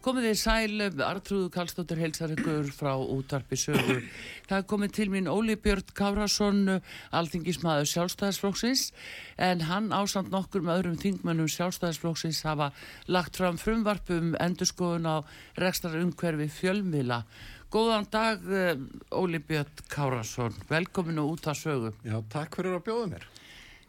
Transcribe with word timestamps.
Komið 0.00 0.30
þið 0.30 0.36
sæl, 0.40 0.84
Artrúðu 1.04 1.48
Kallstóttur 1.52 1.98
helsar 2.00 2.30
ykkur 2.32 2.70
frá 2.72 2.94
útvarpi 2.96 3.58
sögu. 3.60 3.98
Það 4.48 4.62
komið 4.70 4.94
til 4.96 5.06
mín 5.12 5.26
Óli 5.28 5.58
Björn 5.60 5.92
Kárasson, 5.92 6.62
alþingismæður 7.12 7.90
sjálfstæðisflóksins, 7.90 8.86
en 9.36 9.66
hann 9.68 9.90
ásamt 9.92 10.32
nokkur 10.32 10.64
með 10.64 10.78
öðrum 10.78 10.96
þingmönnum 11.02 11.50
sjálfstæðisflóksins 11.52 12.40
hafa 12.48 12.70
lagt 13.12 13.36
fram 13.36 13.60
frumvarpum 13.60 14.32
endurskoðun 14.40 15.04
á 15.04 15.16
rekstar 15.60 15.98
umhverfi 16.00 16.48
fjölmiðla. 16.48 17.20
Góðan 17.68 18.08
dag, 18.08 18.48
eh, 18.48 18.80
Óli 19.12 19.42
Björn 19.44 19.84
Kárasson, 19.92 20.56
velkominu 20.72 21.28
út 21.28 21.44
að 21.44 21.60
sögu. 21.60 21.92
Já, 22.08 22.16
takk 22.32 22.56
fyrir 22.56 22.80
að 22.80 22.86
bjóða 22.88 23.12
mér. 23.12 23.28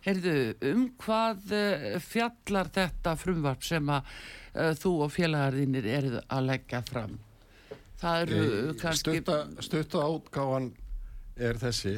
Heyrðu, 0.03 0.37
um 0.73 0.85
hvað 0.99 1.51
eh, 1.55 1.99
fjallar 2.03 2.67
þetta 2.67 3.15
frumvarp 3.15 3.63
sem 3.63 3.87
að 3.87 4.03
uh, 4.55 4.71
þú 4.77 4.93
og 5.05 5.11
félagarðinir 5.13 5.89
eruð 5.97 6.17
að 6.21 6.47
leggja 6.47 6.81
fram? 6.87 7.17
Það 8.01 8.23
eru 8.23 8.39
uh, 8.45 8.71
kannski... 8.81 9.19
Stutta, 9.61 10.05
átgáfan 10.05 10.71
er 11.41 11.59
þessi, 11.61 11.97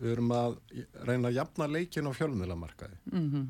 við 0.00 0.14
erum 0.16 0.30
að 0.36 0.60
reyna 1.06 1.30
að 1.30 1.40
jafna 1.40 1.68
leikin 1.70 2.08
á 2.08 2.12
fjölmiðlamarkaði. 2.16 3.00
Mm 3.12 3.26
-hmm. 3.32 3.48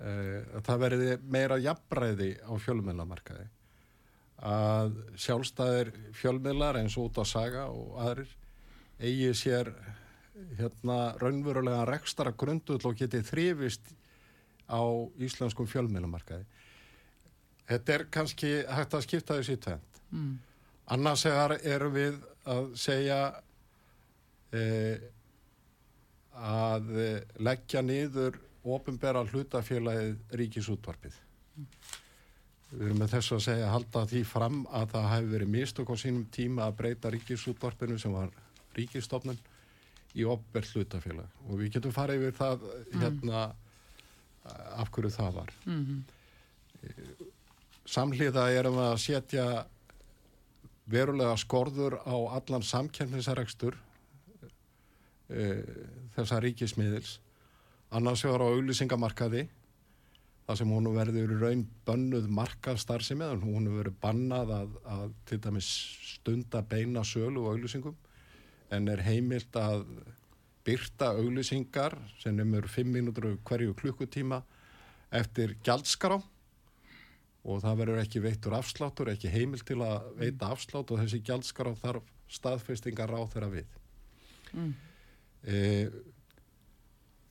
uh, 0.00 0.62
það 0.68 0.82
verði 0.86 1.12
meira 1.36 1.58
jafnræði 1.58 2.32
á 2.42 2.52
fjölmiðlamarkaði. 2.64 3.46
Að 4.36 4.96
sjálfstæðir 5.16 5.94
fjölmiðlar 6.12 6.76
eins 6.76 6.96
og 6.98 7.08
út 7.08 7.22
á 7.22 7.24
saga 7.24 7.68
og 7.72 7.96
aðrir 8.04 8.34
eigi 9.00 9.32
sér 9.34 9.72
hérna 10.58 11.14
raunverulega 11.20 11.84
rekstara 11.88 12.32
grundull 12.36 12.80
og 12.84 12.96
getið 12.98 13.24
þrifist 13.30 13.92
á 14.68 14.82
íslenskum 15.22 15.68
fjölmiðlumarkaði. 15.70 16.44
Þetta 17.66 17.94
er 17.94 18.06
kannski 18.14 18.52
hægt 18.70 18.94
að 18.94 19.04
skipta 19.06 19.38
þessi 19.40 19.58
tvent. 19.64 20.00
Mm. 20.12 20.32
Annars 20.94 21.26
erum 21.26 21.94
við 21.96 22.18
að 22.46 22.68
segja 22.78 23.20
eh, 24.54 25.02
að 26.36 26.92
leggja 27.42 27.82
niður 27.82 28.38
ofinbæra 28.66 29.24
hlutafélagið 29.26 30.36
ríkisútvarpið. 30.40 31.18
Mm. 31.56 31.68
Við 32.70 32.86
erum 32.88 33.02
með 33.02 33.12
þess 33.14 33.34
að 33.34 33.44
segja 33.44 33.66
að 33.66 33.74
halda 33.76 34.06
því 34.10 34.22
fram 34.26 34.62
að 34.74 34.88
það 34.94 35.10
hefur 35.12 35.34
verið 35.34 35.52
mistök 35.54 35.92
á 35.92 35.96
sínum 36.02 36.24
tíma 36.34 36.66
að 36.66 36.78
breyta 36.80 37.12
ríkisútvarpinu 37.14 37.98
sem 38.02 38.14
var 38.14 38.32
ríkistofnun 38.76 39.38
í 40.16 40.26
opverð 40.28 40.74
hlutafélag 40.74 41.46
og 41.46 41.60
við 41.60 41.76
getum 41.76 41.94
farið 41.94 42.26
yfir 42.26 42.36
það 42.36 42.66
mm. 42.66 43.00
hérna 43.02 43.46
af 44.82 44.90
hverju 44.94 45.12
það 45.14 45.32
var 45.40 45.52
mm 45.64 45.80
-hmm. 45.86 47.25
Samhliða 47.86 48.48
erum 48.54 48.78
við 48.78 48.88
að 48.90 49.02
setja 49.02 49.46
verulega 50.90 51.36
skorður 51.40 51.98
á 52.06 52.16
allan 52.38 52.64
samkjæmnisarekstur 52.66 53.76
e, 55.30 55.44
þessa 56.14 56.40
ríkismiðils. 56.42 57.18
Annars 57.94 58.24
vegar 58.26 58.44
á 58.46 58.50
auðlýsingamarkaði 58.50 59.46
það 60.46 60.58
sem 60.60 60.74
hún 60.74 60.90
verður 60.94 61.32
raun 61.40 61.64
bönnuð 61.86 62.28
markastarsi 62.30 63.16
með 63.18 63.42
hún 63.46 63.66
verður 63.72 63.96
bannað 64.02 64.52
að, 64.60 64.76
að 64.86 65.14
til 65.26 65.40
dæmis 65.42 65.70
stunda 66.12 66.62
beina 66.62 67.02
sölu 67.06 67.42
og 67.42 67.56
auðlýsingum 67.56 67.96
en 68.74 68.90
er 68.90 69.02
heimilt 69.06 69.58
að 69.58 69.84
byrta 70.66 71.12
auglýsingar 71.18 71.94
sem 72.22 72.38
umur 72.42 72.66
5 72.70 72.94
mínútur 72.94 73.36
hverju 73.46 73.74
klukkutíma 73.78 74.40
eftir 75.14 75.54
gjaldskrá 75.66 76.18
og 77.46 77.62
það 77.62 77.78
verður 77.80 78.02
ekki 78.02 78.22
veittur 78.24 78.56
afsláttur, 78.58 79.12
ekki 79.12 79.30
heimilt 79.30 79.66
til 79.68 79.78
að 79.84 80.10
veita 80.18 80.50
afslátt 80.50 80.90
og 80.90 81.00
þessi 81.02 81.22
gjaldskrá 81.26 81.72
þarf 81.78 82.08
staðfestingar 82.36 83.12
á 83.14 83.22
þeirra 83.30 83.50
við. 83.52 83.76
Mm. 84.56 84.72
E, 85.46 85.60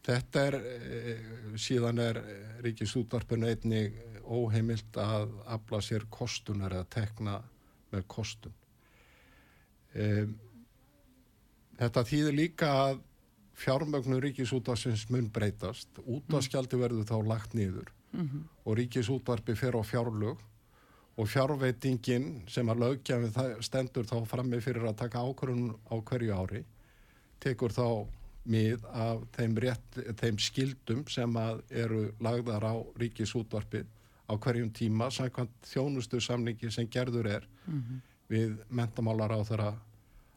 þetta 0.07 0.45
er, 0.51 0.57
e, 0.61 1.15
síðan 1.59 1.99
er 1.99 2.21
ríkisútvarpinu 2.63 3.49
einni 3.51 3.83
óheimilt 4.23 4.95
að 4.97 5.35
afla 5.57 5.81
sér 5.83 6.07
kostunar 6.09 6.77
eða 6.79 6.87
tekna 6.95 7.41
með 7.91 8.07
kostun. 8.15 8.55
E, 9.93 10.25
Þetta 11.75 12.05
þýðir 12.07 12.35
líka 12.37 12.67
að 12.71 12.99
fjármögnu 13.59 14.21
ríkisútvarsins 14.23 15.09
mun 15.11 15.27
breytast, 15.31 15.89
útvarskjaldi 16.07 16.79
verður 16.79 17.07
þá 17.09 17.17
lagt 17.27 17.55
niður 17.55 17.89
mm 18.15 18.29
-hmm. 18.29 18.43
og 18.65 18.77
ríkisútvarpi 18.77 19.55
fer 19.55 19.75
á 19.75 19.81
fjárlög 19.83 20.37
og 21.17 21.27
fjárveitingin 21.27 22.43
sem 22.47 22.69
að 22.69 22.79
löggjafin 22.79 23.61
stendur 23.61 24.05
þá 24.05 24.25
frammi 24.25 24.61
fyrir 24.61 24.83
að 24.83 24.97
taka 24.97 25.19
ákvörðun 25.19 25.75
á 25.91 25.95
hverju 26.01 26.33
ári 26.33 26.65
tekur 27.39 27.71
þá 27.71 28.07
mið 28.45 28.83
af 28.93 29.23
þeim, 29.31 29.55
rétt, 29.57 29.99
þeim 30.21 30.37
skildum 30.37 31.07
sem 31.07 31.37
að 31.37 31.61
eru 31.69 32.11
lagðar 32.19 32.63
á 32.63 32.75
ríkisútvarpi 32.99 33.85
á 34.29 34.33
hverjum 34.37 34.69
tíma 34.73 35.09
samkvæmt 35.13 35.69
þjónustu 35.69 36.21
samningi 36.21 36.71
sem 36.71 36.87
gerður 36.89 37.27
er 37.27 37.47
mm 37.65 37.81
-hmm. 37.81 37.99
við 38.29 38.57
mentamálar 38.69 39.31
á 39.31 39.39
þeirra 39.43 39.73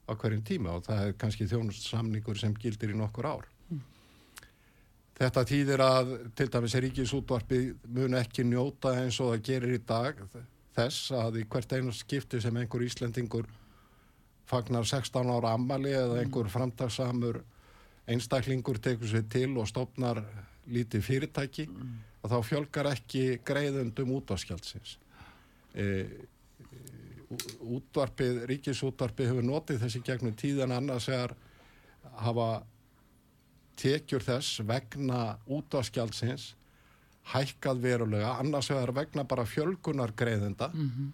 á 0.09 0.13
hverjum 0.17 0.43
tíma 0.45 0.77
og 0.77 0.85
það 0.85 1.07
er 1.07 1.13
kannski 1.21 1.47
þjónustsamningur 1.49 2.39
sem 2.39 2.55
gildir 2.55 2.91
í 2.91 2.97
nokkur 2.97 3.27
ár. 3.27 3.49
Mm. 5.19 5.25
Þetta 5.25 5.45
týðir 5.51 5.83
að 5.83 6.11
til 6.39 6.49
dæmis 6.55 6.79
Ríkisútvarpi 6.79 7.61
mun 7.91 8.15
ekki 8.15 8.45
njóta 8.47 8.95
eins 9.01 9.19
og 9.21 9.33
það 9.35 9.45
gerir 9.51 9.75
í 9.75 9.85
dag 9.87 10.21
þess 10.79 11.11
að 11.19 11.41
í 11.41 11.47
hvert 11.51 11.73
einu 11.75 11.93
skipti 11.93 12.41
sem 12.41 12.57
einhver 12.57 12.85
Íslendingur 12.87 13.49
fagnar 14.49 14.87
16 14.87 15.33
ára 15.35 15.57
ammali 15.59 15.91
eða 15.91 16.15
hmm. 16.15 16.21
einhver 16.23 16.53
framtagsamur 16.53 17.43
einstaklingur 18.09 18.79
tekur 18.81 19.11
sér 19.11 19.27
til 19.29 19.51
og 19.59 19.69
stopnar 19.69 20.23
lítið 20.69 21.05
fyrirtæki 21.05 21.67
mm. 21.69 21.93
og 22.23 22.33
þá 22.33 22.39
fjölgar 22.47 22.91
ekki 22.93 23.23
greiðundum 23.47 24.15
útvaskjálsins. 24.19 24.97
E, 25.77 25.85
útvarpið, 27.77 28.43
ríkisútvarpið 28.49 29.33
hefur 29.33 29.47
notið 29.47 29.83
þessi 29.85 30.03
gegnum 30.05 30.37
tíðan 30.39 30.75
annars 30.77 31.09
er 31.13 31.35
hafa 32.25 32.49
tekjur 33.79 34.25
þess 34.25 34.63
vegna 34.67 35.37
útvarskjálsins 35.47 36.55
hækkað 37.29 37.83
verulega, 37.85 38.33
annars 38.41 38.71
er 38.73 38.93
vegna 38.97 39.25
bara 39.29 39.45
fjölgunar 39.47 40.15
greiðenda 40.17 40.71
mm 40.73 40.91
-hmm. 40.91 41.11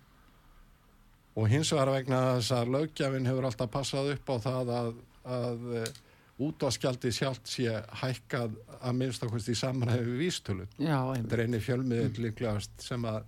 og 1.35 1.49
hins 1.49 1.73
vegar 1.73 1.91
vegna 1.91 2.21
þess 2.37 2.53
að 2.53 2.73
lögjafinn 2.77 3.27
hefur 3.27 3.45
alltaf 3.45 3.71
passað 3.71 4.13
upp 4.15 4.31
á 4.31 4.37
það 4.47 4.71
að, 4.79 4.95
að 5.25 5.77
eh, 5.81 5.93
útvarskjaldi 6.39 7.13
sjálft 7.13 7.47
sé 7.47 7.83
hækkað 8.03 8.57
að 8.81 8.97
minnst 8.99 9.23
okkurst 9.23 9.49
í 9.49 9.55
samanhæfi 9.55 10.17
vístölu. 10.19 10.67
Þetta 10.79 11.37
er 11.37 11.43
eini 11.45 11.61
fjölmiðil 11.61 12.23
líklegast 12.27 12.71
sem 12.83 13.05
að 13.05 13.23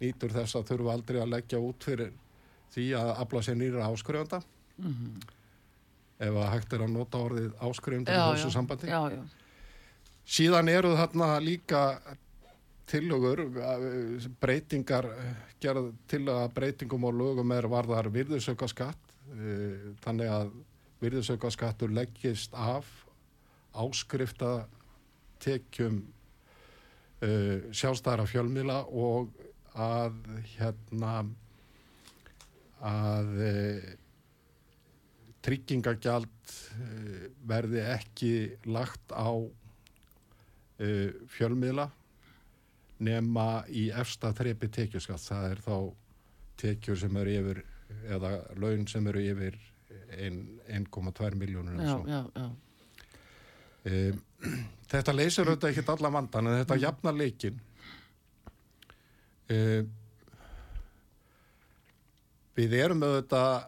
nýtur 0.00 0.32
þess 0.34 0.58
að 0.58 0.66
þurfu 0.72 0.90
aldrei 0.92 1.20
að 1.22 1.32
leggja 1.32 1.58
út 1.62 1.84
fyrir 1.84 2.12
því 2.72 2.88
að 2.98 3.12
afla 3.24 3.42
sér 3.42 3.56
nýra 3.60 3.88
áskrifanda 3.88 4.42
mm 4.78 4.92
-hmm. 4.92 5.41
Ef 6.22 6.40
að 6.40 6.50
hægt 6.54 6.74
er 6.76 6.84
að 6.86 6.92
nota 6.94 7.22
orðið 7.26 7.54
áskrifanda 7.68 8.16
í 8.16 8.24
þessu 8.32 8.50
sambandi 8.54 8.90
já, 8.90 9.00
já. 9.10 9.22
síðan 10.38 10.70
eru 10.72 10.92
þarna 10.98 11.30
líka 11.42 11.82
tillögur 12.92 13.44
breytingar 14.42 15.08
gerð 15.62 15.92
til 16.10 16.24
að 16.30 16.50
breytingum 16.56 17.08
og 17.08 17.16
lögum 17.16 17.54
er 17.54 17.68
varðar 17.70 18.10
virðusauka 18.12 18.68
skatt 18.70 19.14
e, 19.32 19.94
þannig 20.04 20.32
að 20.32 20.52
virðusauka 21.02 21.50
skattur 21.50 21.94
leggist 21.94 22.54
af 22.54 22.88
áskrifta 23.72 24.66
tekjum 25.42 26.02
uh, 27.24 27.70
sjálfstæðara 27.74 28.26
fjölmila 28.28 28.82
og 28.86 29.32
að 29.72 30.18
hérna 30.52 31.14
að 32.82 33.30
e, 33.40 33.54
tryggingagjald 35.42 36.54
uh, 36.76 37.26
verði 37.48 37.82
ekki 37.94 38.32
lagt 38.70 39.14
á 39.14 39.30
uh, 39.32 41.10
fjölmiðla 41.32 41.88
nema 43.02 43.46
í 43.74 43.88
efsta 43.90 44.30
þrepi 44.36 44.70
tekjuskatt. 44.70 45.24
Það 45.26 45.48
er 45.50 45.62
þá 45.64 45.76
tekjur 46.62 46.98
sem 47.00 47.16
eru 47.18 47.38
yfir, 47.40 47.62
eða 48.14 48.32
laun 48.62 48.86
sem 48.90 49.06
eru 49.10 49.22
yfir 49.32 49.58
1,2 50.12 51.34
miljónur 51.40 51.80
já, 51.80 51.96
já, 52.06 52.20
já. 52.36 52.50
Um, 53.82 54.20
þetta 54.92 55.14
leysir 55.16 55.48
auðvitað 55.48 55.72
ekki 55.72 55.84
allar 55.90 56.14
vandan 56.14 56.48
en 56.50 56.58
þetta 56.60 56.78
jafnar 56.78 57.16
leikin 57.16 57.56
um, 59.50 59.88
við 62.56 62.76
erum 62.78 63.02
auðvitað 63.08 63.64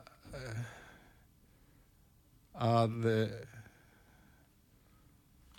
að 2.54 3.10
uh, 3.10 3.36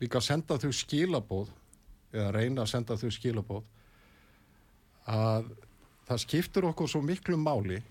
líka 0.01 0.21
senda 0.23 0.57
þau 0.61 0.71
skilabóð 0.75 1.51
eða 2.15 2.31
reyna 2.35 2.63
að 2.63 2.71
senda 2.71 2.97
þau 2.99 3.11
skilabóð 3.11 3.63
að 5.11 5.51
það 6.07 6.23
skiptur 6.23 6.69
okkur 6.71 6.89
svo 6.89 7.01
miklu 7.05 7.37
máli 7.37 7.81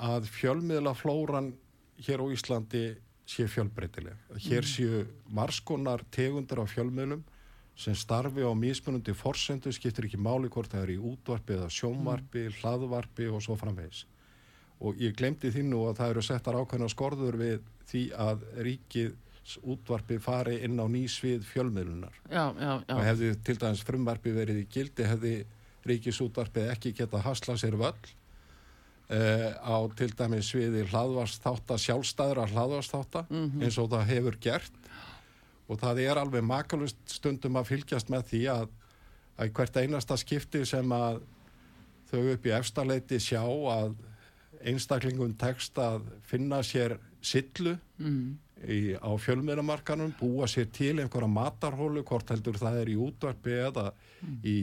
að 0.00 0.28
fjölmiðla 0.32 0.94
flóran 0.96 1.52
hér 2.00 2.22
á 2.24 2.26
Íslandi 2.32 2.84
sé 3.30 3.46
fjölbreytileg. 3.50 4.16
Hér 4.42 4.66
séu 4.66 5.04
marskonar 5.30 6.02
tegundur 6.10 6.64
af 6.64 6.72
fjölmiðlum 6.72 7.22
sem 7.80 7.94
starfi 7.96 8.44
á 8.44 8.52
mismunandi 8.56 9.14
forsendu, 9.16 9.72
skiptir 9.72 10.08
ekki 10.08 10.20
máli 10.20 10.50
hvort 10.52 10.72
það 10.72 10.82
er 10.82 10.94
í 10.96 11.02
útvarpi 11.12 11.56
eða 11.56 11.68
sjónvarpi, 11.72 12.46
mm. 12.48 12.56
hlaðvarpi 12.60 13.28
og 13.30 13.44
svo 13.44 13.56
framvegis. 13.60 14.02
Og 14.80 15.00
ég 15.02 15.16
glemdi 15.16 15.50
því 15.52 15.66
nú 15.68 15.82
að 15.88 15.98
það 16.00 16.14
eru 16.14 16.22
settar 16.24 16.56
ákveðna 16.56 16.88
skorður 16.88 17.36
við 17.40 17.66
því 17.90 18.04
að 18.16 18.46
ríkið 18.64 19.16
útvarpi 19.66 20.20
fari 20.22 20.60
inn 20.64 20.78
á 20.80 20.86
nýsvið 20.88 21.44
fjölmiðlunar. 21.48 22.14
Já, 22.30 22.44
já, 22.54 22.72
já. 22.86 22.94
Og 22.94 23.02
hefði 23.04 23.34
til 23.44 23.58
dæmis 23.60 23.82
frumvarpi 23.84 24.32
verið 24.36 24.62
í 24.62 24.66
gildi, 24.70 25.08
hefði 25.08 25.34
ríkisútvarpið 25.90 26.72
ekki 26.74 26.94
geta 26.96 27.22
hasla 27.24 27.58
sér 27.60 27.76
völl 27.80 28.16
Uh, 29.10 29.50
á 29.58 29.90
til 29.98 30.12
dæmis 30.14 30.52
sviði 30.52 30.84
hlaðvarsþáta, 30.86 31.74
sjálfstæðra 31.82 32.44
hlaðvarsþáta 32.46 33.24
mm 33.26 33.40
-hmm. 33.48 33.64
eins 33.64 33.78
og 33.82 33.88
það 33.90 34.04
hefur 34.06 34.36
gert 34.38 34.76
og 35.66 35.80
það 35.80 36.00
er 36.04 36.20
alveg 36.20 36.44
makalust 36.46 37.00
stundum 37.10 37.58
að 37.58 37.72
fylgjast 37.72 38.12
með 38.12 38.22
því 38.30 38.42
að, 38.52 38.68
að 39.36 39.50
hvert 39.56 39.76
einasta 39.82 40.16
skipti 40.16 40.62
sem 40.64 40.92
að 40.92 41.18
þau 42.12 42.22
upp 42.36 42.46
í 42.46 42.54
efstaleiti 42.54 43.18
sjá 43.18 43.42
að 43.42 43.98
einstaklingun 44.60 45.36
tekst 45.40 45.78
að 45.80 46.06
finna 46.28 46.60
sér 46.66 46.98
sillu 47.20 47.76
mm. 48.00 48.24
í, 48.64 48.80
á 48.96 49.10
fjölmiðlamarkanum, 49.20 50.14
búa 50.20 50.48
sér 50.50 50.70
til 50.72 50.96
einhverja 50.98 51.30
matarhólu, 51.30 52.04
hvort 52.08 52.32
heldur 52.32 52.58
það 52.60 52.80
er 52.82 52.92
í 52.92 52.96
útvarpi 53.00 53.58
eða 53.68 53.90
mm. 53.92 54.40
í 54.44 54.58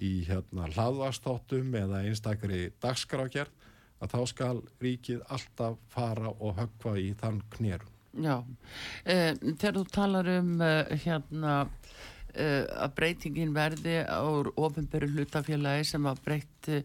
í 0.00 0.10
hérna 0.24 0.68
hlaðvastáttum 0.72 1.74
eða 1.76 2.04
einstakri 2.08 2.70
dagskrákjart 2.82 3.66
að 4.00 4.14
þá 4.14 4.20
skal 4.30 4.54
ríkið 4.80 5.24
alltaf 5.28 5.76
fara 5.92 6.32
og 6.32 6.56
höggva 6.56 6.96
í 7.00 7.10
þann 7.20 7.42
knérun. 7.52 7.96
Já, 8.10 8.40
eh, 9.04 9.36
þegar 9.36 9.76
þú 9.76 9.84
talar 9.94 10.30
um 10.38 10.54
eh, 10.66 10.94
hérna 11.04 11.56
eh, 12.34 12.64
að 12.64 12.94
breytingin 12.96 13.52
verði 13.54 14.00
á 14.02 14.24
ofinberu 14.56 15.10
hlutafélagi 15.12 15.84
sem 15.92 16.08
að 16.10 16.22
breyti 16.24 16.80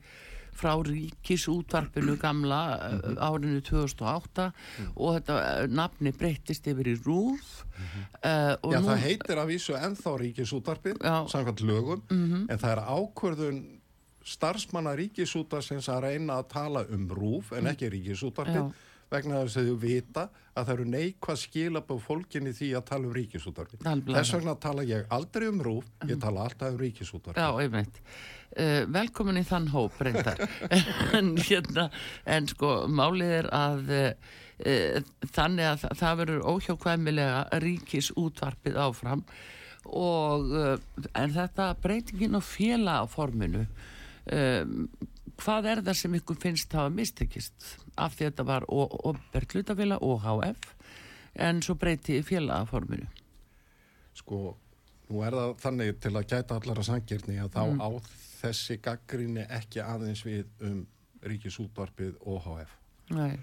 frá 0.56 0.74
ríkisútvarpinu 0.88 2.18
gamla 2.22 2.62
mm 2.75 3.00
-hmm. 3.00 3.18
árinu 3.19 3.62
2008 3.62 4.52
mm. 4.80 4.92
og 4.96 5.16
þetta 5.16 5.36
eh, 5.44 5.68
nafni 5.68 6.12
breytist 6.12 6.68
yfir 6.68 6.88
í 6.88 6.96
rúð 7.06 7.44
mm 7.44 7.86
-hmm. 7.86 8.04
uh, 8.63 8.74
Já, 8.74 8.80
nú... 8.80 8.88
það 8.88 9.06
heitir 9.07 9.38
að 9.38 9.48
vísu 9.54 9.74
ennþá 9.75 10.18
ríkisútvarpin, 10.24 10.98
samkvæmt 11.28 11.62
lögum 11.62 12.02
-hmm. 12.10 12.46
en 12.50 12.57
það 12.60 12.72
er 12.72 12.81
ákvörðun 12.98 13.60
starfsmanna 14.25 14.96
ríkisútvarsins 14.96 15.90
að 15.90 16.02
reyna 16.02 16.40
að 16.40 16.48
tala 16.50 16.86
um 16.90 17.10
rúf 17.10 17.51
en 17.51 17.68
ekki 17.68 17.90
ríkisútvarpin 17.90 18.74
vegna 19.12 19.44
þess 19.44 19.60
að 19.62 19.69
þau 19.69 19.80
vita 19.81 20.24
að 20.56 20.69
það 20.69 20.74
eru 20.75 20.86
neikvað 20.94 21.40
skilab 21.42 21.92
á 21.92 21.96
fólkinni 22.00 22.54
því 22.56 22.69
að 22.78 22.86
tala 22.90 23.10
um 23.10 23.16
ríkisútvarfi. 23.16 23.80
Þess 23.84 24.34
vegna 24.38 24.56
tala 24.63 24.86
ég 24.88 25.12
aldrei 25.13 25.50
um 25.52 25.62
rúf, 25.66 25.90
ég 26.07 26.19
tala 26.22 26.46
alltaf 26.48 26.74
um 26.74 26.80
ríkisútvarfi. 26.80 27.42
Já, 27.42 27.50
einmitt. 27.62 28.00
Uh, 28.56 28.86
velkomin 28.88 29.42
í 29.42 29.44
þann 29.44 29.68
hóp 29.74 29.98
reyndar 30.06 30.40
en, 31.18 31.34
hérna, 31.44 31.90
en 32.24 32.46
sko 32.48 32.86
málið 32.88 33.34
er 33.42 33.50
að 33.52 33.90
uh, 33.92 35.02
þannig 35.36 35.68
að 35.74 35.84
það 36.00 36.22
verður 36.22 36.46
óhjákvæmilega 36.54 37.60
ríkis 37.66 38.13
útvarpið 38.16 38.80
áfram 38.80 39.25
og 39.92 40.56
uh, 40.56 40.78
en 41.19 41.36
þetta 41.36 41.74
breytingin 41.84 42.40
og 42.40 42.48
fjela 42.48 43.01
á 43.04 43.06
forminu 43.12 43.66
hvað 45.42 45.70
er 45.72 45.84
það 45.86 46.00
sem 46.02 46.18
ykkur 46.20 46.40
finnst 46.42 46.76
að 46.76 46.94
mistekist 46.96 47.72
af 47.96 48.16
því 48.16 48.28
að 48.28 48.32
þetta 48.32 48.48
var 48.52 48.68
Berglutafélag 49.34 50.04
og 50.04 50.24
HF 50.26 50.72
en 51.46 51.62
svo 51.66 51.76
breyti 51.80 52.22
fjela 52.24 52.62
á 52.62 52.70
forminu 52.70 53.08
Sko, 54.16 54.56
nú 55.10 55.24
er 55.28 55.36
það 55.36 55.58
þannig 55.64 55.98
til 56.04 56.14
að 56.16 56.30
gæta 56.32 56.60
allara 56.60 56.86
sangirni 56.88 57.40
að 57.44 57.52
þá 57.58 57.64
mm. 57.66 57.82
á 57.84 57.90
þessi 58.40 58.78
gaggrinni 58.84 59.44
ekki 59.58 59.84
aðeins 59.84 60.24
við 60.26 60.46
um 60.64 60.86
ríkisútvarpið 61.26 62.16
OHF. 62.22 62.72
Nei. 63.16 63.36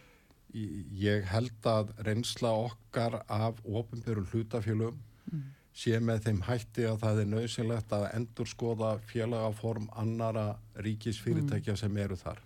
Ég 0.52 1.26
held 1.32 1.68
að 1.68 1.92
reynsla 2.06 2.52
okkar 2.68 3.22
af 3.24 3.60
ofinbjörn 3.64 4.28
hlutafjölum 4.32 4.98
mm. 5.30 5.44
Sé 5.72 5.98
með 6.04 6.26
þeim 6.26 6.40
hætti 6.46 6.86
að 6.88 6.98
það 7.02 7.20
er 7.22 7.28
nöðsynlegt 7.32 7.92
að 7.96 8.08
endur 8.12 8.50
skoða 8.50 8.94
félagaform 9.08 9.88
annara 9.96 10.46
ríkisfyrirtækja 10.84 11.76
mm. 11.76 11.80
sem 11.80 12.00
eru 12.04 12.18
þar 12.20 12.42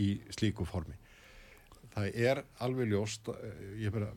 í 0.00 0.10
slíku 0.36 0.66
formi. 0.68 0.96
Það 1.90 2.18
er 2.28 2.42
alveg 2.62 2.92
ljóst, 2.92 3.30
eh, 3.32 3.62
ég 3.82 3.94
vera, 3.94 4.12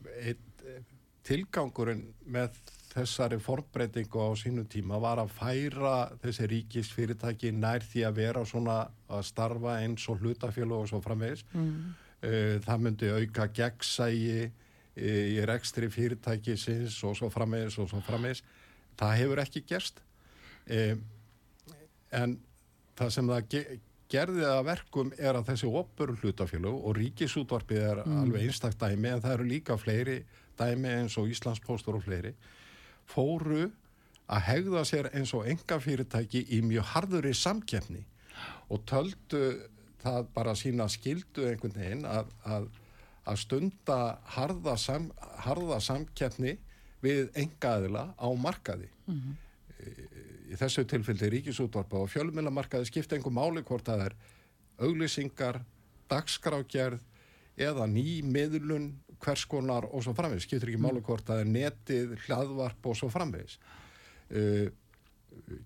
tilgangurinn 1.24 2.04
með 2.30 2.58
þessari 2.94 3.40
formbreytingu 3.42 4.22
á 4.22 4.30
sínu 4.38 4.66
tíma 4.70 5.00
var 5.02 5.18
að 5.22 5.32
færa 5.34 5.94
þessi 6.22 6.48
ríkisfyrirtæki 6.52 7.50
nær 7.56 7.82
því 7.82 8.04
að 8.06 8.18
vera 8.20 8.44
svona 8.46 8.76
að 9.10 9.24
starfa 9.26 9.78
eins 9.80 10.04
og 10.12 10.20
hlutafélag 10.22 10.84
og 10.84 10.90
svo 10.92 11.00
framvegis. 11.02 11.42
Mm. 11.56 11.94
Eh, 12.24 12.60
það 12.64 12.84
myndi 12.84 13.10
auka 13.10 13.48
gegnsægi 13.56 14.52
í 14.96 15.40
rekstri 15.48 15.88
fyrirtæki 15.90 16.56
sinns 16.60 17.00
og 17.06 17.16
svo 17.18 17.30
framvegis 17.32 17.78
og 17.82 17.90
svo 17.90 18.02
framvegis. 18.06 18.44
Það 18.98 19.16
hefur 19.20 19.42
ekki 19.42 19.64
gerst. 19.66 20.00
Eh, 20.70 20.94
en 22.14 22.38
það 22.98 23.10
sem 23.16 23.30
það 23.32 23.58
gerði 24.14 24.44
að 24.46 24.64
verkum 24.68 25.12
er 25.18 25.34
að 25.34 25.48
þessi 25.50 25.70
opur 25.80 26.14
hlutafélag 26.20 26.74
og 26.76 26.98
ríkisútvarpið 26.98 27.80
er 27.82 28.02
mm. 28.04 28.18
alveg 28.22 28.48
einstakdæmi 28.48 29.10
en 29.10 29.24
það 29.24 29.36
eru 29.38 29.48
líka 29.48 29.78
fleiri 29.80 30.18
dæmi 30.58 30.92
eins 31.00 31.16
og 31.18 31.30
Íslandspostur 31.32 31.98
og 31.98 32.04
fleiri 32.06 32.34
fóru 33.10 33.66
að 34.30 34.46
hegða 34.48 34.84
sér 34.88 35.10
eins 35.12 35.34
og 35.36 35.48
enga 35.50 35.80
fyrirtæki 35.82 36.44
í 36.54 36.60
mjög 36.64 36.86
harðuri 36.94 37.34
samkjefni 37.36 38.04
og 38.72 38.84
töldu 38.88 39.42
það 40.04 40.30
bara 40.36 40.54
sína 40.58 40.86
skildu 40.92 41.48
einhvern 41.48 41.76
veginn 41.76 42.06
að, 42.08 42.30
að, 42.44 42.68
að 43.24 43.40
stunda 43.40 43.98
harða, 44.36 44.76
sam, 44.80 45.08
harða 45.44 45.80
samkjefni 45.80 46.58
við 47.04 47.30
engaðila 47.40 48.10
á 48.16 48.28
markaði. 48.36 48.88
Mm 49.06 49.20
-hmm. 49.20 49.40
Í 50.52 50.56
þessu 50.60 50.84
tilfelli 50.88 51.30
ríkisútvarpa 51.32 51.98
og 51.98 52.10
fjölmjölamarkaði 52.12 52.86
skipta 52.88 53.16
einhver 53.16 53.32
máli 53.32 53.62
hvort 53.62 53.84
það 53.84 54.06
er 54.06 54.14
auglýsingar, 54.78 55.60
dagskrákjærð 56.08 57.00
eða 57.56 57.86
ný 57.86 58.22
miðlun 58.22 58.92
hvers 59.24 59.44
konar 59.44 59.86
og 59.88 60.02
svo 60.04 60.14
framvegis, 60.14 60.46
skiptir 60.48 60.72
ekki 60.72 60.80
mm. 60.82 61.02
hvort 61.06 61.26
það 61.26 61.40
er 61.40 61.50
netið, 61.50 62.14
hlaðvarp 62.26 62.86
og 62.86 62.96
svo 62.96 63.08
framvegis 63.08 63.58
uh, 64.34 64.68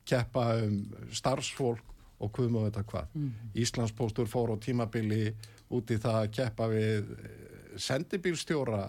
keppa 0.09 0.45
um 0.63 0.81
starfsfólk 1.13 1.95
og 2.19 2.33
hvað 2.35 2.51
maður 2.51 2.69
veit 2.69 2.81
að 2.81 2.89
hvað 2.93 3.15
mm. 3.15 3.31
Íslandspóstur 3.63 4.31
fór 4.31 4.55
á 4.55 4.57
tímabili 4.63 5.35
út 5.75 5.91
í 5.91 5.99
það 6.01 6.21
að 6.23 6.33
keppa 6.39 6.69
við 6.73 7.13
sendibílstjóra 7.83 8.83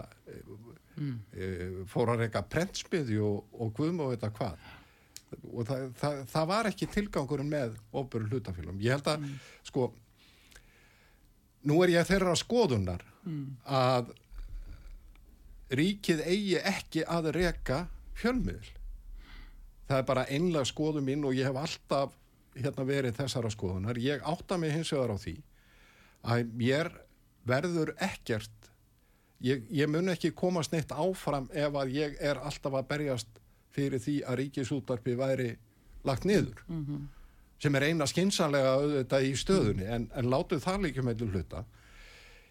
mm. 0.96 1.14
uh, 1.14 1.80
fór 1.90 2.14
að 2.14 2.26
reyka 2.26 2.44
prentsmiðju 2.50 3.24
og, 3.24 3.58
og 3.64 3.82
maður 3.88 4.14
veit 4.14 4.28
að 4.28 4.36
hvað 4.38 4.68
og 5.30 5.66
það, 5.66 5.82
það, 5.98 6.22
það 6.32 6.46
var 6.50 6.68
ekki 6.72 6.86
tilgangurinn 6.90 7.52
með 7.52 7.76
óbyrju 7.94 8.32
hlutafélum 8.32 8.80
ég 8.82 8.96
held 8.96 9.12
að 9.12 9.20
mm. 9.22 9.36
sko 9.68 9.92
nú 11.68 11.76
er 11.84 11.94
ég 11.94 12.08
þeirra 12.08 12.34
skoðunar 12.38 13.04
mm. 13.26 13.44
að 13.68 14.10
ríkið 15.70 16.22
eigi 16.26 16.60
ekki 16.66 17.04
að 17.06 17.30
reka 17.36 17.84
fjölmiðl. 18.18 18.72
Það 19.90 20.00
er 20.00 20.06
bara 20.06 20.26
einlega 20.30 20.68
skoðu 20.68 21.02
mín 21.04 21.24
og 21.26 21.36
ég 21.36 21.48
hef 21.50 21.58
alltaf 21.58 22.16
hérna, 22.56 22.86
verið 22.86 23.18
þessara 23.18 23.50
skoðunar. 23.52 23.98
Ég 24.02 24.24
átta 24.26 24.58
mig 24.58 24.74
hins 24.74 24.90
vegar 24.94 25.14
á 25.14 25.18
því 25.18 25.36
að 26.30 26.50
mér 26.58 26.90
verður 27.48 27.94
ekkert 28.02 28.59
ég, 29.40 29.64
ég 29.70 29.88
mun 29.88 30.12
ekki 30.12 30.32
komast 30.36 30.72
neitt 30.72 30.92
áfram 30.92 31.48
ef 31.52 31.74
að 31.74 31.94
ég 31.96 32.16
er 32.20 32.40
alltaf 32.40 32.76
að 32.78 32.88
berjast 32.92 33.40
fyrir 33.74 34.02
því 34.02 34.16
að 34.26 34.38
ríkisútvarpi 34.42 35.16
væri 35.18 35.50
lagt 36.04 36.24
niður. 36.24 36.62
Sem 37.60 37.74
er 37.76 37.90
eina 37.90 38.06
skinsanlega 38.08 38.76
auðvitað 38.78 39.26
í 39.28 39.34
stöðunni 39.36 39.84
en, 39.86 40.08
en 40.16 40.30
látið 40.32 40.64
það 40.64 40.86
líka 40.86 41.02
með 41.04 41.26
hluta. 41.28 41.64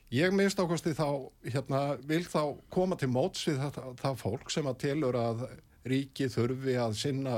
Ég 0.10 0.34
minnst 0.34 0.58
ákvæmsti 0.58 0.96
þá 0.98 1.29
hérna, 1.53 1.79
vil 2.10 2.24
þá 2.25 2.58
koma 2.74 2.96
til 2.98 3.10
móts 3.13 3.46
við 3.46 3.60
það, 3.62 3.96
það 4.01 4.22
fólk 4.22 4.50
sem 4.50 4.69
að 4.69 4.79
telur 4.81 5.17
að 5.17 5.43
ríki 5.86 6.29
þurfi 6.29 6.77
að 6.81 6.96
sinna 6.98 7.36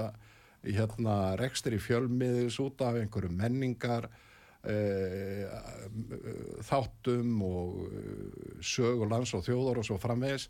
hérna, 0.64 1.36
rekstur 1.40 1.76
í 1.76 1.82
fjölmiðis 1.82 2.60
út 2.64 2.82
af 2.86 3.00
einhverju 3.00 3.32
menningar 3.34 4.08
þáttum 6.68 7.42
og 7.48 7.80
eh, 7.88 8.60
sög 8.62 9.02
og 9.02 9.10
lands 9.10 9.34
og 9.34 9.46
þjóðar 9.48 9.82
og 9.82 9.88
svo 9.88 9.98
framvegis. 10.02 10.50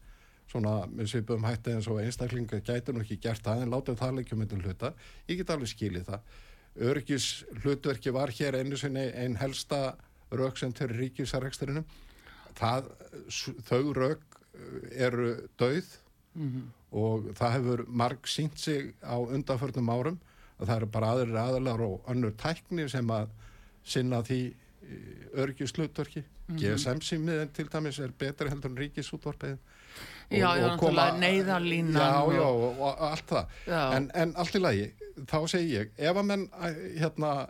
Svona 0.52 0.86
með 0.92 1.14
svipum 1.14 1.46
hætti 1.48 1.72
eins 1.72 1.88
og 1.88 2.02
einstaklinga 2.02 2.60
gæti 2.60 2.92
nú 2.92 3.06
ekki 3.06 3.22
gert 3.24 3.44
það 3.46 3.62
en 3.64 3.72
látið 3.72 4.00
það 4.02 4.18
leikjum 4.18 4.42
með 4.44 4.56
hluta, 4.66 4.94
ég 5.30 5.40
get 5.40 5.54
alveg 5.54 5.72
skilið 5.72 6.10
það. 6.10 6.22
Örgis 6.92 7.28
hlutverki 7.62 8.12
var 8.12 8.32
hér 8.36 8.60
einu 8.60 8.78
sinni 8.80 9.06
einn 9.16 9.38
helsta 9.40 9.96
rauk 10.32 10.60
sem 10.60 10.72
til 10.76 10.88
ríkisareksturinnum 10.92 11.86
það, 12.58 12.92
þau 13.68 13.94
rauk 13.96 14.40
eru 14.92 15.48
dauð 15.60 15.88
mm 16.36 16.50
-hmm. 16.50 16.66
og 16.92 17.32
það 17.36 17.52
hefur 17.52 17.86
marg 17.88 18.28
sínt 18.28 18.60
sig 18.60 18.94
á 19.04 19.16
undanförnum 19.20 19.90
árum. 19.90 20.20
Að 20.60 20.68
það 20.68 20.76
eru 20.76 20.86
bara 20.86 21.12
aðrir 21.12 21.38
aðlar 21.38 21.82
og 21.82 22.04
önnur 22.08 22.36
tækni 22.38 22.90
sem 22.90 23.08
að 23.10 23.30
sinna 23.84 24.22
því 24.22 24.42
örgisluttverki 25.34 26.24
mm 26.24 26.56
-hmm. 26.56 26.60
GSM-símiðin 26.60 27.54
til 27.54 27.68
dæmis 27.74 28.00
er 28.00 28.12
betra 28.18 28.50
heldur 28.50 28.72
en 28.72 28.78
ríkisútvarpiðin 28.78 29.60
Já, 30.32 30.56
já, 30.56 30.68
náttúrulega 30.68 31.18
neyðarlínan 31.20 32.02
Já, 32.02 32.34
já, 32.34 32.42
og, 32.42 32.80
og 32.80 33.12
allt 33.12 33.32
það 33.32 33.46
en, 33.96 34.12
en 34.16 34.34
allt 34.36 34.56
í 34.56 34.60
lagi, 34.60 34.92
þá 35.28 35.48
segi 35.48 35.76
ég 35.76 35.90
ef 35.98 36.18
að 36.18 36.26
menn, 36.26 36.50
hérna 36.98 37.48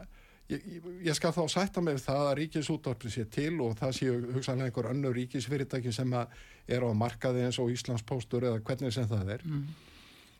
ég, 0.50 0.62
ég 1.04 1.16
skal 1.16 1.32
þá 1.32 1.48
sætta 1.50 1.82
með 1.82 2.02
það 2.06 2.30
að 2.30 2.38
ríkisútvarpið 2.40 3.14
sé 3.14 3.26
til 3.26 3.62
og 3.62 3.78
það 3.80 3.92
séu 4.00 4.16
hugsanlega 4.34 4.66
einhver 4.66 4.90
önnur 4.92 5.16
ríkisfyrirtæki 5.16 5.94
sem 5.94 6.14
að 6.14 6.28
er 6.68 6.86
á 6.86 6.90
markaði 6.94 7.46
eins 7.46 7.60
og 7.60 7.72
Íslandspostur 7.72 8.44
eða 8.50 8.64
hvernig 8.66 8.94
sem 8.94 9.08
það 9.08 9.36
er 9.38 9.46
mm. 9.46 9.68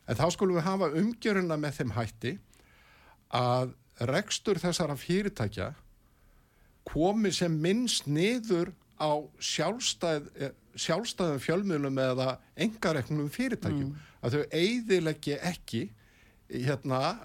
en 0.08 0.16
þá 0.16 0.26
skulum 0.30 0.58
við 0.58 0.68
hafa 0.68 0.90
umgjöruna 1.02 1.56
með 1.56 1.78
þeim 1.78 1.94
hætti 1.96 2.38
að 3.32 3.74
rekstur 4.00 4.60
þessara 4.60 4.96
fyrirtækja 4.98 5.72
komi 6.88 7.32
sem 7.34 7.52
minnst 7.62 8.08
niður 8.10 8.72
á 8.98 9.22
sjálfstæð, 9.42 10.28
sjálfstæðum 10.78 11.42
fjölmjölum 11.42 11.98
eða 12.02 12.36
engareknum 12.56 13.28
fyrirtækjum 13.32 13.90
mm. 13.92 14.08
að 14.22 14.36
þau 14.36 14.56
eiðileggi 14.58 15.36
ekki 15.38 15.82
hérna, 16.52 17.16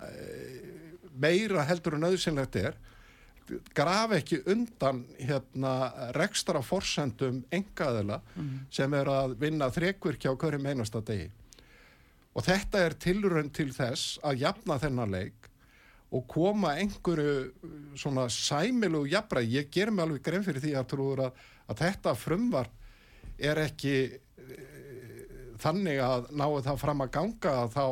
meira 1.18 1.66
heldur 1.68 1.98
en 1.98 2.10
auðsynlegt 2.10 2.60
er 2.62 2.78
graf 3.76 4.12
ekki 4.18 4.42
undan 4.52 5.04
hérna, 5.20 5.74
rekstra 6.18 6.62
forsendum 6.66 7.42
engaðila 7.54 8.20
mm. 8.36 8.54
sem 8.74 8.94
er 8.98 9.12
að 9.12 9.38
vinna 9.40 9.70
þrekvirkja 9.72 10.34
á 10.36 10.40
hverjum 10.40 10.68
einasta 10.68 11.02
degi 11.06 11.30
og 12.38 12.46
þetta 12.46 12.84
er 12.86 12.98
tilrönd 13.02 13.54
til 13.56 13.70
þess 13.76 14.18
að 14.26 14.44
jafna 14.44 14.78
þennan 14.82 15.16
leik 15.16 15.48
og 16.16 16.28
koma 16.32 16.74
einhverju 16.80 17.96
svona 18.00 18.28
sæmilu 18.32 19.04
jafnbræð, 19.12 19.50
ég 19.52 19.72
ger 19.72 19.92
mig 19.92 20.06
alveg 20.06 20.24
grein 20.24 20.46
fyrir 20.46 20.64
því 20.64 20.76
að 20.80 20.90
trúur 20.94 21.24
að, 21.26 21.42
að 21.68 21.82
þetta 21.84 22.14
frumvarp 22.16 22.78
er 23.38 23.60
ekki 23.66 23.96
e, 24.08 24.60
þannig 25.60 26.00
að 26.04 26.30
náðu 26.32 26.62
það 26.70 26.80
fram 26.86 27.04
að 27.04 27.12
ganga 27.18 27.56
að 27.64 27.74
þá 27.76 27.86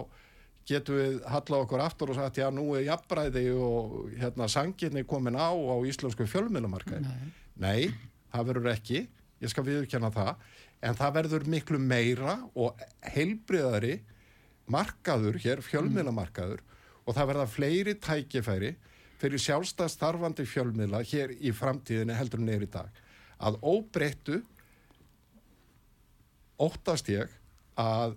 getum 0.66 0.98
við 0.98 1.18
hallað 1.30 1.66
okkur 1.66 1.84
aftur 1.84 2.12
og 2.14 2.18
sagt 2.18 2.40
já 2.40 2.48
nú 2.54 2.70
er 2.78 2.88
jafnbræði 2.88 3.44
og 3.54 3.98
hérna 4.16 4.48
sanginni 4.50 5.04
komin 5.06 5.38
á 5.38 5.52
á 5.52 5.76
íslensku 5.86 6.26
fjölmiðlumarkaði. 6.30 7.04
Nei. 7.04 7.34
Nei, 7.56 7.82
það 8.32 8.48
verður 8.50 8.72
ekki, 8.72 9.02
ég 9.44 9.52
skal 9.52 9.66
viðkjanna 9.68 10.10
það, 10.16 10.32
en 10.88 10.98
það 10.98 11.14
verður 11.20 11.46
miklu 11.52 11.82
meira 11.84 12.38
og 12.56 12.80
heilbriðari 13.12 14.00
markaður 14.72 15.38
hér, 15.44 15.62
fjölmiðlumarkaður 15.68 16.64
mm 16.64 16.72
og 17.06 17.14
það 17.16 17.30
verða 17.32 17.48
fleiri 17.50 17.96
tækifæri 18.02 18.74
fyrir 19.22 19.42
sjálfstað 19.42 19.94
starfandi 19.94 20.46
fjölmiðla 20.50 21.02
hér 21.08 21.34
í 21.38 21.54
framtíðinu 21.56 22.18
heldur 22.18 22.44
í 22.46 22.70
dag. 22.72 22.90
Að 23.40 23.60
óbreyttu 23.62 24.42
óttast 26.60 27.10
ég 27.12 27.32
að 27.80 28.16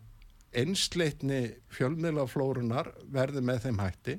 einsleitni 0.57 1.59
fjölmiðlaflórunar 1.75 2.93
verði 3.13 3.43
með 3.45 3.65
þeim 3.67 3.81
hætti 3.83 4.19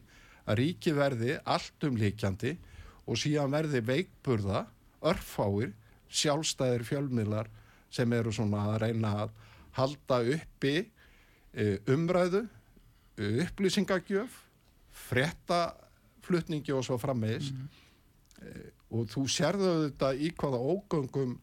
að 0.49 0.59
ríki 0.59 0.93
verði 0.95 1.38
allt 1.45 1.85
um 1.88 1.97
líkjandi 1.97 2.55
og 3.09 3.17
síðan 3.17 3.53
verði 3.53 3.81
veikburða, 3.85 4.65
örfáir, 5.01 5.73
sjálfstæðir 6.09 6.85
fjölmiðlar 6.85 7.49
sem 7.93 8.11
eru 8.13 8.33
svona 8.33 8.67
að 8.73 8.79
reyna 8.85 9.13
að 9.23 9.33
halda 9.77 10.19
uppi 10.35 10.75
eh, 11.53 11.77
umræðu, 11.89 12.43
upplýsingagjöf 13.19 14.38
frettaflutningi 15.09 16.73
og 16.75 16.85
svo 16.85 16.97
frammeðis 17.01 17.51
mm 17.51 17.61
-hmm. 17.61 18.71
og 18.89 19.07
þú 19.13 19.25
sérðu 19.27 19.71
þetta 19.89 20.13
í 20.15 20.31
hvaða 20.31 20.59
ógöngum 20.73 21.37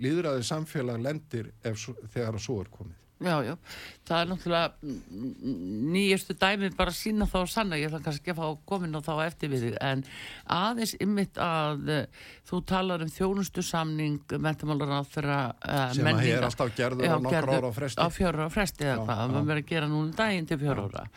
líðræði 0.00 0.42
samfélag 0.42 1.02
lendir 1.02 1.52
ef, 1.62 1.88
þegar 2.12 2.36
það 2.36 2.44
svo 2.46 2.60
er 2.60 2.70
komið. 2.70 3.03
Já, 3.24 3.36
já, 3.46 3.54
það 4.04 4.20
er 4.20 4.28
náttúrulega 4.30 4.94
nýjastu 5.94 6.34
dæmi 6.36 6.68
bara 6.76 6.92
að 6.92 6.98
sína 6.98 7.28
þá 7.30 7.38
sanna, 7.48 7.78
ég 7.80 7.88
ætla 7.88 8.02
kannski 8.04 8.34
að 8.34 8.40
fá 8.40 8.58
komin 8.68 8.98
og 8.98 9.04
þá 9.06 9.12
eftir 9.24 9.52
við 9.52 9.64
þig, 9.68 9.78
en 9.80 10.02
aðeins 10.56 10.92
ymmit 11.04 11.40
að 11.40 11.88
uh, 11.94 12.26
þú 12.50 12.60
talar 12.68 13.04
um 13.06 13.12
þjónustu 13.14 13.64
samning 13.64 14.36
mentamálar 14.44 14.92
á 14.98 15.02
þeirra 15.14 15.38
uh, 15.56 15.86
sem 15.96 16.10
að 16.12 16.22
hér 16.26 16.48
alltaf 16.50 16.76
gerður 16.76 17.16
á 17.16 17.18
nokkra 17.24 17.56
ára 17.56 17.72
á 17.72 17.76
fresti. 17.78 18.04
á 18.04 18.06
fjóra 18.12 18.44
ára 18.44 18.52
fresti 18.58 18.88
eða 18.90 19.00
hvað, 19.08 19.24
maður 19.32 19.50
verður 19.50 19.64
að 19.64 19.72
gera 19.72 19.90
núna 19.94 20.20
daginn 20.20 20.52
til 20.52 20.60
fjóra 20.60 20.86
ára. 20.90 21.08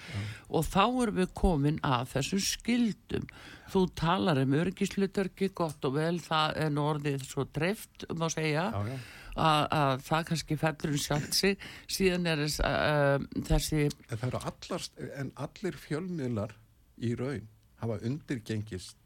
og 0.47 0.67
þá 0.71 0.83
erum 0.87 1.21
við 1.21 1.29
komin 1.43 1.83
að 1.83 2.09
þessum 2.15 2.43
skildum 2.47 3.29
þú 3.67 3.83
talar 3.99 4.39
um 4.39 4.53
örgisluturki 4.55 5.51
gott 5.55 5.83
og 5.83 5.97
vel, 5.97 6.15
það 6.23 6.59
er 6.63 6.69
nú 6.71 6.87
orðið 6.87 7.25
svo 7.27 7.43
treft 7.51 8.07
um 8.07 8.23
að 8.23 8.37
segja. 8.37 8.69
Já, 8.71 8.93
já 8.95 8.99
að, 9.38 9.63
að 9.77 10.06
það 10.08 10.25
kannski 10.32 10.58
fellur 10.62 10.94
um 10.94 11.03
sjálft 11.03 11.38
sig. 11.38 11.67
Síðan 11.98 12.27
er 12.32 12.44
þess, 12.44 12.60
uh, 12.65 13.44
þessi 13.50 13.86
en, 13.88 14.38
allar, 14.41 14.89
en 15.22 15.32
allir 15.48 15.79
fjölmiðlar 15.86 16.58
í 16.98 17.13
raun 17.17 17.48
hafa 17.82 18.00
undirgengist 18.06 18.98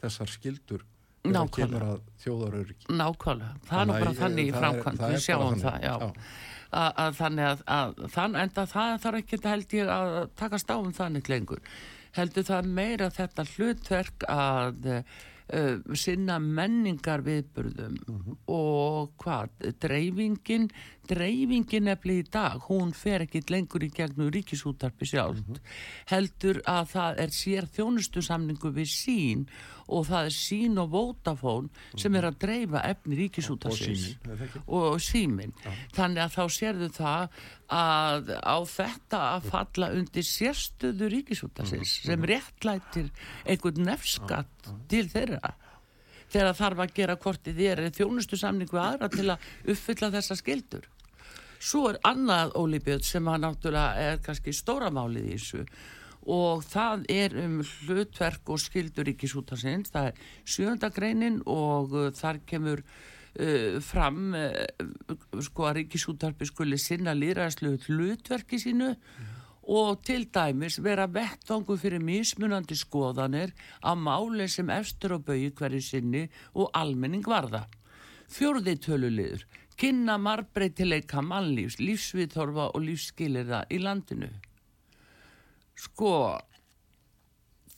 þessar 0.00 0.32
skildur 0.32 0.86
að 1.28 2.00
þjóðaröryggi. 2.22 2.86
Nákvæmlega, 2.96 3.56
það 3.68 3.80
er 3.80 3.88
nú 3.88 3.96
bara 3.98 4.16
þannig 4.16 4.46
í 4.48 4.54
framkvæmt 4.54 5.02
við 5.04 5.22
sjáum 5.26 5.58
það, 5.60 5.78
já. 5.84 5.94
Að, 6.70 6.90
að 7.02 7.16
þannig 7.18 7.46
að, 7.50 7.62
að 7.76 8.02
þann, 8.14 8.36
enda 8.40 8.66
það 8.70 8.92
þarf 9.02 9.20
ekki 9.20 9.40
held 9.44 9.74
ég 9.76 9.90
að 9.90 10.14
taka 10.38 10.60
stáðum 10.62 10.94
þannig 10.96 11.32
lengur. 11.32 11.64
Heldur 12.16 12.46
það 12.46 12.70
meira 12.78 13.10
þetta 13.14 13.46
hlutverk 13.52 14.26
að 14.30 14.88
uh, 14.88 15.18
sinna 15.94 16.38
menningar 16.38 17.24
viðburðum 17.26 17.96
uh 17.98 18.14
mhm. 18.14 18.20
-huh. 18.26 18.36
og 18.46 19.12
hvað, 19.18 19.48
dreifingin 19.80 20.68
dreifingin 21.10 21.84
nefnileg 21.84 22.26
í 22.26 22.30
dag 22.30 22.60
hún 22.68 22.92
fer 22.94 23.24
ekki 23.24 23.42
lengur 23.50 23.82
í 23.82 23.90
gegnum 23.90 24.30
ríkisútarpi 24.30 25.06
sjálf 25.06 25.38
uh 25.38 25.42
mhm. 25.42 25.54
-huh. 25.54 25.60
heldur 26.06 26.62
að 26.66 26.84
það 26.94 27.18
er 27.18 27.30
sér 27.30 27.64
þjónustu 27.66 28.22
samningu 28.22 28.70
við 28.70 28.88
sín 28.88 29.46
og 29.79 29.79
það 30.06 30.28
er 30.28 30.34
sín 30.34 30.78
og 30.80 30.92
vótafón 30.94 31.70
sem 31.98 32.14
er 32.18 32.28
að 32.28 32.38
dreifa 32.44 32.82
efni 32.88 33.18
ríkisútarsins 33.18 34.04
og 34.66 35.00
símin 35.02 35.54
þannig 35.96 36.22
að 36.24 36.36
þá 36.36 36.44
sérðu 36.56 36.90
það 36.94 37.40
að 37.70 38.30
á 38.42 38.58
þetta 38.66 39.22
að 39.36 39.48
falla 39.52 39.90
undir 39.94 40.26
sérstöðu 40.26 41.10
ríkisútarsins 41.14 41.96
uh 41.98 42.02
-huh. 42.02 42.06
sem 42.06 42.24
réttlætir 42.32 43.10
einhvern 43.46 43.84
nefskatt 43.86 44.70
til 44.88 45.06
þeirra. 45.08 45.54
Þegar 46.30 46.54
þarf 46.54 46.78
að 46.78 46.94
gera 46.94 47.16
hvort 47.16 47.44
þið 47.44 47.60
er 47.66 47.90
þjónustu 47.90 48.36
samningu 48.38 48.78
aðra 48.78 49.08
til 49.10 49.30
að 49.30 49.38
uppfylla 49.66 50.10
þessa 50.14 50.36
skildur. 50.38 50.86
Svo 51.60 51.90
er 51.90 51.98
annað 52.04 52.54
ólíbjöð 52.56 53.02
sem 53.04 53.26
að 53.28 53.42
náttúrulega 53.44 53.94
er 53.96 54.20
kannski 54.24 54.52
stóramálið 54.52 55.26
í 55.26 55.34
þessu 55.36 55.66
og 56.26 56.64
það 56.68 57.06
er 57.12 57.36
um 57.40 57.60
hlutverk 57.64 58.52
og 58.52 58.60
skildur 58.60 59.08
ríkisútarsins, 59.08 59.92
það 59.94 60.10
er 60.10 60.20
sjöndagreinin 60.44 61.40
og 61.48 61.96
uh, 61.96 62.10
þar 62.16 62.42
kemur 62.46 62.84
uh, 62.84 63.80
fram 63.84 64.34
uh, 64.36 64.54
sko 65.40 65.70
að 65.70 65.82
ríkisútarpi 65.82 66.48
skuli 66.50 66.80
sinna 66.80 67.16
líðræðslu 67.16 67.76
hlutverki 67.88 68.60
sínu 68.60 68.94
mm 68.94 69.36
og 69.70 70.00
til 70.02 70.24
dæmis 70.34 70.80
vera 70.82 71.06
vettvangu 71.06 71.76
fyrir 71.78 72.02
mismunandi 72.02 72.74
skoðanir 72.74 73.52
á 73.84 73.94
máli 73.94 74.48
sem 74.48 74.70
efstur 74.70 75.14
og 75.18 75.26
bauði 75.28 75.52
hverju 75.54 75.82
sinni 75.84 76.24
og 76.54 76.70
almenning 76.74 77.26
varða. 77.26 77.66
Fjörði 78.30 78.76
töluliður 78.82 79.46
kynna 79.80 80.18
marbreytileika 80.18 81.22
mannlífs, 81.22 81.78
lífsviðtorfa 81.80 82.70
og 82.74 82.82
lífsskilirða 82.84 83.64
í 83.70 83.78
landinu. 83.80 84.28
Sko, 85.78 86.38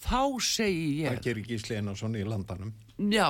þá 0.02 0.20
segi 0.42 0.86
ég... 1.02 1.10
Það 1.12 1.26
gerir 1.26 1.48
Gísli 1.50 1.76
Einarsson 1.78 2.16
í 2.18 2.24
landanum. 2.26 2.72
Já, 3.12 3.28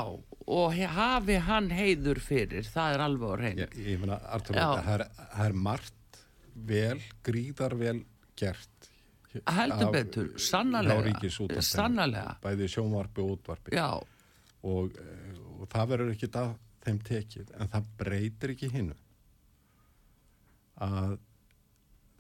og 0.53 0.79
hafi 0.97 1.39
hann 1.47 1.71
heiður 1.73 2.21
fyrir, 2.23 2.67
það 2.69 2.95
er 2.97 3.05
alveg 3.07 3.33
á 3.33 3.37
reynd. 3.41 3.63
Ég, 3.65 3.77
ég 3.93 4.01
meina, 4.03 4.19
Artur, 4.35 4.59
það 4.59 4.91
er, 4.97 5.05
það 5.33 5.45
er 5.47 5.59
margt 5.69 6.23
vel, 6.73 6.99
gríðar 7.25 7.77
vel 7.81 7.99
gert. 8.39 8.69
Heldur 9.49 9.89
betur, 9.95 10.27
sannarlega, 10.37 11.31
sannarlega, 11.65 12.35
Bæði 12.43 12.67
sjónvarpi 12.69 13.23
og 13.25 13.39
útvarpi. 13.39 13.73
já, 13.77 13.89
Og, 14.63 14.93
eh, 14.95 15.39
og 15.59 15.69
það 15.73 15.89
verður 15.91 16.11
ekki 16.13 16.29
að 16.39 16.53
þeim 16.85 16.99
tekið, 17.03 17.49
en 17.59 17.71
það 17.73 17.87
breytir 17.99 18.53
ekki 18.53 18.69
hinnu. 18.71 18.95
Að 20.83 21.17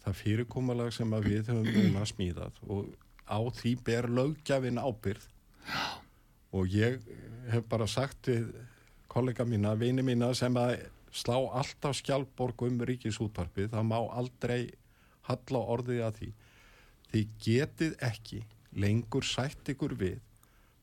það 0.02 0.18
fyrirkomulag 0.18 0.92
sem 0.94 1.12
að 1.14 1.28
við 1.30 1.52
höfum 1.52 1.68
núna 1.76 2.06
smíðað 2.08 2.58
og 2.66 2.90
á 3.26 3.38
því 3.58 3.74
ber 3.86 4.08
lögjafinn 4.10 4.80
ábyrð 4.82 5.28
og 6.52 6.74
ég 6.74 6.98
hef 7.52 7.68
bara 7.70 7.86
sagt 7.88 8.28
við 8.28 8.50
kollega 9.12 9.44
mína, 9.44 9.74
vini 9.76 10.02
mína 10.04 10.32
sem 10.36 10.56
að 10.56 10.78
slá 11.12 11.36
alltaf 11.36 11.98
skjálborg 11.98 12.64
um 12.64 12.80
ríkisútvarpið, 12.88 13.72
það 13.74 13.88
má 13.88 13.98
aldrei 14.00 14.72
halla 15.28 15.60
orðið 15.74 16.04
að 16.06 16.18
því. 16.18 16.28
Þið 17.12 17.34
getið 17.44 17.96
ekki 18.08 18.40
lengur 18.80 19.26
sætt 19.28 19.68
ykkur 19.68 19.94
við 20.00 20.20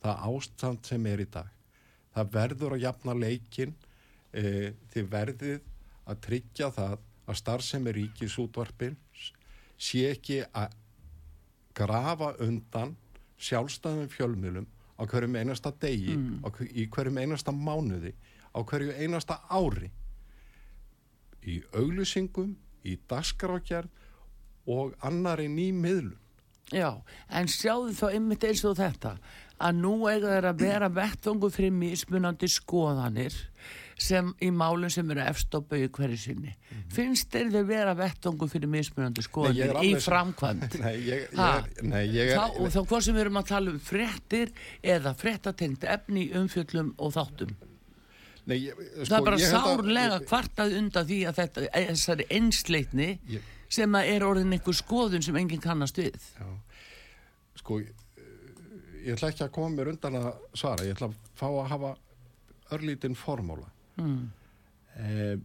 það 0.04 0.26
ástand 0.30 0.86
sem 0.86 1.08
er 1.10 1.24
í 1.26 1.28
dag. 1.34 1.50
Það 2.14 2.34
verður 2.36 2.76
að 2.76 2.84
jafna 2.86 3.16
leikin, 3.18 3.74
e, 4.34 4.74
þið 4.94 5.10
verðið 5.10 5.60
að 6.10 6.22
tryggja 6.28 6.70
það 6.76 6.98
að 7.30 7.40
starfsemi 7.42 7.94
ríkisútvarpin 7.98 8.98
sé 9.80 10.10
ekki 10.12 10.42
að 10.54 10.74
grafa 11.80 12.34
undan 12.44 12.96
sjálfstæðum 13.40 14.10
fjölmjölum 14.12 14.66
á 15.00 15.04
hverjum 15.08 15.38
einasta 15.40 15.72
degi, 15.80 16.18
á, 16.44 16.48
hver- 16.52 16.74
í 16.76 16.88
hverjum 16.92 17.18
einasta 17.22 17.54
mánuði, 17.56 18.12
á 18.52 18.60
hverju 18.68 18.92
einasta 19.00 19.40
ári. 19.50 19.88
Í 21.48 21.62
auglýsingum, 21.74 22.56
í 22.84 22.98
dagskrákjærð 23.08 23.88
og 24.68 24.96
annari 25.02 25.48
nýmiðlun. 25.48 26.18
já, 26.72 27.02
en 27.30 27.48
sjáðu 27.48 27.96
þá 27.98 28.12
einmitt 28.14 28.44
eins 28.44 28.66
og 28.68 28.76
þetta, 28.78 29.16
að 29.60 29.80
nú 29.80 29.94
eiga 30.08 30.36
þeir 30.36 30.46
að 30.52 30.60
vera 30.62 30.90
vettvangu 30.90 31.50
fyrir 31.50 31.72
mismunandi 31.74 32.48
skoðanir 32.48 33.34
sem 34.00 34.30
í 34.42 34.50
málum 34.56 34.90
sem 34.92 35.10
eru 35.12 35.22
efst 35.28 35.52
á 35.52 35.60
bauðu 35.60 35.90
hverju 35.98 36.18
sinni. 36.22 36.54
Finnst 36.96 37.30
þeir 37.34 37.50
þeir 37.52 37.66
vera 37.68 37.94
vettvangu 38.00 38.48
fyrir 38.50 38.72
mismunandi 38.72 39.24
skoðanir 39.26 39.76
í 39.84 39.92
Þá, 42.40 42.46
og 42.64 42.70
þá 42.72 42.80
hvað 42.88 43.04
sem 43.06 43.18
við 43.18 43.24
erum 43.26 43.40
að 43.42 43.50
tala 43.52 43.74
um 43.74 43.80
frettir 43.84 44.52
eða 44.96 45.14
frettatengt 45.20 45.84
efni 45.84 46.28
í 46.30 46.34
umfjöllum 46.40 46.94
og 46.98 47.14
þáttum. 47.18 47.52
nei, 48.50 48.58
ég, 48.66 48.80
það 49.06 49.18
er 49.20 49.26
bara 49.28 49.38
ég 49.38 49.52
held 49.52 49.60
að- 49.60 49.76
sárlega 49.78 50.20
kvartað 50.26 50.76
undan 50.80 51.06
því 51.06 51.18
að 51.30 51.36
þetta, 51.44 51.66
þessari 51.76 52.26
einsleitni 52.34 53.10
Ég- 53.30 53.50
sem 53.70 53.92
að 54.00 54.08
er 54.16 54.24
orðin 54.26 54.56
einhver 54.56 54.74
skoðun 54.80 55.22
sem 55.22 55.36
enginn 55.38 55.62
kannast 55.62 56.00
við. 56.02 56.16
Já, 56.40 56.48
sko, 57.62 57.78
ég, 57.84 57.92
ég 59.06 59.14
ætla 59.14 59.30
ekki 59.30 59.44
að 59.46 59.52
koma 59.60 59.70
mér 59.76 59.92
undan 59.94 60.18
að 60.24 60.32
svara, 60.58 60.88
ég 60.88 60.96
ætla 60.98 61.12
að 61.12 61.20
fá 61.38 61.46
að 61.52 61.68
hafa 61.76 61.92
örlítinn 62.74 63.16
formóla. 63.18 63.68
Mm. 64.00 64.30
Eh, 65.00 65.36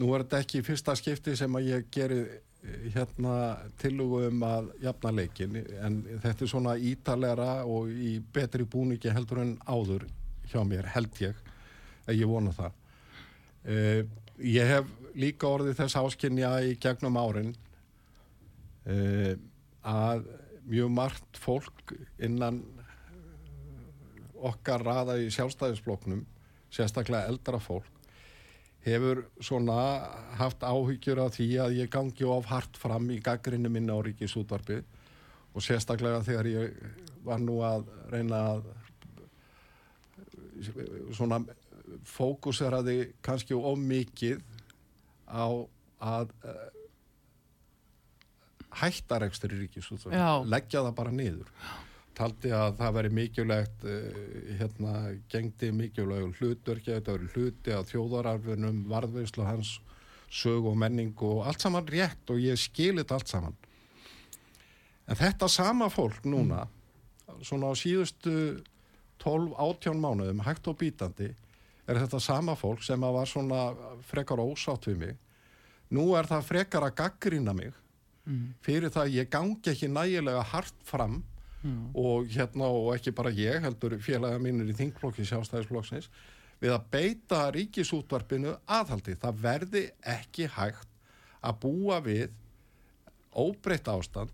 nú 0.00 0.10
er 0.14 0.24
þetta 0.24 0.42
ekki 0.44 0.64
fyrsta 0.66 0.96
skipti 0.98 1.36
sem 1.38 1.58
að 1.58 1.70
ég 1.70 1.86
geri 1.94 2.20
eh, 2.24 2.90
hérna 2.96 3.36
tillögu 3.80 4.24
um 4.28 4.44
að 4.46 4.72
jafna 4.84 5.14
leikin, 5.14 5.60
en 5.80 6.02
þetta 6.24 6.46
er 6.46 6.50
svona 6.50 6.76
ítalera 6.78 7.50
og 7.64 7.90
í 7.90 8.18
betri 8.34 8.66
búningi 8.66 9.12
heldur 9.14 9.44
en 9.44 9.56
áður 9.66 10.06
hjá 10.50 10.60
mér, 10.66 10.90
held 10.94 11.22
ég, 11.22 11.38
að 12.04 12.20
ég 12.20 12.30
vona 12.30 12.52
það. 12.54 12.80
Eh, 13.64 14.04
ég 14.44 14.68
hef 14.68 14.90
líka 15.14 15.48
orðið 15.48 15.78
þess 15.78 15.98
áskynja 16.00 16.50
í 16.66 16.74
gegnum 16.82 17.16
árin 17.16 17.52
uh, 18.90 19.34
að 19.84 20.24
mjög 20.64 20.90
margt 20.96 21.38
fólk 21.40 21.92
innan 22.24 22.62
eh, 22.80 24.46
okkar 24.48 24.82
raða 24.84 25.18
í 25.20 25.28
sjálfstæðisfloknum, 25.34 26.24
sérstaklega 26.74 27.30
eldra 27.30 27.60
fólk, 27.62 27.90
hefur 28.84 29.24
svona 29.40 29.78
haft 30.38 30.64
áhyggjur 30.66 31.22
af 31.24 31.36
því 31.38 31.48
að 31.64 31.78
ég 31.78 31.92
gangi 31.92 32.26
of 32.28 32.50
hart 32.50 32.76
fram 32.76 33.08
í 33.14 33.20
gaggrinni 33.24 33.70
minna 33.72 33.96
á 33.96 34.00
ríkisútvarpið 34.04 34.82
og 35.54 35.64
sérstaklega 35.64 36.24
þegar 36.26 36.50
ég 36.50 36.74
var 37.24 37.40
nú 37.40 37.60
að 37.64 37.86
reyna 38.12 38.40
að 38.52 38.66
svona 41.14 41.40
fókuseraði 42.08 42.98
kannski 43.24 43.56
of 43.56 43.78
mikið 43.80 44.42
á 45.28 45.48
að 46.04 46.32
uh, 46.44 46.68
hættarekstur 48.82 49.54
í 49.54 49.64
ríkisútvarpið, 49.64 50.20
Já. 50.20 50.44
leggja 50.50 50.84
það 50.84 50.96
bara 51.00 51.14
niður 51.14 51.50
taldi 52.16 52.52
að 52.54 52.78
það 52.78 52.94
veri 52.98 53.10
mikilvægt 53.18 53.84
uh, 53.88 54.06
hérna, 54.60 54.94
gengdi 55.32 55.70
mikilvægur 55.74 56.38
hlutverki, 56.38 56.92
þetta 56.94 57.16
veri 57.16 57.30
hluti 57.34 57.74
af 57.74 57.90
þjóðararfinum, 57.90 58.84
varðveislu 58.90 59.46
hans 59.46 59.78
sög 60.34 60.66
og 60.66 60.78
menning 60.78 61.14
og 61.22 61.44
allt 61.48 61.62
saman 61.62 61.86
rétt 61.86 62.30
og 62.32 62.40
ég 62.42 62.58
skilit 62.58 63.12
allt 63.14 63.30
saman. 63.30 63.54
En 65.04 65.18
þetta 65.18 65.48
sama 65.52 65.90
fólk 65.92 66.24
núna 66.26 66.64
svona 67.44 67.70
á 67.70 67.74
síðustu 67.76 68.62
12-18 69.22 70.00
mánuðum 70.00 70.42
hægt 70.44 70.68
og 70.70 70.78
bítandi 70.80 71.30
er 71.84 72.00
þetta 72.00 72.20
sama 72.22 72.56
fólk 72.56 72.82
sem 72.84 73.02
að 73.04 73.16
var 73.18 73.30
svona 73.30 73.60
frekar 74.08 74.40
ósátt 74.40 74.88
við 74.88 75.00
mig. 75.02 75.16
Nú 75.92 76.14
er 76.18 76.26
það 76.28 76.48
frekar 76.48 76.86
að 76.88 76.96
gaggrina 77.02 77.54
mig 77.56 77.74
fyrir 78.64 78.88
það 78.88 79.02
að 79.02 79.16
ég 79.18 79.30
gangi 79.32 79.70
ekki 79.74 79.90
nægilega 79.92 80.44
hart 80.48 80.76
fram 80.88 81.18
og 81.94 82.28
hérna 82.28 82.68
og 82.68 82.90
ekki 82.94 83.12
bara 83.16 83.32
ég 83.32 83.62
heldur 83.64 83.96
félaga 84.02 84.38
mínir 84.42 84.68
í 84.68 84.76
þingflokki 84.76 85.24
sjálfstæðisflokksins 85.28 86.10
við 86.60 86.72
að 86.74 86.88
beita 86.92 87.40
ríkisútvarpinu 87.54 88.54
aðhaldi. 88.66 89.16
Það 89.20 89.40
verði 89.42 89.84
ekki 90.00 90.48
hægt 90.48 90.88
að 91.44 91.58
búa 91.64 92.00
við 92.04 92.32
óbreytt 93.34 93.88
ástand 93.88 94.30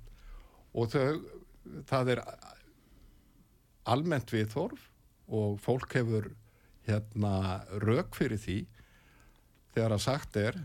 og 0.74 0.90
þau, 0.92 1.22
það 1.88 2.12
er 2.14 2.22
almennt 3.90 4.30
viðþorf 4.30 4.86
og 5.30 5.58
fólk 5.62 5.94
hefur 5.96 6.30
hérna 6.86 7.62
rauk 7.82 8.14
fyrir 8.18 8.40
því 8.40 8.58
þegar 9.74 9.94
að 9.96 10.04
sagt 10.04 10.38
er 10.40 10.58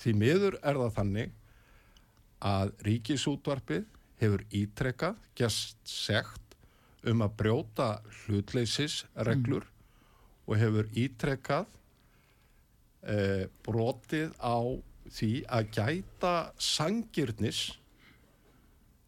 því 0.00 0.14
miður 0.16 0.58
er 0.62 0.80
það 0.80 0.96
þannig 0.98 1.36
að 2.46 2.72
ríkisútvarpið 2.84 3.86
hefur 4.20 4.44
ítrekkað, 4.54 5.16
gæst 5.36 5.80
segt 5.88 6.56
um 7.06 7.22
að 7.22 7.36
brjóta 7.40 7.88
hlutleysisreglur 8.24 9.66
og 10.46 10.54
hefur 10.60 10.90
ítrekkað 10.96 11.66
eh, 13.06 13.46
brotið 13.66 14.32
á 14.42 14.58
því 15.06 15.32
að 15.46 15.68
gæta 15.76 16.34
sangirnis 16.58 17.68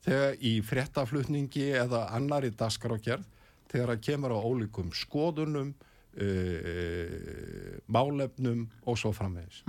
þegar 0.04 0.38
í 0.44 0.54
fréttaflutningi 0.64 1.66
eða 1.80 2.06
annari 2.16 2.52
daskarákjærð 2.54 3.26
þegar 3.68 3.94
að 3.94 4.04
kemur 4.06 4.32
á 4.32 4.38
ólíkum 4.40 4.92
skoðunum, 4.96 5.74
uh, 6.16 7.74
málefnum 7.92 8.62
og 8.88 8.96
svo 9.00 9.12
framvegis. 9.12 9.60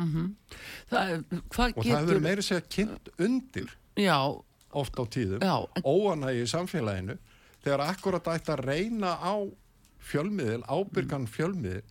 Það, 0.88 1.12
hvað 1.28 1.42
Og 1.42 1.50
það 1.52 1.74
getur... 1.84 1.98
hefur 1.98 2.22
meiri 2.24 2.46
segja 2.46 2.64
kynnt 2.78 3.12
undir. 3.20 3.74
Já, 4.00 4.20
oft 4.74 5.00
á 5.00 5.04
tíðum, 5.10 5.42
en- 5.44 5.84
óanægi 5.84 6.44
í 6.44 6.50
samfélaginu, 6.52 7.18
þegar 7.64 7.86
akkurat 7.90 8.28
ætti 8.36 8.52
að 8.54 8.66
reyna 8.66 9.16
á 9.20 9.34
fjölmiðil, 10.00 10.62
ábyrgan 10.68 11.28
fjölmiðil, 11.28 11.84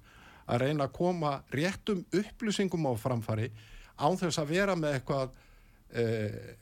að 0.49 0.63
reyna 0.65 0.87
að 0.89 0.93
koma 0.97 1.33
réttum 1.53 2.05
upplýsingum 2.15 2.87
á 2.89 2.93
framfari 2.97 3.51
án 3.99 4.17
þess 4.17 4.39
að 4.41 4.47
vera 4.55 4.75
með 4.79 4.95
eitthvað 4.99 5.31
eh, 5.93 6.55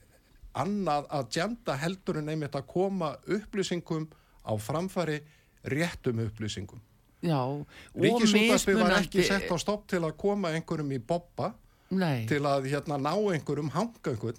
annað 0.57 1.07
að 1.13 1.29
djenda 1.37 1.77
heldur 1.79 2.19
en 2.23 2.29
einmitt 2.33 2.57
að 2.59 2.67
koma 2.71 3.13
upplýsingum 3.29 4.09
á 4.47 4.53
framfari 4.59 5.21
réttum 5.67 6.19
upplýsingum. 6.25 6.81
já. 7.23 7.39
og 7.43 7.67
Ríkisútvarpið 7.95 8.81
var 8.83 8.97
ekki 9.01 9.23
sett 9.27 9.51
á 9.51 9.57
stopp 9.59 9.87
til 9.91 10.03
að 10.03 10.17
koma 10.21 10.53
einhverjum 10.55 10.93
í 10.93 10.99
boppa 10.99 11.53
Nei, 11.91 12.27
til 12.27 12.43
að 12.47 12.67
hérna 12.73 12.99
ná 12.99 13.15
einhverjum 13.15 13.71
hanga 13.75 14.11
einhvern 14.13 14.39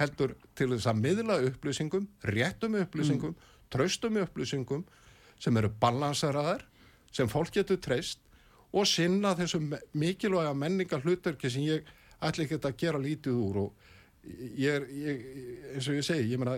heldur 0.00 0.34
til 0.58 0.70
þess 0.72 0.90
að 0.90 1.00
miðla 1.02 1.38
upplýsingum, 1.48 2.06
réttum 2.26 2.78
upplýsingum, 2.80 3.34
traustum 3.70 4.18
upplýsingum 4.22 4.84
sem 5.40 5.56
eru 5.60 5.70
balanseraðar, 5.80 6.64
sem 7.14 7.30
fólk 7.30 7.52
getur 7.54 7.78
treyst 7.82 8.20
og 8.74 8.88
sinna 8.90 9.34
þessum 9.38 9.70
mikilvæga 9.94 10.54
menningar 10.58 11.04
hlutverki 11.04 11.50
sem 11.50 11.66
ég 11.68 11.90
ætla 12.24 12.46
ekki 12.46 12.58
að 12.58 12.78
gera 12.80 13.00
lítið 13.02 13.38
úr 13.38 13.60
og 13.66 13.90
ég 14.58 14.80
er, 14.80 14.88
ég, 14.90 15.24
eins 15.74 15.88
og 15.90 15.98
ég 15.98 16.06
segi, 16.06 16.32
ég 16.32 16.40
meina 16.40 16.56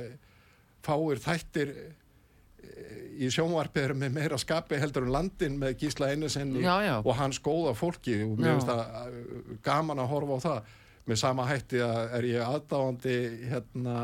fáir 0.87 1.21
þættir 1.21 1.73
eh, 1.77 2.97
í 3.27 3.31
sjónvarpið 3.33 3.95
með 3.99 4.17
meira 4.17 4.39
skapi 4.41 4.79
heldur 4.81 5.07
en 5.07 5.15
landin 5.17 5.59
með 5.61 5.77
Gísla 5.83 6.13
Einesenni 6.13 6.63
og 7.03 7.15
hans 7.19 7.41
góða 7.43 7.75
fólki 7.77 8.21
og 8.25 8.37
mér 8.39 8.57
finnst 8.57 8.71
það 8.71 9.07
eh, 9.11 9.55
gaman 9.67 10.03
að 10.05 10.13
horfa 10.15 10.39
á 10.39 10.41
það 10.47 10.75
með 11.07 11.21
sama 11.21 11.47
hætti 11.49 11.81
að 11.85 12.15
er 12.19 12.29
ég 12.33 12.45
aðdáðandi 12.45 13.17
hérna 13.51 13.97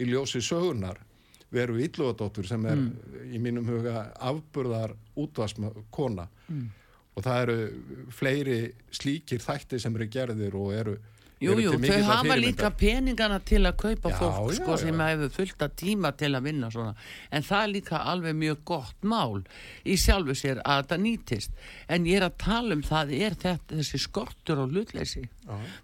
í 0.00 0.08
ljósi 0.08 0.42
sögunar 0.44 1.00
veru 1.50 1.80
Ílluðadóttur 1.82 2.46
sem 2.46 2.64
er 2.70 2.78
mm. 2.78 3.14
í 3.34 3.40
mínum 3.42 3.66
huga 3.68 4.04
afburðar 4.22 4.94
útvarskona 5.18 6.26
mm. 6.48 6.66
og 7.16 7.26
það 7.26 7.40
eru 7.44 7.56
fleiri 8.14 8.60
slíkir 8.94 9.42
þætti 9.42 9.80
sem 9.82 9.96
eru 9.98 10.10
gerðir 10.12 10.56
og 10.58 10.74
eru 10.76 10.96
Jú, 11.40 11.54
jú, 11.56 11.70
þau 11.80 12.02
hafa 12.04 12.34
líka 12.36 12.68
peningana 12.76 13.38
til 13.40 13.62
að 13.64 13.78
kaupa 13.80 14.10
já, 14.12 14.16
fólk 14.18 14.50
sko, 14.58 14.74
já, 14.76 14.82
sem 14.82 14.98
hefur 15.00 15.30
fullt 15.32 15.62
að 15.64 15.76
tíma 15.80 16.10
til 16.12 16.28
að 16.36 16.48
vinna 16.50 16.68
svona. 16.68 16.92
en 17.32 17.46
það 17.46 17.62
er 17.62 17.70
líka 17.72 18.00
alveg 18.12 18.34
mjög 18.36 18.58
gott 18.68 19.06
mál 19.08 19.40
í 19.84 19.96
sjálfu 19.96 20.36
sér 20.36 20.60
að 20.68 20.90
það 20.90 21.00
nýtist. 21.06 21.54
En 21.88 22.04
ég 22.04 22.20
er 22.20 22.26
að 22.28 22.36
tala 22.44 22.76
um 22.76 22.82
það 22.84 23.12
er 23.16 23.36
þetta, 23.40 23.78
þessi 23.78 24.00
skortur 24.04 24.60
og 24.66 24.74
lutleysi 24.76 25.24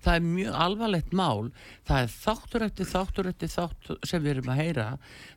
það 0.04 0.12
er 0.12 0.26
mjög 0.26 0.58
alvarlegt 0.66 1.14
mál. 1.16 1.48
Það 1.88 2.02
er 2.02 2.12
þáttur 2.12 2.66
eftir 2.66 2.90
þáttur 2.90 3.30
eftir 3.30 3.52
þáttur 3.54 4.00
sem 4.04 4.22
við 4.22 4.34
erum 4.34 4.50
að 4.52 4.60
heyra 4.60 4.86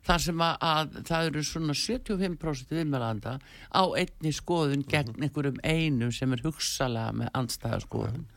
þar 0.06 0.24
sem 0.26 0.44
að, 0.44 0.56
að 0.60 0.98
það 1.08 1.30
eru 1.30 1.46
svona 1.48 1.78
75% 1.80 2.76
viðmælanda 2.76 3.38
á 3.72 3.82
einni 3.88 4.34
skoðun 4.36 4.84
gegn 4.84 5.14
mhm. 5.14 5.24
einhverjum 5.24 5.64
einum 5.64 6.12
sem 6.12 6.36
er 6.36 6.44
hugsalega 6.44 7.16
með 7.22 7.32
andstæðaskoðun 7.40 8.28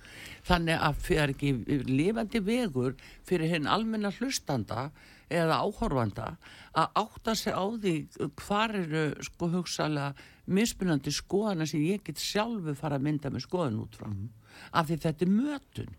þannig 0.48 0.86
að 0.88 1.02
það 1.06 1.24
er 1.24 1.34
ekki 1.34 1.52
lifandi 1.88 2.44
vegur 2.44 2.96
fyrir 3.28 3.54
henn 3.54 3.70
almenna 3.70 4.12
hlustanda 4.18 4.90
eða 5.34 5.62
áhorfanda 5.64 6.36
að 6.78 7.02
átta 7.04 7.36
sig 7.38 7.56
á 7.56 7.66
því 7.66 7.96
hvar 8.44 8.76
eru 8.78 9.04
sko 9.24 9.50
hugsalega 9.54 10.14
mismunandi 10.46 11.14
skoðana 11.14 11.68
sem 11.70 11.84
ég 11.86 12.04
get 12.04 12.20
sjálfu 12.20 12.76
fara 12.76 13.00
að 13.00 13.08
mynda 13.08 13.32
með 13.32 13.46
skoðan 13.48 13.84
út 13.84 14.00
frá. 14.00 14.10
Mm. 14.12 14.32
af 14.72 14.88
því 14.88 14.98
þetta 15.02 15.26
er 15.26 15.32
mötun. 15.34 15.94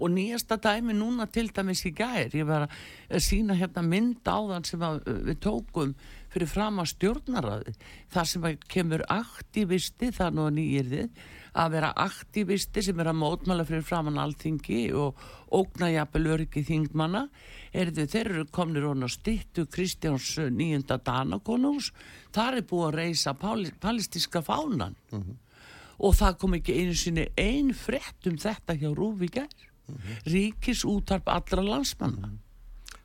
Og 0.00 0.10
nýjasta 0.12 0.56
dæmi 0.60 0.94
núna 0.96 1.26
til 1.30 1.48
dæmis 1.54 1.84
í 1.88 1.92
gær 1.96 2.32
ég 2.36 2.46
var 2.48 2.66
að 2.66 3.22
sína 3.24 3.56
hérna 3.56 3.82
mynd 3.84 4.24
á 4.28 4.36
þann 4.50 4.66
sem 4.68 4.82
við 5.06 5.38
tókum 5.44 5.94
fyrir 6.32 6.50
fram 6.50 6.80
að 6.80 6.90
stjórnaraði 6.94 7.74
þar 8.12 8.28
sem 8.28 8.48
kemur 8.68 9.04
aktivisti 9.08 10.10
það 10.16 10.36
nú 10.36 10.48
nýjir 10.56 10.90
þið 10.90 11.22
að 11.58 11.72
vera 11.74 11.90
aktivisti 11.98 12.82
sem 12.84 13.00
er 13.02 13.10
að 13.10 13.20
mótmála 13.20 13.66
fyrir 13.66 13.86
framann 13.86 14.20
allþingi 14.22 14.82
og 14.94 15.18
ógna 15.50 15.90
jafnvel 15.90 16.26
öryggi 16.36 16.62
þingmanna 16.66 17.24
er 17.72 17.90
þau, 17.94 18.04
þeir 18.12 18.30
eru 18.30 18.44
komnir 18.54 18.86
og 18.86 19.06
stittu 19.10 19.66
Kristjáns 19.66 20.36
nýjunda 20.50 21.00
Danakonungs 21.06 21.90
þar 22.34 22.60
er 22.60 22.68
búið 22.70 22.86
að 22.88 22.98
reysa 23.00 23.34
palestíska 23.34 24.42
fánan 24.46 24.94
mm 25.10 25.18
-hmm. 25.22 25.36
og 25.98 26.14
það 26.14 26.38
kom 26.38 26.54
ekki 26.54 26.78
einu 26.78 26.94
sinni 26.94 27.26
einn 27.36 27.74
frett 27.74 28.26
um 28.26 28.38
þetta 28.38 28.74
hjá 28.74 28.94
Rúvíkær 28.94 29.50
mm 29.50 29.96
-hmm. 29.96 30.22
ríkis 30.26 30.84
útarp 30.84 31.28
allra 31.28 31.62
landsmanna 31.62 32.26
mm 32.26 32.32
-hmm. 32.32 32.46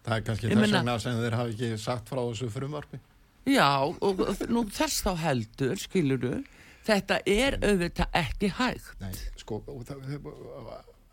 Það 0.05 0.17
er 0.17 0.21
kannski 0.21 0.47
þess 0.47 0.71
vegna 0.71 0.99
sem 0.99 1.13
þeir 1.17 1.35
hafi 1.35 1.51
ekki 1.51 1.77
sagt 1.77 2.09
frá 2.09 2.21
þessu 2.29 2.49
frumvarfi 2.49 2.99
Já, 3.45 3.93
og 4.01 4.21
nú 4.49 4.63
þess 4.73 5.03
þá 5.05 5.15
heldur, 5.21 5.75
skiluru 5.77 6.43
þetta 6.85 7.19
er 7.25 7.59
auðvitað 7.61 8.19
ekki 8.21 8.51
hægt. 8.59 8.91
Nei, 9.01 9.13
sko 9.41 9.61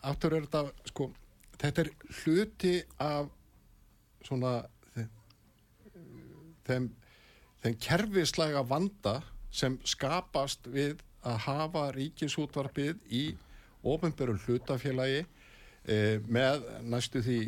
áttur 0.02 0.36
er 0.36 0.46
þetta 0.46 0.90
sko, 0.90 1.08
þetta 1.60 1.84
er 1.84 1.90
hluti 2.22 2.74
af 3.02 3.30
svona 4.26 4.54
þeim, 6.66 6.90
þeim 7.62 7.78
kerfislega 7.82 8.64
vanda 8.66 9.20
sem 9.52 9.78
skapast 9.86 10.66
við 10.72 11.02
að 11.22 11.38
hafa 11.46 11.86
ríkisútvarpið 11.94 12.98
í 13.14 13.24
ofinbjörn 13.86 14.40
hlutafélagi 14.46 15.22
e, 15.22 15.96
með 16.26 16.64
næstu 16.86 17.22
því 17.22 17.38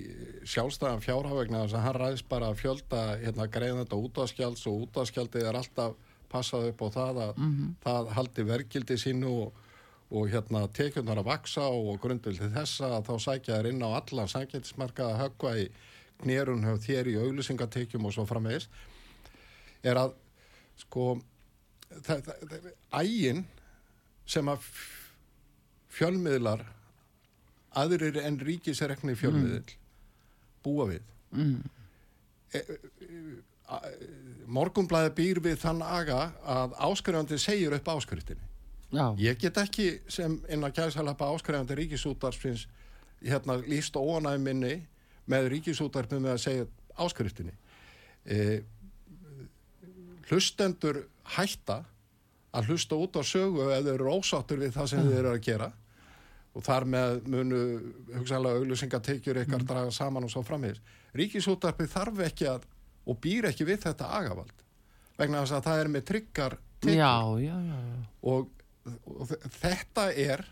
sjálfstæðan 0.51 1.03
fjárhafegna 1.03 1.65
þess 1.65 1.79
að 1.79 1.87
hann 1.87 1.99
ræðist 1.99 2.29
bara 2.31 2.51
að 2.51 2.61
fjölda 2.63 3.03
hérna, 3.23 3.49
greiðanda 3.51 3.99
útvaskjalds 3.99 4.67
og 4.71 4.87
útvaskjaldið 4.87 5.49
er 5.51 5.59
alltaf 5.59 5.97
passað 6.33 6.71
upp 6.71 6.83
á 6.83 6.89
það 6.99 7.21
að 7.27 7.37
mm 7.37 7.53
-hmm. 7.53 7.75
það 7.85 8.11
haldi 8.17 8.43
verkildi 8.43 8.97
sínu 8.99 9.31
og, 9.45 9.53
og 10.11 10.29
hérna 10.31 10.67
tekjurnar 10.69 11.19
að 11.19 11.31
vaksa 11.31 11.69
og 11.69 12.01
grundul 12.01 12.37
til 12.39 12.51
þessa 12.51 12.87
að 12.99 13.07
þá 13.09 13.15
sækja 13.27 13.59
þær 13.59 13.71
inn 13.71 13.83
á 13.83 13.91
allan 14.01 14.29
sækjaldismarka 14.29 15.05
að 15.05 15.21
höggva 15.23 15.57
í 15.59 15.69
knérun 16.23 16.65
höf 16.65 16.83
þér 16.87 17.11
í 17.11 17.17
auðlusingatekjum 17.19 18.05
og 18.07 18.13
svo 18.13 18.27
framvegis 18.27 18.69
er 19.83 19.97
að 19.97 20.15
sko 20.77 21.21
ægin 22.93 23.45
sem 24.27 24.49
að 24.49 24.67
fjölmiðlar 25.95 26.65
aðrir 27.79 28.19
en 28.23 28.39
ríkisrekni 28.41 29.17
fjölmiðl 29.19 29.59
mm. 29.59 29.75
búa 30.65 30.87
við 30.91 31.03
mm. 31.35 31.59
e, 32.55 32.59
e, 32.59 33.19
morgumblæði 34.51 35.13
býr 35.17 35.41
við 35.45 35.61
þann 35.63 35.83
aga 35.85 36.19
að 36.45 36.75
áskrifandi 36.85 37.39
segir 37.41 37.75
upp 37.77 37.89
áskriftinni 37.95 38.53
Já. 38.95 39.07
ég 39.19 39.39
get 39.41 39.57
ekki 39.59 39.87
sem 40.09 40.37
inn 40.53 40.67
að 40.67 40.77
kæðsalapa 40.79 41.31
áskrifandi 41.33 41.77
ríkisútarfins 41.79 42.67
hérna 43.25 43.57
líst 43.65 43.97
óanæminni 43.97 44.77
með 45.31 45.49
ríkisútarfin 45.55 46.23
með 46.23 46.37
að 46.37 46.43
segja 46.45 46.67
áskriftinni 47.01 47.55
e, 48.29 48.61
hlustendur 50.29 51.07
hætta 51.37 51.81
að 52.55 52.69
hlusta 52.71 53.01
út 53.01 53.17
á 53.17 53.23
sögu 53.27 53.71
eða 53.73 53.97
eru 53.97 54.13
ósáttur 54.13 54.61
við 54.61 54.77
það 54.77 54.93
sem 54.93 55.03
mm. 55.03 55.11
þeir 55.11 55.23
eru 55.23 55.33
að 55.33 55.43
gera 55.49 55.71
og 56.55 56.63
þar 56.69 56.87
með 56.87 57.17
munu 57.33 57.63
hugsanlega 58.13 58.61
auglýsingatekjur 58.61 59.43
ykkar 59.43 59.65
mm. 59.65 59.69
draga 59.73 59.97
saman 59.97 60.29
og 60.29 60.31
svo 60.31 60.45
framhengis 60.47 60.85
ríkisútarfin 61.17 61.91
þarf 61.91 62.23
ekki 62.29 62.53
að 62.53 62.69
og 63.05 63.19
býr 63.23 63.51
ekki 63.51 63.67
við 63.69 63.85
þetta 63.87 64.11
agavald. 64.19 64.65
Vegna 65.19 65.45
þess 65.45 65.59
að 65.59 65.67
það 65.69 65.81
er 65.83 65.93
með 65.95 66.07
tryggar 66.11 66.57
já, 66.85 67.13
já, 67.41 67.59
og, 68.27 68.49
og 69.09 69.35
þetta 69.61 70.09
er 70.13 70.43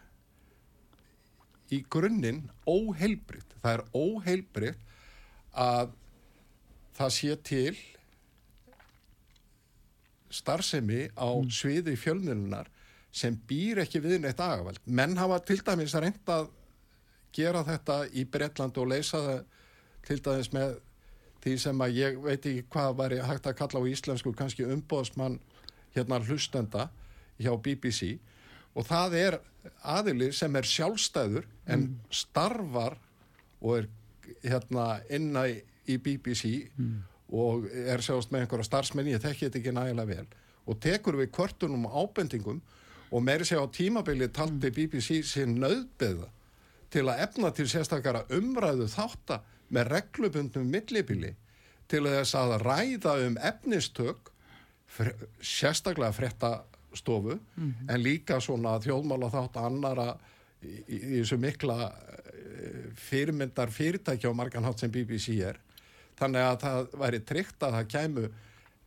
í 1.73 1.81
grunninn 1.91 2.45
óheilbritt 2.69 3.53
það 3.63 3.79
er 3.79 3.83
óheilbritt 3.95 4.93
að 5.53 5.93
það 6.97 7.15
sé 7.17 7.37
til 7.47 7.75
starfsemi 10.33 11.07
á 11.15 11.29
mm. 11.29 11.51
sviði 11.53 11.97
fjölnilunar 12.01 12.71
sem 13.13 13.37
býr 13.49 13.83
ekki 13.83 14.01
við 14.01 14.23
neitt 14.23 14.41
agavald. 14.41 14.81
Menn 14.89 15.19
hafa 15.21 15.39
til 15.45 15.59
dæmis 15.65 15.93
að 15.95 16.07
reynda 16.07 16.39
að 16.41 16.47
gera 17.37 17.65
þetta 17.67 17.99
í 18.17 18.25
Breitland 18.29 18.79
og 18.81 18.89
leysa 18.89 19.21
það 19.27 19.43
til 20.09 20.19
dæmis 20.25 20.51
með 20.57 20.79
því 21.43 21.55
sem 21.59 21.85
að 21.85 21.97
ég 21.99 22.19
veit 22.23 22.41
ekki 22.41 22.67
hvað 22.71 22.99
var 23.01 23.15
ég 23.17 23.27
hægt 23.27 23.49
að 23.51 23.59
kalla 23.59 23.83
á 23.83 23.91
íslensku 23.91 24.35
kannski 24.37 24.67
umbóðsmann 24.69 25.41
hérna 25.97 26.21
hlustenda 26.23 26.89
hjá 27.43 27.53
BBC 27.63 28.15
og 28.75 28.87
það 28.89 29.17
er 29.19 29.39
aðili 29.83 30.31
sem 30.35 30.55
er 30.57 30.69
sjálfstæður 30.69 31.49
en 31.67 31.87
mm. 31.87 31.97
starfar 32.23 32.99
og 33.63 33.83
er 33.83 33.89
hérna 34.43 34.87
inna 35.13 35.47
í 35.51 35.99
BBC 35.99 36.69
mm. 36.77 36.95
og 37.35 37.67
er 37.71 38.03
sjást 38.05 38.33
með 38.33 38.45
einhverja 38.47 38.69
starfsmenni, 38.69 39.15
ég 39.17 39.23
tekki 39.23 39.49
þetta 39.49 39.61
ekki 39.61 39.75
nægilega 39.77 40.15
vel 40.15 40.27
og 40.71 40.79
tekur 40.83 41.19
við 41.19 41.33
kvörtunum 41.35 41.89
ábendingum 41.91 42.63
og 43.13 43.25
meiri 43.25 43.45
segja 43.47 43.65
á 43.67 43.75
tímabili 43.75 44.31
taldi 44.33 44.71
mm. 44.71 44.77
BBC 44.79 45.21
sér 45.27 45.51
nöðbeða 45.51 46.31
til 46.93 47.07
að 47.09 47.25
efna 47.27 47.51
til 47.57 47.67
sérstakara 47.71 48.27
umræðu 48.37 48.87
þáttar 48.93 49.43
með 49.73 49.89
reglubundum 49.97 50.69
millibili 50.71 51.33
til 51.91 52.05
þess 52.09 52.37
að 52.39 52.59
ræða 52.63 53.17
um 53.27 53.39
efnistök 53.41 54.31
sérstaklega 55.41 56.13
frettastofu 56.13 57.39
mm 57.39 57.73
-hmm. 57.73 57.95
en 57.95 58.03
líka 58.03 58.41
svona 58.41 58.79
þjóðmála 58.79 59.31
þátt 59.33 59.57
annara 59.57 60.09
í, 60.63 60.73
í, 60.89 60.97
í 60.97 61.21
þessu 61.21 61.39
mikla 61.39 61.93
eh, 62.33 62.93
fyrirmyndar 62.95 63.71
fyrirtækja 63.71 64.31
á 64.31 64.35
marganhátt 64.37 64.81
sem 64.81 64.91
BBC 64.91 65.41
er 65.41 65.61
þannig 66.19 66.41
að 66.41 66.59
það 66.61 66.99
væri 66.99 67.21
tryggt 67.21 67.63
að 67.63 67.73
það 67.77 67.89
kæmu 67.95 68.29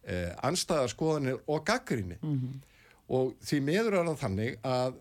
eh, 0.04 0.32
anstæðarskoðanir 0.44 1.42
og 1.48 1.66
gaggrinni 1.66 2.18
mm 2.22 2.38
-hmm. 2.40 2.62
og 3.08 3.36
því 3.42 3.60
meður 3.60 3.94
er 3.94 4.06
það 4.06 4.22
þannig 4.22 4.60
að 4.64 4.94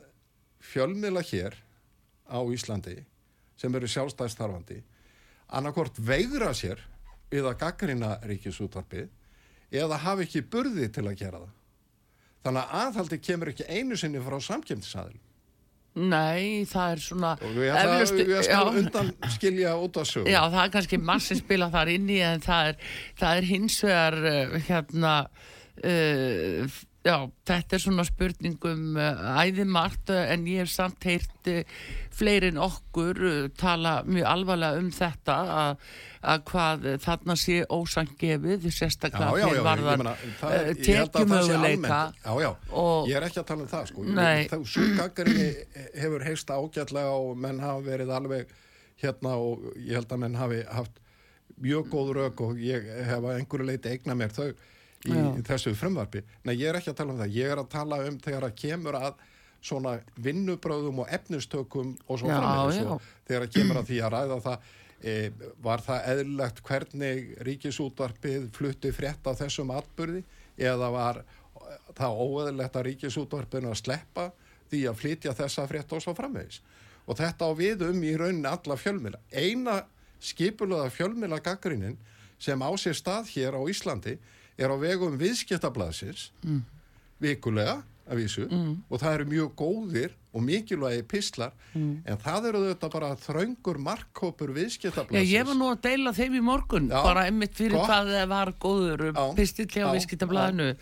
fjölmiðla 0.60 1.22
hér 1.22 1.54
á 2.28 2.40
Íslandi 2.40 3.04
sem 3.56 3.74
eru 3.74 3.88
sjálfstæðstarfandi 3.88 4.82
annarkort 5.48 5.98
veigra 5.98 6.52
sér 6.56 6.80
við 7.32 7.48
að 7.50 7.58
gaggrina 7.64 8.16
ríkisútvarpið 8.24 9.10
eða 9.74 10.00
hafi 10.04 10.28
ekki 10.28 10.44
burði 10.50 10.88
til 10.92 11.06
að 11.08 11.18
gera 11.18 11.42
það. 11.42 11.52
Þannig 12.44 12.60
að 12.62 12.80
aðhaldi 12.80 13.20
kemur 13.24 13.50
ekki 13.54 13.68
einu 13.68 13.96
sinni 13.96 14.20
frá 14.22 14.36
samkjöndisæðil. 14.44 15.20
Nei, 15.94 16.66
það 16.66 16.92
er 16.92 17.02
svona 17.04 17.32
og 17.38 17.52
við 17.54 17.68
já. 18.42 18.56
undan 18.66 19.12
skilja 19.30 19.76
út 19.78 20.00
af 20.00 20.08
sögu 20.10 20.26
Já, 20.26 20.40
það 20.50 20.62
er 20.64 20.72
kannski 20.74 20.98
massi 20.98 21.36
spila 21.38 21.68
þar 21.70 21.90
inn 21.92 22.08
í 22.10 22.16
en 22.26 22.42
það 22.42 22.70
er, 22.72 22.88
það 23.20 23.38
er 23.38 23.46
hins 23.46 23.76
vegar 23.84 24.16
uh, 24.18 24.56
hérna 24.66 25.12
uh, 25.22 26.80
já, 27.04 27.16
þetta 27.44 27.76
er 27.76 27.82
svona 27.82 28.04
spurningum 28.08 28.96
uh, 28.96 29.18
æðimart 29.44 30.08
uh, 30.14 30.22
en 30.32 30.46
ég 30.48 30.62
hef 30.64 30.70
samt 30.72 31.04
heyrt 31.04 31.50
uh, 31.52 31.60
fleiri 32.14 32.48
en 32.52 32.60
okkur 32.64 33.18
tala 33.60 33.98
mjög 34.06 34.28
alvarlega 34.30 34.80
um 34.80 34.88
þetta 34.94 35.36
að, 35.58 35.84
að 36.32 36.44
hvað 36.50 36.86
þarna 37.04 37.36
sé 37.36 37.58
ósangefið 37.68 38.66
sérstaklega 38.72 39.30
Já, 39.36 39.44
já, 39.44 39.58
já, 39.58 39.62
varðan 39.66 40.02
meina, 40.04 40.16
það 40.40 40.56
uh, 40.56 40.72
tekjumöguleika. 40.88 42.00
Já, 42.24 42.32
já, 42.46 42.50
og- 42.70 43.08
ég 43.10 43.18
er 43.20 43.28
ekki 43.28 43.42
að 43.42 43.48
tala 43.52 43.66
um 43.66 43.72
það 43.74 43.88
sko. 43.92 44.06
Það 44.54 44.66
súgagrinni 44.74 45.48
hefur 46.04 46.28
heist 46.30 46.54
ágætlega 46.56 47.16
og 47.20 47.34
menn 47.44 47.60
hafa 47.64 47.84
verið 47.90 48.14
alveg 48.16 48.54
hérna 49.02 49.34
og 49.42 49.66
ég 49.76 49.98
held 49.98 50.12
að 50.14 50.22
menn 50.24 50.38
hafi 50.38 50.62
haft 50.70 51.02
mjög 51.60 51.90
góð 51.92 52.14
rauk 52.16 52.40
og 52.48 52.62
ég 52.62 52.86
hef 53.10 53.18
að 53.20 53.34
einhverju 53.40 53.66
leiti 53.68 53.90
eigna 53.92 54.14
mér 54.18 54.32
þau 54.34 54.48
í 55.04 55.14
Já. 55.14 55.28
þessu 55.50 55.74
frumvarpi. 55.78 56.24
Nei, 56.44 56.54
ég 56.56 56.70
er 56.70 56.78
ekki 56.80 56.92
að 56.92 57.00
tala 57.00 57.14
um 57.14 57.22
það. 57.22 57.36
Ég 57.36 57.52
er 57.52 57.60
að 57.60 57.70
tala 57.74 58.00
um 58.08 58.18
þegar 58.24 58.48
að 58.48 58.56
kemur 58.62 58.98
að 59.00 59.22
svona 59.64 59.98
vinnubröðum 60.20 61.04
og 61.04 61.12
efnistökum 61.12 61.94
og 62.04 62.20
svo 62.20 62.28
og 62.28 63.04
þegar 63.28 63.46
að 63.46 63.54
kemur 63.54 63.80
að 63.80 63.88
því 63.90 64.00
að 64.04 64.12
ræða 64.14 64.38
það 64.44 64.66
e, 65.00 65.14
var 65.64 65.84
það 65.84 66.08
eðlilegt 66.12 66.60
hvernig 66.68 67.30
ríkisútvarpið 67.48 68.50
flutti 68.56 68.92
frétt 68.92 69.30
af 69.30 69.40
þessum 69.40 69.72
atbyrði 69.72 70.20
eða 70.60 70.90
var 70.92 71.22
það 71.96 72.20
óeðlilegt 72.20 72.76
að 72.76 72.86
ríkisútvarpinu 72.90 73.72
að 73.72 73.80
sleppa 73.80 74.28
því 74.68 74.84
að 74.90 75.00
flytja 75.00 75.36
þessa 75.38 75.66
frétt 75.70 75.96
og 75.96 76.04
svo 76.04 76.14
framvegis 76.18 76.60
og 77.04 77.18
þetta 77.20 77.48
á 77.48 77.50
við 77.56 77.86
um 77.88 78.04
í 78.04 78.14
rauninni 78.20 78.50
alla 78.50 78.76
fjölmila 78.80 79.20
eina 79.32 79.80
skipulaða 80.24 80.92
fjölmila 80.92 81.40
gaggrinin 81.44 81.96
sem 82.40 82.60
á 82.60 82.70
sér 82.80 82.96
stað 82.96 83.32
hér 83.32 83.56
á 83.56 83.62
Íslandi 83.70 84.18
er 84.58 84.70
á 84.70 84.76
vegum 84.78 85.16
viðskiptablaðsins 85.18 86.28
vikulega 87.22 87.80
að 88.04 88.18
vísu 88.20 88.42
og 88.92 89.00
það 89.00 89.14
eru 89.16 89.24
mjög 89.30 89.52
góðir 89.56 90.12
og 90.34 90.42
mikilvægi 90.44 91.04
pislar 91.08 91.52
en 91.78 92.18
það 92.20 92.48
eru 92.50 92.60
þetta 92.66 92.90
bara 92.92 93.08
þröngur 93.16 93.78
markkópur 93.80 94.50
Já, 94.52 94.56
viðskiptablaðsins. 94.58 95.30
ég 95.32 95.46
var 95.48 95.56
nú 95.56 95.70
að 95.72 95.80
deila 95.86 96.12
þeim 96.12 96.36
í 96.36 96.42
morgun 96.44 96.90
Já, 96.90 96.98
bara 97.06 97.24
einmitt 97.30 97.54
fyrir 97.56 97.78
gott. 97.78 97.88
hvað 97.88 98.10
það 98.12 98.28
var 98.34 98.52
góður 98.60 99.04
Já, 99.08 99.24
pistill 99.38 99.68
hjá 99.72 99.86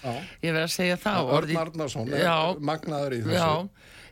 já. 0.02 0.14
ég 0.42 0.56
verð 0.56 0.66
að 0.66 0.74
segja 0.74 0.96
það 1.04 1.32
Örn 1.38 1.56
Arnarsson 1.62 2.12
er 2.12 2.60
magnaður 2.72 3.16
í 3.18 3.22
þessu. 3.22 3.38
Já, 3.38 3.50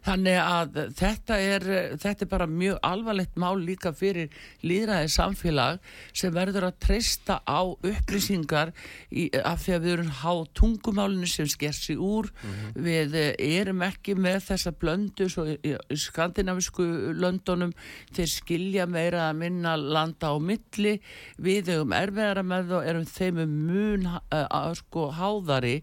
þannig 0.07 0.39
að 0.41 0.79
þetta 0.99 1.39
er, 1.41 1.67
þetta 2.01 2.25
er 2.25 2.31
bara 2.31 2.49
mjög 2.51 2.79
alvarlegt 2.87 3.39
mál 3.41 3.59
líka 3.61 3.93
fyrir 3.97 4.31
líðræði 4.65 5.11
samfélag 5.13 5.81
sem 6.17 6.33
verður 6.35 6.69
að 6.71 6.79
treysta 6.87 7.41
á 7.45 7.61
upplýsingar 7.67 8.73
í, 9.11 9.29
af 9.45 9.65
því 9.65 9.75
að 9.77 9.85
við 9.85 9.95
erum 9.97 10.13
há 10.21 10.33
tungumálinu 10.57 11.29
sem 11.31 11.49
sker 11.51 11.77
sig 11.77 12.01
úr. 12.01 12.31
Við 12.75 13.17
eh, 13.19 13.33
erum 13.61 13.85
ekki 13.87 14.17
með 14.19 14.41
þessa 14.49 14.73
blöndu 14.77 15.29
svo 15.31 15.47
í, 15.51 15.57
í 15.61 15.99
skandinavisku 16.01 16.87
löndunum. 17.21 17.75
Þeir 18.17 18.33
skilja 18.33 18.89
meira 18.91 19.29
að 19.29 19.41
minna 19.45 19.77
landa 19.81 20.33
á 20.33 20.37
milli. 20.41 20.97
Við 21.41 21.73
höfum 21.75 21.95
erfiðara 21.97 22.45
með 22.47 22.77
og 22.79 22.89
erum 22.89 23.09
þeim 23.09 23.43
um 23.45 23.57
mun 23.71 24.09
uh, 24.11 24.21
uh, 24.33 24.71
sko 24.79 25.09
háðari 25.17 25.81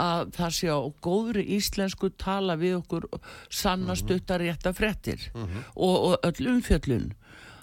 að 0.00 0.34
það 0.36 0.54
sé 0.58 0.70
á 0.72 0.80
góðri 1.04 1.44
íslensku 1.56 2.10
tala 2.20 2.56
við 2.60 2.78
okkur 2.80 3.06
sanna 3.54 3.94
stuttar 3.98 4.42
rétta 4.42 4.72
frettir 4.76 5.28
og, 5.34 5.94
og 5.94 6.16
öll 6.28 6.50
umfjöllun. 6.56 7.12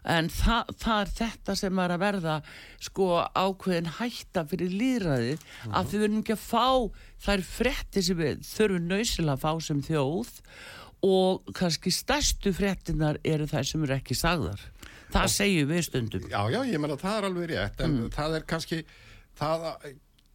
En 0.01 0.31
það, 0.33 0.71
það 0.81 0.99
er 1.03 1.09
þetta 1.19 1.55
sem 1.59 1.79
er 1.83 1.91
að 1.93 1.99
verða 2.01 2.35
sko 2.81 3.07
ákveðin 3.37 3.89
hætta 3.99 4.41
fyrir 4.49 4.71
líðræðið 4.73 5.43
að 5.69 5.91
við 5.91 6.01
verðum 6.05 6.21
ekki 6.23 6.33
að 6.33 6.45
fá 6.47 6.65
þær 7.27 7.43
frettir 7.45 8.05
sem 8.07 8.17
við 8.17 8.39
þurfum 8.49 8.87
nöysilega 8.89 9.35
að 9.37 9.43
fá 9.43 9.51
sem 9.67 9.83
þjóð 9.85 10.31
og 11.05 11.53
kannski 11.57 11.93
stærstu 11.93 12.51
frettinar 12.53 13.19
eru 13.25 13.45
þær 13.49 13.67
sem 13.69 13.83
eru 13.85 13.95
ekki 13.99 14.17
sagðar. 14.17 14.65
Það 15.11 15.29
segjum 15.35 15.69
við 15.75 15.85
stundum. 15.91 16.25
Já, 16.31 16.41
já, 16.53 16.59
ég 16.71 16.79
meina 16.81 16.97
það 17.01 17.17
er 17.21 17.29
alveg 17.29 17.49
rétt 17.53 17.81
en 17.85 17.95
Mm. 17.99 18.09
það 18.15 18.35
er 18.39 18.43
kannski 18.47 18.81
það 19.37 19.65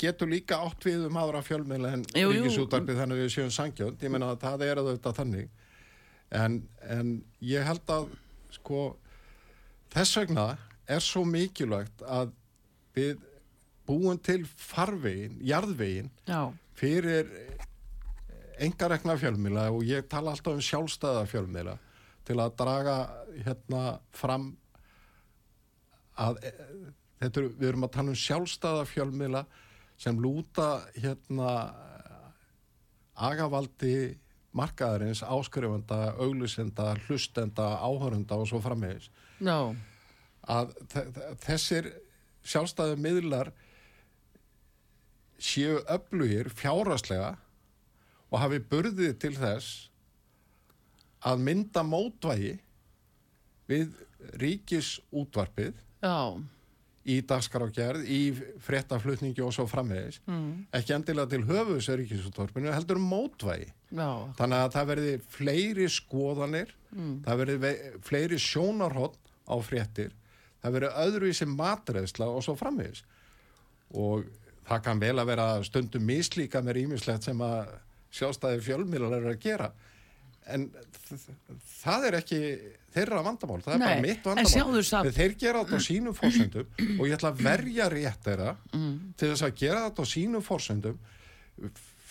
getur 0.00 0.30
líka 0.30 0.58
átt 0.64 0.84
við 0.86 1.06
um 1.08 1.18
aðra 1.20 1.42
fjölmiðla 1.44 1.92
en 1.96 2.04
ríkisútarpið 2.12 3.00
þannig 3.00 3.22
við 3.22 3.32
séum 3.34 3.52
sangjönd 3.54 4.02
ég 4.04 4.12
meina 4.12 4.32
að 4.34 4.42
það 4.44 4.66
er 4.66 4.80
auðvitað 4.82 5.18
þannig. 5.20 5.50
En, 6.36 6.58
en 6.82 7.12
ég 7.44 7.66
held 7.66 7.92
að 7.94 8.10
sko 8.56 8.82
þess 9.94 10.18
vegna 10.20 10.46
er 10.90 11.02
svo 11.04 11.22
mikilvægt 11.28 12.02
að 12.02 12.34
við 12.96 13.22
búum 13.86 14.18
til 14.18 14.42
farvegin, 14.58 15.38
jarðvegin 15.46 16.10
Já, 16.26 16.50
fyrir 16.78 17.30
engarekna 18.62 19.16
fjölmiðla 19.20 19.68
og 19.74 19.84
ég 19.86 20.06
tala 20.10 20.32
alltaf 20.32 20.56
um 20.56 20.64
sjálfstæða 20.64 21.26
fjölmiðla 21.30 21.76
til 22.26 22.38
að 22.42 22.54
draga 22.58 22.96
hérna 23.44 23.82
fram 24.16 24.48
að 26.16 26.40
e, 26.48 26.52
þetta 27.20 27.44
við 27.46 27.68
erum 27.68 27.86
að 27.86 27.94
tala 27.98 28.14
um 28.14 28.20
sjálfstæða 28.20 28.86
fjölmiðla 28.90 29.44
sem 29.98 30.18
lúta 30.20 30.82
hérna 30.94 31.50
agavaldi 33.16 34.16
markaðarins, 34.56 35.22
áskrifanda, 35.24 36.14
auglusenda, 36.20 36.94
hlustenda, 37.06 37.66
áhörunda 37.84 38.38
og 38.40 38.46
svo 38.48 38.60
framvegis. 38.64 39.10
Já, 39.40 39.74
að 40.48 40.72
þe- 40.92 41.06
þe- 41.12 41.34
þessir 41.44 41.88
sjálfstæðu 42.46 42.96
miðlar 43.04 43.50
séu 45.38 45.80
öflugir 45.92 46.48
fjáraslega 46.56 47.34
og 48.32 48.40
hafi 48.40 48.60
burðið 48.70 49.18
til 49.20 49.34
þess 49.36 49.90
að 51.26 51.42
mynda 51.44 51.82
mótvægi 51.84 52.54
við 53.68 53.92
ríkisútvarpið 54.40 55.74
já, 56.02 56.16
í 57.06 57.20
dagskrágerð, 57.22 58.02
í 58.10 58.20
fréttaflutningi 58.66 59.42
og 59.46 59.52
svo 59.54 59.66
framvegis, 59.70 60.18
mm. 60.26 60.48
ekki 60.74 60.94
endilega 60.96 61.30
til 61.30 61.44
höfus 61.46 61.86
ríkisútvarpinu, 62.00 62.72
heldur 62.74 62.98
mótvægi. 62.98 63.68
já, 63.94 64.08
Þannig 64.38 64.62
að 64.64 64.72
það 64.74 64.88
verði 64.90 65.12
fleiri 65.36 65.86
skoðanir, 65.92 66.72
það 67.26 67.38
verði 67.42 67.56
ve- 67.62 67.92
fleiri 68.02 68.38
sjónarhótt 68.42 69.18
á 69.46 69.54
fréttir, 69.62 70.10
það 70.62 70.72
verði 70.78 70.90
öðruvísi 71.04 71.46
matreðsla 71.46 72.26
og 72.26 72.42
svo 72.42 72.56
framvegis. 72.58 73.04
Og 73.94 74.24
það 74.66 74.82
kann 74.82 74.98
vel 75.00 75.16
að 75.22 75.28
vera 75.30 75.48
stundum 75.62 76.02
mislíka 76.08 76.62
með 76.64 76.80
rýmislegt 76.80 77.22
sem 77.28 77.38
að 77.44 77.68
sjálfstæði 78.16 78.64
fjölmiðlar 78.66 79.20
eru 79.20 79.30
að 79.34 79.42
gera. 79.44 79.70
En 80.54 80.66
það 81.82 82.06
er 82.08 82.16
ekki 82.20 82.40
þeirra 82.94 83.22
vandamál, 83.26 83.60
það 83.64 83.74
er 83.74 83.80
Nei, 83.80 83.86
bara 83.88 84.02
mitt 84.04 84.28
vandamál. 84.28 85.12
Þeir 85.16 85.36
gera 85.40 85.62
þetta 85.64 85.80
á 85.80 85.86
sínum 85.86 86.16
fórsöndum 86.16 86.82
og 87.00 87.04
ég 87.08 87.16
ætla 87.16 87.32
að 87.32 87.42
verja 87.46 87.88
rétt 87.92 88.26
þeirra 88.28 88.52
til 88.72 89.30
þess 89.32 89.46
að 89.48 89.56
gera 89.62 89.84
þetta 89.88 90.06
á 90.06 90.12
sínum 90.12 90.44
fórsöndum, 90.46 91.00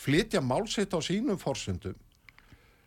flytja 0.05 0.41
málsitt 0.43 0.93
á 0.93 0.99
sínum 1.05 1.39
fórsöndum. 1.41 1.95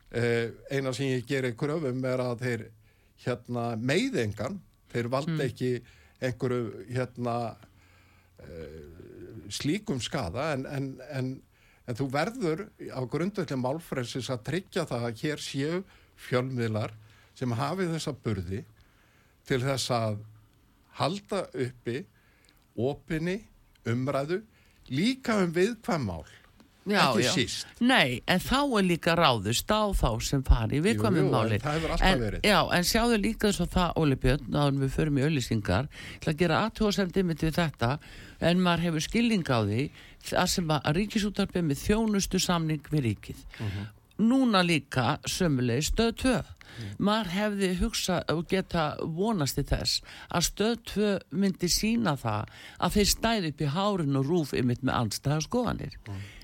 Eh, 0.09 0.51
eina 0.73 0.93
sem 0.97 1.15
ég 1.15 1.27
gerir 1.29 1.57
kröfum 1.59 2.05
er 2.09 2.23
að 2.25 2.45
þeir 2.45 2.67
hérna 3.25 3.71
meiðengan, 3.77 4.61
þeir 4.93 5.11
valda 5.13 5.45
ekki 5.45 5.73
einhverju 6.25 6.87
hérna 6.93 7.39
slíkum 9.49 10.01
skada 10.01 10.53
en, 10.53 10.67
en, 10.67 10.89
en, 11.11 11.31
en 11.89 11.97
þú 11.97 12.09
verður 12.13 12.67
á 12.93 13.01
grundvöldin 13.09 13.63
málfrelsis 13.63 14.29
að 14.33 14.45
tryggja 14.51 14.85
það 14.89 15.07
að 15.09 15.23
hér 15.23 15.43
séu 15.43 15.79
fjölmiðlar 16.29 16.93
sem 17.39 17.55
hafi 17.57 17.89
þessa 17.89 18.13
burði 18.25 18.65
til 19.49 19.61
þess 19.63 19.93
að 19.95 20.19
halda 20.99 21.45
uppi 21.55 22.03
opinni 22.79 23.39
umræðu 23.89 24.43
líka 24.93 25.39
um 25.43 25.55
viðkvæm 25.55 26.05
mál 26.11 26.27
já, 26.93 27.03
ekki 27.09 27.25
já. 27.27 27.33
síst 27.35 27.81
Nei, 27.81 28.21
en 28.27 28.41
þá 28.43 28.59
er 28.79 28.87
líka 28.89 29.15
ráðust 29.19 29.71
á 29.71 29.83
þá 29.95 30.09
sem 30.29 30.43
fari 30.47 30.79
Jú, 30.81 30.85
viðkvæmum 30.87 31.25
jú, 31.27 31.33
máli. 31.33 31.59
en 31.59 31.65
það 31.67 31.77
hefur 31.79 31.95
alltaf 31.97 32.09
en, 32.09 32.23
verið. 32.25 32.49
Já, 32.49 32.59
en 32.79 32.89
sjáðu 32.93 33.21
líka 33.23 33.53
svo 33.53 33.67
það, 33.75 33.93
Óli 34.03 34.19
Björn, 34.25 34.59
en 34.63 34.81
við 34.83 34.95
förum 34.97 35.19
í 35.21 35.27
auðlýsingar, 35.29 35.89
til 36.21 36.33
að 36.33 36.39
gera 36.43 36.63
aðtóðsendir 36.67 37.29
mitt 37.29 37.45
við 37.47 37.55
þetta, 37.59 37.93
en 38.41 38.63
maður 38.65 38.87
hefur 38.89 39.07
skilning 39.09 39.47
á 39.51 39.59
því, 39.67 39.85
það 40.33 40.51
sem 40.55 40.75
að 40.79 40.91
ríkisútarpið 40.99 41.69
með 41.71 41.83
þjónustu 41.87 42.41
samning 42.43 42.93
við 42.93 43.07
ríkið. 43.11 43.47
Mhm. 43.61 43.87
Núna 44.19 44.65
líka 44.67 45.19
sömuleg 45.31 45.85
stöð 45.87 46.15
2. 46.19 46.39
Maður 46.99 47.29
hefði 47.33 47.69
hugsa 47.79 48.17
og 48.33 48.49
geta 48.51 48.97
vonast 49.01 49.59
í 49.59 49.65
þess 49.67 50.03
að 50.35 50.43
stöð 50.49 50.75
2 50.91 51.13
myndi 51.39 51.71
sína 51.71 52.17
það 52.19 52.51
að 52.83 52.97
þeir 52.99 53.09
stæði 53.13 53.53
upp 53.53 53.63
í 53.63 53.71
hárin 53.77 54.19
og 54.19 54.27
rúf 54.27 54.53
ymitt 54.59 54.83
með 54.83 54.99
andstæða 54.99 55.41
skoðanir. 55.47 55.95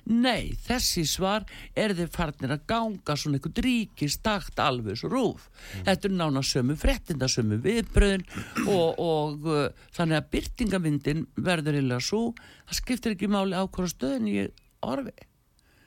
Nei, 0.05 0.53
þessi 0.67 1.07
svar 1.09 1.47
er 1.73 1.95
þið 1.97 2.11
farnir 2.13 2.53
að 2.53 2.65
ganga 2.69 3.17
svona 3.17 3.39
einhvern 3.39 3.65
ríkistakt 3.65 4.61
alveg 4.61 4.99
svo 5.01 5.09
rúf. 5.13 5.47
Mm. 5.49 5.85
Þetta 5.87 6.09
er 6.09 6.17
nána 6.19 6.43
sömu 6.45 6.77
frettinda, 6.77 7.29
sömu 7.33 7.57
viðbröðin 7.65 8.27
og, 8.67 9.01
og 9.01 9.49
uh, 9.49 9.87
þannig 9.97 10.21
að 10.21 10.29
byrtingamindin 10.35 11.23
verður 11.37 11.81
illa 11.81 12.01
svo, 12.05 12.27
það 12.69 12.81
skiptir 12.83 13.17
ekki 13.17 13.31
máli 13.33 13.57
á 13.57 13.65
hverju 13.65 13.95
stöðin 13.95 14.29
í 14.29 14.37
orfi. 14.85 15.17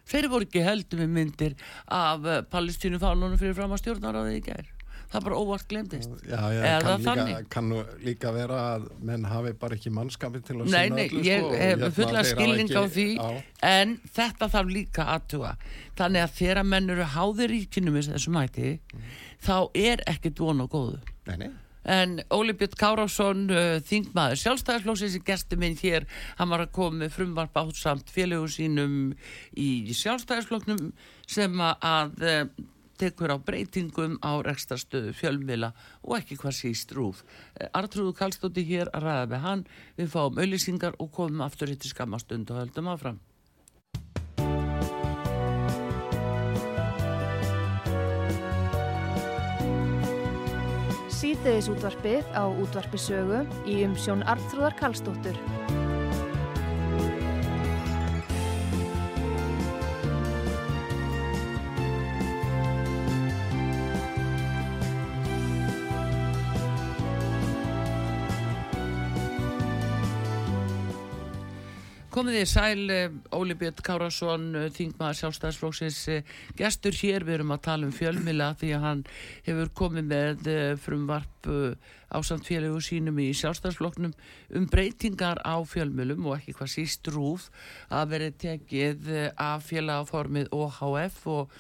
Þeir 0.08 0.30
voru 0.32 0.48
ekki 0.48 0.66
heldur 0.66 1.04
með 1.04 1.14
myndir 1.20 1.60
af 1.86 2.26
uh, 2.26 2.42
Palestínu 2.50 2.98
fálunum 3.04 3.38
fyrir 3.38 3.58
fram 3.58 3.76
að 3.76 3.84
stjórnaráðið 3.84 4.40
í 4.40 4.44
gerð 4.50 4.77
það 5.12 5.28
bara 5.28 5.40
óvart 5.40 5.68
glemdist 5.72 6.26
já, 6.28 6.42
já, 6.52 6.80
kann 7.04 7.22
líka, 7.24 7.44
kann 7.54 7.74
líka 8.04 8.32
vera 8.36 8.62
að 8.76 8.88
menn 9.08 9.28
hafi 9.28 9.54
bara 9.60 9.78
ekki 9.78 9.92
mannskapi 9.96 10.42
til 10.48 10.58
að 10.62 10.74
nei, 10.74 10.88
nei, 10.94 11.06
öllu, 11.08 11.22
ég 11.28 11.46
sko, 11.46 11.54
hef 11.62 12.00
fulla 12.00 12.24
skilning 12.28 12.74
á 12.76 12.84
því 12.84 13.08
á. 13.16 13.30
en 13.70 13.96
þetta 14.18 14.50
þarf 14.56 14.74
líka 14.74 15.08
aðtuga 15.16 15.54
þannig 16.00 16.26
að 16.26 16.36
þegar 16.42 16.68
menn 16.74 16.92
eru 16.96 17.08
háðir 17.16 17.54
ríkinu 17.56 17.96
með 17.96 18.12
þessu 18.16 18.36
mæti 18.36 18.74
mm. 18.76 19.08
þá 19.48 19.56
er 19.88 20.04
ekkert 20.12 20.44
von 20.44 20.66
og 20.66 20.76
góðu 20.76 21.00
nei, 21.32 21.50
en 21.88 22.20
Óli 22.36 22.54
Björn 22.58 22.76
Kárásson 22.78 23.46
uh, 23.48 23.80
þingmaður 23.88 24.42
sjálfstæðarflóksins 24.44 25.16
í 25.16 25.24
gestur 25.28 25.60
minn 25.62 25.78
hér, 25.80 26.08
hann 26.36 26.52
var 26.52 26.66
að 26.66 26.74
koma 26.76 27.06
með 27.06 27.14
frumvarp 27.16 27.60
átsamt 27.64 28.12
félögum 28.12 28.52
sínum 28.52 28.98
í 29.56 29.96
sjálfstæðarflóknum 29.96 30.92
sem 31.32 31.62
að 31.64 32.28
uh, 32.28 32.44
tekur 33.00 33.34
á 33.34 33.38
breytingum 33.38 34.18
á 34.26 34.42
rekstastöðu 34.46 35.14
fjölmila 35.18 35.72
og 36.04 36.18
ekki 36.20 36.38
hvað 36.42 36.58
síst. 36.58 36.92
Eh, 36.94 37.70
Artrúðu 37.74 38.14
Kallstótti 38.18 38.66
hér 38.66 38.92
að 38.94 39.08
ræða 39.08 39.30
með 39.32 39.42
hann, 39.46 39.66
við 39.98 40.12
fáum 40.14 40.38
auðlýsingar 40.38 40.98
og 41.00 41.12
komum 41.12 41.42
aftur 41.42 41.70
hitt 41.70 41.86
í 41.86 41.94
skamastund 41.94 42.52
og 42.52 42.62
höldum 42.64 42.92
áfram. 42.92 43.20
Sýteðis 51.18 51.66
útvarpið 51.74 52.28
á 52.38 52.46
útvarpisögu 52.46 53.42
í 53.66 53.82
umsjón 53.88 54.22
Artrúðar 54.30 54.78
Kallstóttur. 54.78 55.67
Komið 72.18 72.34
þið 72.34 72.48
sæl, 72.50 72.90
eh, 72.90 73.12
Óli 73.38 73.54
Björn 73.54 73.82
Kárasson, 73.86 74.46
eh, 74.58 74.72
þingmaður 74.74 75.18
sjálfstæðsflóksins, 75.20 76.00
eh, 76.10 76.24
gestur 76.58 76.90
hér, 76.98 77.22
við 77.22 77.36
erum 77.36 77.54
að 77.54 77.62
tala 77.62 77.86
um 77.86 77.92
fjölmila 77.92 78.58
því 78.58 78.70
að 78.74 78.82
hann 78.82 79.04
hefur 79.46 79.70
komið 79.70 80.08
með 80.10 80.80
frumvarp 80.82 81.78
á 82.10 82.18
samt 82.26 82.50
félögu 82.50 82.82
sínum 82.82 83.22
í 83.22 83.30
sjálfstæðsflóknum 83.38 84.16
um 84.50 84.66
breytingar 84.66 85.38
á 85.46 85.62
fjölmilum 85.62 86.26
og 86.26 86.40
ekki 86.40 86.58
hvað 86.58 86.74
síst 86.74 87.04
rúð 87.14 87.52
að 87.92 88.10
verið 88.10 88.34
tekið 88.42 89.32
af 89.38 89.70
félagaformið 89.70 90.50
OHF 90.50 91.28
og 91.28 91.52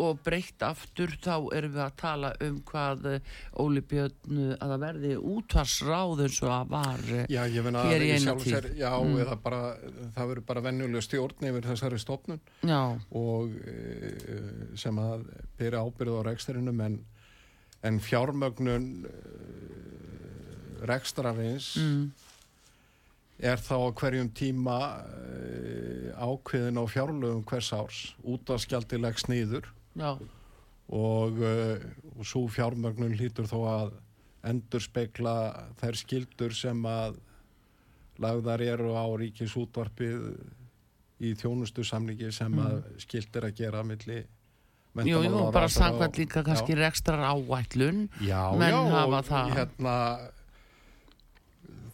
og 0.00 0.20
breytt 0.24 0.62
aftur 0.64 1.12
þá 1.20 1.34
erum 1.52 1.74
við 1.74 1.82
að 1.84 1.96
tala 2.00 2.30
um 2.46 2.58
hvað 2.68 3.08
eh, 3.10 3.32
Óli 3.60 3.82
Björn 3.84 4.38
eh, 4.38 4.54
að 4.56 4.72
það 4.72 4.84
verði 4.86 5.12
útvarsráð 5.32 6.22
eins 6.24 6.38
og 6.40 6.52
að 6.54 6.70
var 6.72 7.02
eh, 7.12 7.26
já, 7.28 7.42
hér 7.44 8.06
í 8.06 8.10
einu 8.16 8.36
tíð 8.40 8.70
Já, 8.78 8.90
mm. 8.96 9.18
eða 9.24 9.36
bara, 9.44 9.60
það 10.16 10.32
verður 10.32 10.46
bara 10.48 10.64
vennulega 10.64 11.04
stjórn 11.04 11.48
yfir 11.50 11.68
þessari 11.68 12.00
stofnun 12.00 12.40
já. 12.64 12.80
og 13.20 13.52
sem 14.80 15.02
að 15.02 15.28
byrja 15.60 15.84
ábyrð 15.84 16.20
á 16.24 16.26
reksturinnum 16.30 16.82
en, 16.86 16.98
en 17.84 18.00
fjármögnun 18.00 18.88
rekstrarins 20.88 21.74
mm. 21.78 22.08
er 23.44 23.60
þá 23.60 23.76
hverjum 24.00 24.32
tíma 24.32 24.80
ákveðin 26.16 26.80
á 26.80 26.84
fjárlögum 26.88 27.44
hvers 27.44 27.70
árs 27.76 28.02
út 28.24 28.48
af 28.54 28.64
skjaldilegs 28.64 29.28
nýður 29.28 29.68
Já. 29.98 30.16
og, 30.88 31.42
uh, 31.42 31.84
og 32.16 32.24
svo 32.26 32.46
fjármögnun 32.52 33.16
hlýtur 33.18 33.48
þó 33.50 33.58
að 33.68 33.92
endur 34.48 34.82
spekla 34.82 35.36
þær 35.80 35.98
skildur 36.00 36.56
sem 36.56 36.78
að 36.88 37.20
lagðar 38.22 38.62
eru 38.64 38.92
á 38.98 39.06
ríkis 39.18 39.54
útvarpið 39.58 40.24
í 41.22 41.32
þjónustu 41.38 41.84
samlingi 41.86 42.32
sem 42.34 42.50
mm. 42.50 42.62
að 42.66 43.02
skildir 43.04 43.48
að 43.48 43.58
gera 43.62 43.82
milli 43.86 44.22
Jú, 44.92 45.22
jú, 45.24 45.38
bara 45.54 45.70
sangvært 45.72 46.18
líka 46.20 46.42
kannski 46.44 46.74
rekstrar 46.76 47.22
ávætlun 47.24 48.10
já, 48.20 48.52
já, 48.52 48.76
hafa 48.92 49.20
það 49.24 49.52
hérna, 49.56 49.94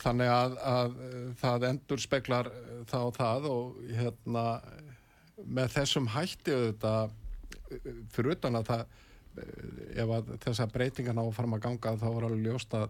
þannig 0.03 0.33
að, 0.35 0.57
að 0.73 0.97
það 1.39 1.67
endur 1.69 2.03
speklar 2.03 2.51
þá 2.91 2.99
það 3.15 3.47
og 3.53 3.79
hérna 4.01 4.45
með 5.47 5.71
þessum 5.77 6.11
hætti 6.11 6.57
auðvitað 6.57 7.15
fyrir 8.15 8.35
utan 8.37 8.59
að 8.59 8.71
það 8.73 8.85
eh, 8.85 10.03
ef 10.03 10.15
að 10.19 10.33
þessa 10.47 10.69
breytingan 10.73 11.21
á 11.21 11.25
að 11.25 11.35
fara 11.37 11.53
að 11.57 11.65
ganga 11.67 11.95
þá 12.01 12.09
var 12.09 12.29
alveg 12.29 12.47
ljóst 12.47 12.77
að 12.79 12.89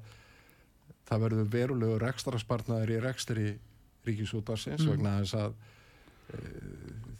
það 1.08 1.24
verður 1.24 1.50
verulegur 1.52 2.06
ekstra 2.08 2.40
spartnaður 2.40 2.94
í 2.94 3.02
rekstri 3.02 3.48
ríkisútarsins 4.08 4.84
mm. 4.84 4.90
vegna 4.92 5.14
þess 5.22 5.36
að 5.38 5.54
e, 6.32 6.40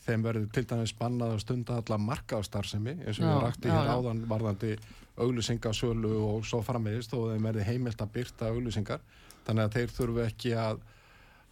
þeim 0.05 0.27
verður 0.27 0.49
til 0.57 0.65
dæmis 0.69 0.93
spannað 0.95 1.35
að 1.35 1.43
stunda 1.45 1.79
alla 1.81 1.99
markaðstarfsemi 2.05 2.95
eins 2.99 3.21
og 3.21 3.25
já, 3.25 3.31
við 3.31 3.41
rætti 3.45 3.73
hér 3.73 3.93
áðan 3.95 4.25
varðandi 4.31 4.75
auglýsingasölu 5.19 6.13
og 6.29 6.45
svo 6.47 6.61
frammeðist 6.67 7.17
og 7.17 7.33
þeim 7.33 7.49
verður 7.49 7.69
heimilt 7.69 8.05
að 8.05 8.13
byrta 8.19 8.53
auglýsingar 8.53 9.03
þannig 9.47 9.65
að 9.65 9.79
þeir 9.79 9.97
þurfu 9.97 10.25
ekki 10.27 10.55
að 10.61 10.85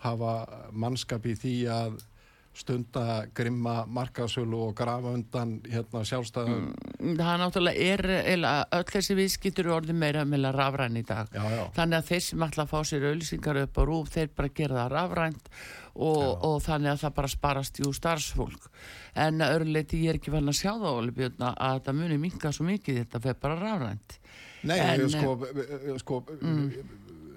hafa 0.05 0.35
mannskap 0.77 1.27
í 1.27 1.35
því 1.41 1.57
að 1.73 1.99
stunda 2.57 3.27
grimma 3.37 3.85
markasölu 3.87 4.61
og 4.69 4.75
grafa 4.77 5.13
undan 5.13 5.61
hérna 5.69 6.01
sjálfstæðum. 6.09 6.71
Mm, 7.01 7.17
Það 7.19 7.41
náttúrulega 7.43 7.89
er 7.93 8.03
eða, 8.33 8.53
öll 8.79 8.87
þessi 8.89 9.17
viðskiptur 9.19 9.69
orði 9.75 9.97
meira 9.97 10.25
meila 10.25 10.53
rafræn 10.57 10.97
í 10.97 11.05
dag. 11.07 11.29
Já, 11.35 11.45
já. 11.53 11.65
þannig 11.77 11.99
að 11.99 12.09
þeir 12.11 12.25
sem 12.27 12.47
ætla 12.49 12.65
að 12.65 12.73
fá 12.73 12.79
sér 12.89 13.09
auðlýsingar 13.11 13.61
upp 13.65 13.77
á 13.77 13.83
rúf 13.91 14.13
þeir 14.15 14.33
bara 14.41 14.55
gera 14.61 14.79
það 14.81 14.93
rafrænt 14.95 15.47
og, 15.95 16.25
og 16.49 16.57
þannig 16.65 16.93
að 16.95 17.03
það 17.05 17.17
bara 17.21 17.33
sparast 17.37 17.81
jú 17.85 17.93
starfsfólk. 18.01 18.69
En 19.27 19.45
öruleiti 19.45 20.03
ég 20.05 20.15
er 20.15 20.21
ekki 20.21 20.33
fann 20.33 20.49
að 20.53 20.61
sjá 20.63 20.73
það 20.73 20.93
Óli 20.97 21.31
að 21.45 21.81
það 21.87 21.99
muni 22.01 22.21
minga 22.21 22.53
svo 22.53 22.69
mikið 22.69 23.03
þetta 23.03 23.25
fyrir 23.27 23.43
bara 23.45 23.61
rafrænt. 23.61 24.21
Nei, 24.67 24.79
en, 24.81 25.09
sko, 25.13 25.37
sko 26.01 26.25
mm. 26.41 26.69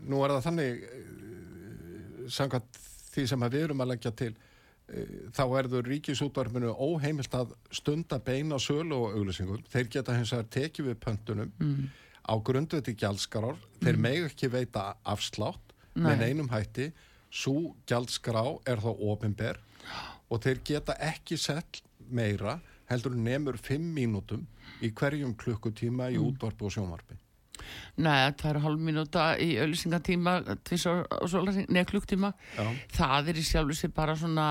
nú 0.07 0.23
er 0.23 0.37
það 0.37 0.45
þannig 0.47 0.85
samkvæmt 2.29 2.85
því 3.09 3.25
sem 3.27 3.49
við 3.49 3.65
erum 3.67 3.83
að 3.83 3.91
leggja 3.97 4.15
til 4.15 4.33
Eh, 4.33 4.48
þá 5.35 5.43
erður 5.59 5.89
ríkisútvarfinu 5.91 6.71
óheimilt 6.73 7.33
að 7.37 7.53
stunda 7.75 8.19
beina 8.23 8.59
sölu 8.61 8.97
og 8.97 9.17
auglýsingum. 9.19 9.61
Þeir 9.69 9.91
geta 9.95 10.15
hins 10.17 10.33
vegar 10.33 10.49
tekið 10.55 10.89
við 10.89 10.97
pöntunum 11.03 11.51
mm. 11.59 11.91
á 12.25 12.33
grundviti 12.45 12.95
gjaldskarar. 12.97 13.59
Þeir 13.83 13.95
mm. 13.95 14.07
megu 14.07 14.29
ekki 14.29 14.51
veita 14.53 14.85
afslátt 15.03 15.75
Nei. 15.93 16.09
með 16.09 16.25
einum 16.29 16.51
hætti. 16.53 16.89
Svo 17.29 17.75
gjaldskrá 17.89 18.43
er 18.69 18.81
þá 18.81 18.89
ofinber 19.11 19.61
og 20.29 20.41
þeir 20.41 20.63
geta 20.65 20.95
ekki 21.01 21.37
sett 21.37 21.83
meira 22.09 22.57
heldur 22.89 23.13
nefnur 23.13 23.57
fimm 23.61 23.91
mínútum 23.93 24.47
í 24.81 24.89
hverjum 24.95 25.35
klukkutíma 25.37 26.09
í 26.09 26.17
mm. 26.17 26.29
útvarfi 26.31 26.65
og 26.65 26.73
sjónvarfi. 26.73 27.17
Nei, 27.99 28.31
það 28.39 28.49
er 28.53 28.61
hálf 28.63 28.81
minúta 28.83 29.27
í 29.41 29.51
auðvisingatíma 29.59 30.35
neða 31.67 31.85
klukktíma 31.89 32.33
það 32.95 33.31
er 33.33 33.39
í 33.41 33.45
sjálfu 33.45 33.77
sér 33.77 33.93
bara 33.95 34.15
svona 34.19 34.47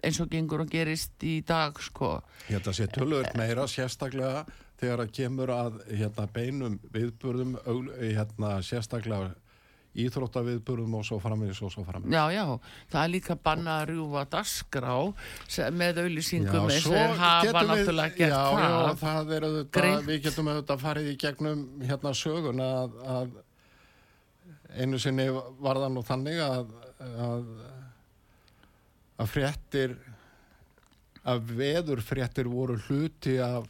eins 0.00 0.20
og 0.22 0.30
gengur 0.32 0.64
og 0.64 0.70
gerist 0.72 1.22
í 1.26 1.40
dag 1.46 1.76
sko. 1.82 2.18
Þetta 2.48 2.74
sé 2.76 2.88
tölur 2.92 3.28
meira 3.38 3.66
sérstaklega 3.68 4.44
þegar 4.80 5.02
það 5.02 5.14
kemur 5.18 5.52
að 5.52 5.78
hérna, 5.90 6.26
beinum 6.32 6.78
viðburðum 6.94 7.56
hérna, 8.00 8.56
sérstaklega 8.64 9.34
íþróttaviðburum 9.98 10.92
og 11.00 11.06
svo 11.06 11.18
framins 11.22 11.58
og 11.66 11.72
svo 11.74 11.82
framins. 11.86 12.14
Já, 12.14 12.22
já, 12.30 12.44
það 12.92 13.02
er 13.02 13.12
líka 13.14 13.36
banna 13.48 13.78
að 13.80 13.92
rjúfa 13.94 14.24
dasgrá 14.30 14.96
með 15.74 16.02
auðlýsingum 16.04 16.70
eins 16.70 16.86
og 16.90 17.16
hafa 17.18 17.64
náttúrulega 17.66 18.18
gert 18.20 18.36
já, 18.36 18.42
það. 18.54 18.66
Já, 18.66 19.00
það 19.02 19.32
er 19.36 19.48
auðvitað, 19.48 19.96
við 20.06 20.20
getum 20.28 20.52
auðvitað 20.52 20.84
farið 20.84 21.10
í 21.10 21.16
gegnum 21.24 21.64
hérna 21.82 22.14
sögun 22.20 22.62
að, 22.64 23.00
að 23.16 23.34
einu 24.78 25.02
sinni 25.02 25.26
var 25.34 25.82
það 25.82 25.92
nú 25.96 26.06
þannig 26.06 26.44
að 26.44 26.70
að, 27.00 27.50
að 29.20 29.30
fréttir 29.34 29.96
að 31.30 31.52
veður 31.58 32.02
fréttir 32.04 32.48
voru 32.48 32.78
hluti 32.86 33.36
af 33.44 33.68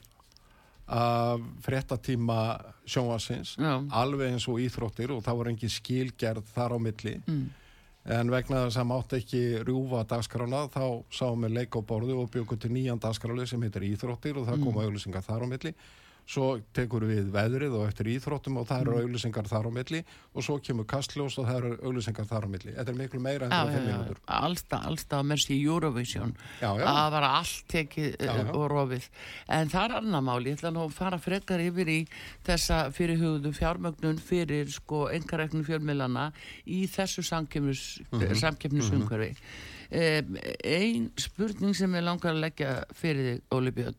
af 0.91 1.43
frettatíma 1.63 2.41
sjónvarsins 2.89 3.55
alveg 3.95 4.33
eins 4.33 4.49
og 4.51 4.59
íþróttir 4.59 5.13
og 5.15 5.23
það 5.23 5.41
voru 5.41 5.53
engin 5.53 5.73
skilgerð 5.73 6.53
þar 6.55 6.75
á 6.75 6.79
milli. 6.83 7.17
Mm. 7.27 7.49
en 8.11 8.31
vegna 8.33 8.65
þess 8.65 8.81
að 8.81 8.89
mátt 8.91 9.13
ekki 9.19 9.43
rjúfa 9.63 10.05
dagskrána 10.09 10.65
þá 10.73 10.85
sáum 11.13 11.45
við 11.45 11.57
leik 11.59 11.77
á 11.77 11.81
borðu 11.85 12.17
og 12.23 12.31
byggum 12.33 12.59
til 12.59 12.73
nýjan 12.73 13.03
dagskráli 13.03 13.47
sem 13.47 13.63
heitir 13.63 13.85
Íþróttir 13.91 14.41
og 14.41 14.49
það 14.49 14.65
koma 14.65 14.87
auðlýsingar 14.87 15.27
þar 15.27 15.45
á 15.45 15.47
milli 15.53 15.75
svo 16.31 16.61
tekur 16.77 17.03
við 17.09 17.31
veðrið 17.35 17.73
og 17.75 17.89
eftir 17.89 18.07
íþróttum 18.13 18.61
og 18.61 18.67
það 18.69 18.83
eru 18.85 18.99
auðlýsingar 19.01 19.49
þar 19.51 19.67
á 19.67 19.71
milli 19.75 20.01
og 20.31 20.45
svo 20.47 20.59
kemur 20.63 20.87
kastljós 20.87 21.39
og 21.43 21.49
það 21.49 21.57
eru 21.59 21.71
auðlýsingar 21.89 22.29
þar 22.31 22.47
á 22.47 22.49
milli. 22.53 22.75
Þetta 22.77 22.93
er 22.95 22.99
miklu 23.01 23.21
meira 23.25 23.49
en 23.49 23.55
það 23.55 23.71
já, 23.71 23.75
fimm 23.75 23.89
já, 23.89 23.95
mínútur. 23.97 24.21
Allstað, 24.37 24.85
allstað 24.93 25.25
með 25.33 25.43
sér 25.45 25.57
Eurovision. 25.65 26.35
Já, 26.61 26.69
já. 26.79 26.87
að 26.93 27.09
var 27.17 27.27
allt 27.31 27.65
tekið 27.75 28.09
Já, 28.21 28.31
uh, 28.31 28.39
já. 28.45 28.53
og 28.61 28.65
rofið. 28.71 29.09
En 29.59 29.73
það 29.75 29.89
er 29.89 29.97
annar 29.99 30.25
mál, 30.31 30.39
ég 30.47 30.61
ætla 30.61 30.73
nú 30.77 30.85
að 30.87 30.95
fara 31.01 31.19
frekar 31.19 31.65
yfir 31.67 31.91
í 31.91 31.99
þessa 32.47 32.81
fyrirhugðu 32.95 33.53
fjármögnun 33.59 34.23
fyrir 34.23 34.71
sko 34.71 35.09
engareknu 35.11 35.65
fjölmiðlana 35.67 36.31
í 36.71 36.85
þessu 36.95 37.27
samkefnus, 37.27 37.85
Mhm. 38.11 38.35
samkefnusumhverfi 38.39 39.35
um, 39.91 40.37
ein 40.65 41.11
spurning 41.19 41.75
sem 41.75 41.93
ég 41.99 42.05
langar 42.07 42.33
að 42.35 42.43
leggja 42.45 42.75
fyrir 42.95 43.27
þig 43.35 43.57
Óli 43.57 43.73
Björn 43.75 43.97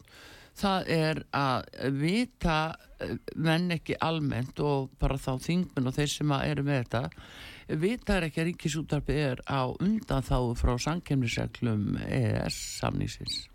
það 0.60 0.90
er 0.94 1.22
að 1.36 1.70
vita 2.00 2.58
eh, 3.00 3.16
menn 3.36 3.72
ekki 3.78 3.98
almennt 4.04 4.60
og 4.64 4.92
bara 5.02 5.20
þá 5.22 5.34
þingmenn 5.46 5.90
og 5.90 5.96
þeir 5.98 6.12
sem 6.12 6.36
eru 6.42 6.66
með 6.68 6.84
þetta 6.84 7.78
vita 7.82 8.18
er 8.18 8.28
ekki 8.28 8.42
að 8.42 8.50
ríkisútarpi 8.50 9.16
er 9.16 9.42
á 9.48 9.72
undan 9.72 10.26
þá 10.28 10.38
frá 10.60 10.74
sankemnisreglum 10.82 11.96
EES 12.04 12.58
samningsins. 12.82 13.46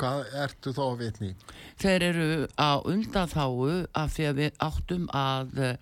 Hvað 0.00 0.30
ertu 0.42 0.72
þá 0.72 0.84
að 0.86 1.00
vitni? 1.04 1.34
þeir 1.78 2.04
eru 2.08 2.28
á 2.56 2.80
undan 2.88 3.34
af 3.92 4.14
því 4.16 4.30
að 4.30 4.38
við 4.40 4.62
áttum 4.66 5.06
að 5.12 5.60
eh, 5.60 5.76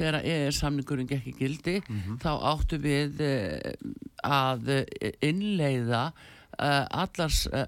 þegar 0.00 0.20
EES 0.24 0.60
samningurinn 0.62 1.08
gekk 1.10 1.30
í 1.32 1.38
gildi 1.38 1.78
þá 2.22 2.30
áttum 2.52 2.82
við 2.84 3.22
eh, 3.24 3.72
að 4.24 4.70
innleiða 5.24 6.10
uh, 6.60 6.84
allar 6.90 7.32
uh, 7.52 7.64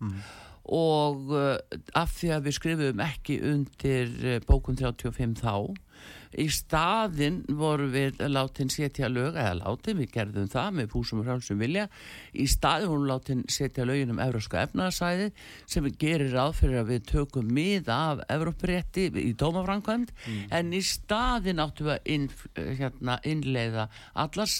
ESB 0.00 0.38
og 0.70 1.30
uh, 1.34 1.56
af 1.98 2.10
því 2.14 2.34
að 2.36 2.46
við 2.46 2.56
skrifum 2.58 3.00
ekki 3.02 3.40
undir 3.42 4.10
uh, 4.22 4.40
bókun 4.46 4.78
35 4.78 5.40
þá 5.40 5.54
í 6.38 6.46
staðinn 6.52 7.40
voru 7.58 7.88
við 7.90 8.20
látin 8.30 8.70
setja 8.70 9.08
lög, 9.10 9.34
eða 9.34 9.56
látin, 9.64 9.98
við 9.98 10.12
gerðum 10.14 10.50
það 10.50 10.68
með 10.76 10.90
púsum 10.92 11.20
og 11.20 11.26
frálsum 11.26 11.58
vilja. 11.58 11.88
Í 12.32 12.46
staðinn 12.50 12.92
voru 12.92 13.08
látin 13.08 13.42
setja 13.50 13.86
lögin 13.88 14.14
um 14.14 14.22
evróska 14.22 14.62
efnaðsæði 14.62 15.30
sem 15.66 15.88
gerir 16.00 16.30
ráð 16.36 16.54
fyrir 16.60 16.84
að 16.84 16.92
við 16.92 17.08
tökum 17.10 17.50
mið 17.50 17.90
af 17.94 18.22
evróprétti 18.30 19.08
í 19.10 19.32
dómafrankvæmd 19.42 20.14
en 20.54 20.70
í 20.72 20.84
staðinn 20.86 21.64
áttum 21.64 21.90
við 21.90 21.96
að 21.96 22.14
inn, 22.14 22.30
hérna, 22.78 23.18
innleiða 23.26 23.88
allar 24.14 24.54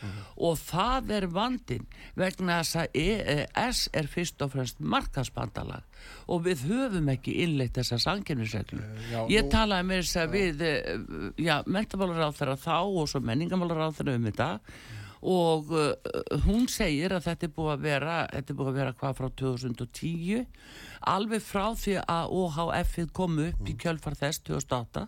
samkefnisreglur 0.00 0.34
og 0.36 0.58
það 0.58 1.12
er 1.16 1.26
vandin 1.32 1.86
vegna 2.18 2.58
þess 2.62 2.78
að 2.82 2.98
EES 3.04 3.82
er 4.00 4.08
fyrst 4.10 4.42
og 4.44 4.52
fremst 4.54 4.80
markasbandalag 4.80 6.00
og 6.28 6.42
við 6.46 6.66
höfum 6.68 7.12
ekki 7.12 7.36
innleitt 7.44 7.78
þessa 7.78 8.00
sangjörnisreglu. 8.02 8.82
já, 9.12 9.20
Ég 9.30 9.48
talaði 9.52 9.88
með 9.88 10.02
þess 10.02 10.16
að 10.20 10.34
við, 10.34 10.64
eh, 10.68 10.98
já, 11.40 11.56
mentamálaráð 11.66 12.36
þeirra 12.40 12.58
þá 12.60 12.76
og 12.82 13.08
svo 13.08 13.20
menningamálaráð 13.20 13.96
þeirra 14.00 14.18
um 14.18 14.28
þetta. 14.28 14.50
Og 15.24 15.70
hún 16.44 16.66
segir 16.68 17.14
að 17.16 17.30
þetta 17.30 17.46
er 17.46 17.52
búið 17.56 17.72
að 17.72 17.84
vera, 17.86 18.16
þetta 18.28 18.52
er 18.52 18.56
búið 18.58 18.68
að 18.68 18.80
vera 18.80 18.92
hvað 18.92 19.14
frá 19.16 19.28
2010 19.40 20.46
alveg 21.14 21.40
frá 21.44 21.64
því 21.78 21.96
að 22.04 22.34
OHF-ið 22.40 23.08
kom 23.16 23.38
upp 23.46 23.68
í 23.68 23.76
kjölfar 23.80 24.16
þess 24.20 24.44
2008 24.44 25.06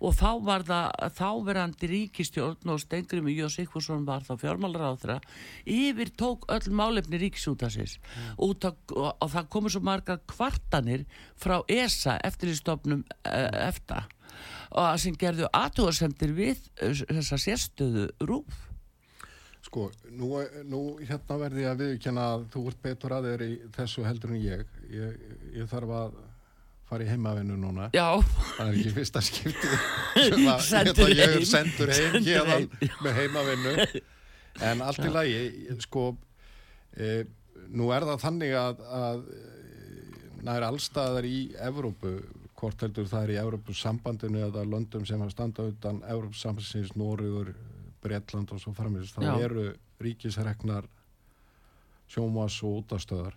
og 0.00 0.16
þá 0.18 0.30
var 0.44 0.64
það 0.66 1.14
þáverandi 1.18 1.90
ríkistjórn 1.90 2.72
og 2.74 2.82
Stengrim 2.82 3.28
Jó 3.32 3.48
Sigfússon 3.52 4.06
var 4.08 4.26
þá 4.26 4.34
fjármálaráð 4.42 5.00
þeirra 5.04 5.18
yfir 5.76 6.12
tók 6.18 6.48
öll 6.52 6.74
málefni 6.74 7.20
ríkisútasins 7.22 7.98
út 8.38 8.66
af, 8.68 8.76
og, 8.92 9.12
og 9.18 9.32
það 9.36 9.50
komu 9.54 9.72
svo 9.72 9.84
margar 9.84 10.20
kvartanir 10.30 11.06
frá 11.40 11.60
ESA 11.68 12.18
eftir 12.26 12.52
í 12.52 12.58
stofnum 12.58 13.04
uh, 13.04 13.66
EFTA 13.68 14.04
og 14.74 14.98
sem 14.98 15.16
gerðu 15.18 15.48
aðtúarsendir 15.54 16.34
við 16.34 16.62
uh, 16.82 16.94
þessa 17.06 17.40
sérstöðu 17.40 18.08
rúf 18.26 18.62
Sko, 19.64 19.88
nú, 20.12 20.28
nú 20.68 20.80
hérna 21.00 21.38
verði 21.40 21.62
ég 21.64 21.70
að 21.72 21.80
viðkjanna 21.80 22.24
að 22.34 22.42
þú 22.52 22.60
ert 22.68 22.80
betur 22.84 23.14
að 23.16 23.28
þér 23.30 23.44
í 23.46 23.52
þessu 23.74 24.04
heldur 24.04 24.34
en 24.34 24.42
ég. 24.42 24.74
Ég, 24.92 25.14
ég 25.56 25.70
þarf 25.70 25.94
að 25.98 26.18
fara 26.94 27.04
í 27.06 27.10
heimavinnu 27.12 27.56
núna. 27.60 27.90
Já, 27.94 28.06
Það 28.56 28.68
er 28.70 28.78
ekki 28.80 28.92
fyrsta 28.96 29.22
skipti 29.26 29.70
Sendur 30.70 31.04
hérna, 31.04 31.08
ég 31.10 31.24
er 31.24 31.34
heim. 31.36 31.46
sendur 31.50 31.92
heim 31.94 32.12
Sendur 32.14 32.28
hérðan 32.30 32.68
heim. 32.78 32.94
með 33.04 33.18
heimavinnu. 33.20 33.74
En 34.70 34.82
allt 34.86 35.02
í 35.02 35.10
lagi, 35.10 35.38
sko, 35.82 36.04
e, 36.94 37.24
nú 37.74 37.88
er 37.96 38.06
það 38.06 38.20
þannig 38.22 38.52
að, 38.60 38.82
að 38.94 39.24
nær 40.46 40.66
allstaðar 40.68 41.26
í 41.26 41.38
Evrópu, 41.66 42.12
hvort 42.54 42.84
heldur 42.86 43.08
það 43.10 43.24
er 43.26 43.32
í 43.34 43.38
Evrópu 43.42 43.74
sambandinu 43.76 44.44
eða 44.46 44.62
löndum 44.68 45.02
sem 45.08 45.20
að 45.24 45.32
standa 45.34 45.64
utan 45.72 45.98
Evrópu 46.06 46.38
sambandsins, 46.38 46.92
Nóriður, 47.00 47.50
Bretland 48.04 48.52
og 48.54 48.60
svo 48.62 48.74
framins, 48.76 49.10
þá 49.16 49.24
Já. 49.26 49.32
eru 49.48 49.64
ríkisreknar 50.04 50.86
sjómas 52.14 52.60
og 52.62 52.82
útastöðar. 52.84 53.34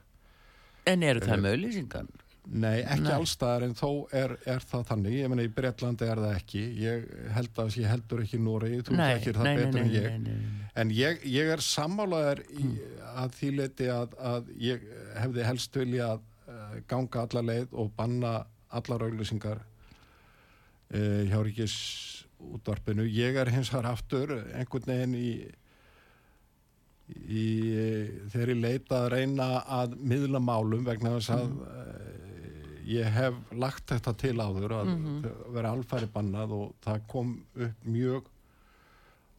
en 0.87 1.03
eru 1.03 1.19
það 1.23 1.41
með 1.43 1.55
auðlýsingan? 1.57 2.09
Nei, 2.47 2.79
ekki 2.79 3.03
Nei. 3.03 3.15
allstaðar 3.17 3.65
en 3.65 3.73
þó 3.75 3.89
er, 4.15 4.33
er 4.47 4.63
það 4.63 4.83
þannig, 4.87 5.15
ég 5.19 5.31
meina 5.31 5.43
í 5.43 5.49
Bretlandi 5.51 6.07
er 6.07 6.21
það 6.23 6.35
ekki, 6.37 6.61
ég 6.79 7.07
held 7.35 7.59
að 7.59 7.75
ég 7.81 7.91
heldur 7.91 8.21
ekki 8.23 8.39
Núri, 8.39 8.69
þú 8.87 8.95
þekkir 9.01 9.39
það 9.39 9.59
betur 9.59 9.81
en 9.81 9.89
ég 9.91 10.07
nei, 10.13 10.35
nei. 10.37 10.67
en 10.79 10.93
ég, 10.95 11.25
ég 11.27 11.51
er 11.51 11.63
sammálaðar 11.65 12.43
í, 12.47 12.69
að 13.19 13.35
því 13.35 13.51
leiti 13.57 13.89
að, 13.91 14.15
að 14.31 14.51
ég 14.63 14.85
hefði 15.17 15.47
helst 15.49 15.79
vilja 15.81 16.11
að 16.13 16.23
uh, 16.23 16.77
ganga 16.87 17.25
alla 17.25 17.43
leið 17.49 17.75
og 17.83 17.91
banna 17.99 18.33
allar 18.79 19.07
auglýsingar 19.09 19.63
uh, 19.65 21.21
hjá 21.27 21.39
ríkis 21.43 21.77
útvarpinu, 22.37 23.03
ég 23.11 23.35
er 23.41 23.51
hins 23.51 23.73
vegar 23.73 23.91
aftur 23.91 24.37
einhvern 24.55 24.93
veginn 24.93 25.17
í 25.19 25.31
í 27.07 27.43
þeirri 28.31 28.55
leita 28.59 29.05
að 29.05 29.13
reyna 29.13 29.45
að 29.63 29.93
miðla 29.99 30.41
málum 30.43 30.83
vegna 30.87 31.13
þess 31.17 31.35
að 31.37 31.45
mm. 31.45 31.83
Ég 32.87 33.11
hef 33.17 33.37
lagt 33.59 33.91
þetta 33.91 34.13
til 34.17 34.35
áður 34.39 34.75
að 34.79 34.91
vera 35.55 35.73
alfæri 35.75 36.09
bannað 36.13 36.55
og 36.55 36.73
það 36.85 37.05
kom 37.11 37.33
upp 37.55 37.87
mjög 37.87 38.29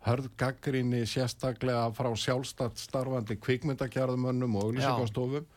hörð 0.07 0.29
gaggrinni 0.39 1.05
sérstaklega 1.09 1.89
frá 1.97 2.09
sjálfstætt 2.17 2.81
starfandi 2.81 3.39
kvikmyndakjarðumönnum 3.43 4.57
og 4.59 4.69
auglýsingastofum 4.69 5.49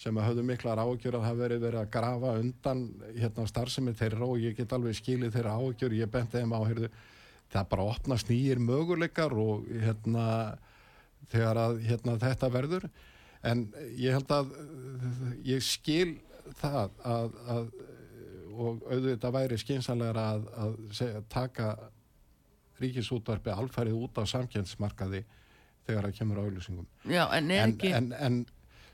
sem 0.00 0.18
að 0.18 0.28
höfðu 0.28 0.44
miklar 0.48 0.80
ágjör 0.82 1.18
að 1.18 1.26
það 1.28 1.40
verið 1.40 1.64
verið 1.64 1.80
að 1.80 1.90
grafa 1.94 2.32
undan 2.40 2.84
hérna 3.14 3.46
starfsemi 3.48 3.94
þeirra 3.94 4.26
og 4.26 4.42
ég 4.42 4.56
get 4.58 4.74
alveg 4.74 4.98
skilið 4.98 5.36
þeirra 5.36 5.54
ágjör, 5.60 5.94
ég 5.94 6.10
benti 6.10 6.40
þeim 6.40 6.54
áhyrðu. 6.58 6.90
Það 7.54 7.68
bara 7.70 7.86
opnast 7.92 8.30
nýjir 8.32 8.58
möguleikar 8.58 9.36
og 9.38 9.68
hérna 9.70 10.26
þegar 11.30 11.60
að 11.62 11.76
hérna, 11.86 12.16
þetta 12.24 12.50
verður. 12.52 12.88
En 13.44 13.68
ég 14.00 14.16
held 14.16 14.34
að 14.34 14.50
ég 15.46 15.62
skil 15.62 16.16
það 16.60 16.96
að, 17.04 17.36
að 17.54 17.68
og 18.54 18.84
auðvitað 18.86 19.34
væri 19.34 19.58
skynsanlegra 19.58 20.24
að, 20.34 20.44
að 20.62 20.74
segja, 20.94 21.22
taka 21.32 21.70
ríkisútvarpi 22.82 23.52
alfærið 23.54 23.98
út 23.98 24.20
á 24.20 24.24
samkjensmarkaði 24.30 25.24
þegar 25.86 26.08
það 26.08 26.16
kemur 26.18 26.40
á 26.40 26.44
auðlýsingum. 26.44 26.86
Já, 27.10 27.24
en 27.36 27.50
er 27.50 27.64
En, 27.64 27.74
ekki... 27.74 27.92
en, 27.94 28.10
en 28.18 28.40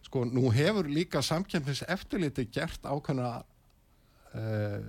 sko, 0.06 0.24
nú 0.28 0.50
hefur 0.54 0.88
líka 0.90 1.22
samkjensmis 1.24 1.84
eftirliti 1.88 2.46
gert 2.52 2.84
ákveðna 2.84 3.30
uh, 4.34 4.80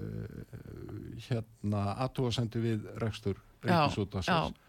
hérna 1.28 1.86
aðtúasendi 2.06 2.64
við 2.64 2.90
rekstur 3.04 3.40
Já, 3.62 3.70
ríkisútvarsins. 3.70 4.60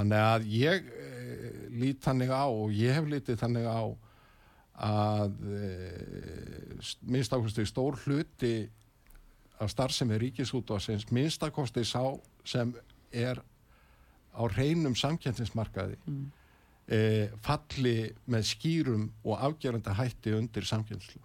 Þannig 0.00 0.22
að 0.24 0.44
ég 0.48 0.86
e, 0.96 1.48
lít 1.76 1.98
þannig 2.00 2.30
á 2.32 2.48
og 2.48 2.70
ég 2.72 2.94
hef 2.96 3.08
litið 3.10 3.36
þannig 3.42 3.66
á 3.68 3.84
að 4.80 5.34
e, 5.44 5.70
minnst 7.04 7.32
ákvæmstu 7.32 7.66
stór 7.68 7.98
hluti 8.04 8.68
af 9.60 9.70
starfsemi 9.70 10.18
ríkisútvarsins 10.18 11.10
minnst 11.12 11.42
ákvæmstu 11.44 11.84
sá 11.84 12.02
sem 12.44 12.72
er 13.12 13.42
á 14.32 14.42
hreinum 14.48 14.94
samkjöntinsmarkaði 14.96 15.98
mm. 16.06 16.22
e, 16.88 17.00
falli 17.44 18.10
með 18.30 18.46
skýrum 18.54 19.10
og 19.24 19.36
afgerandi 19.50 19.96
hætti 19.98 20.32
undir 20.38 20.64
samkjöntinslu. 20.64 21.20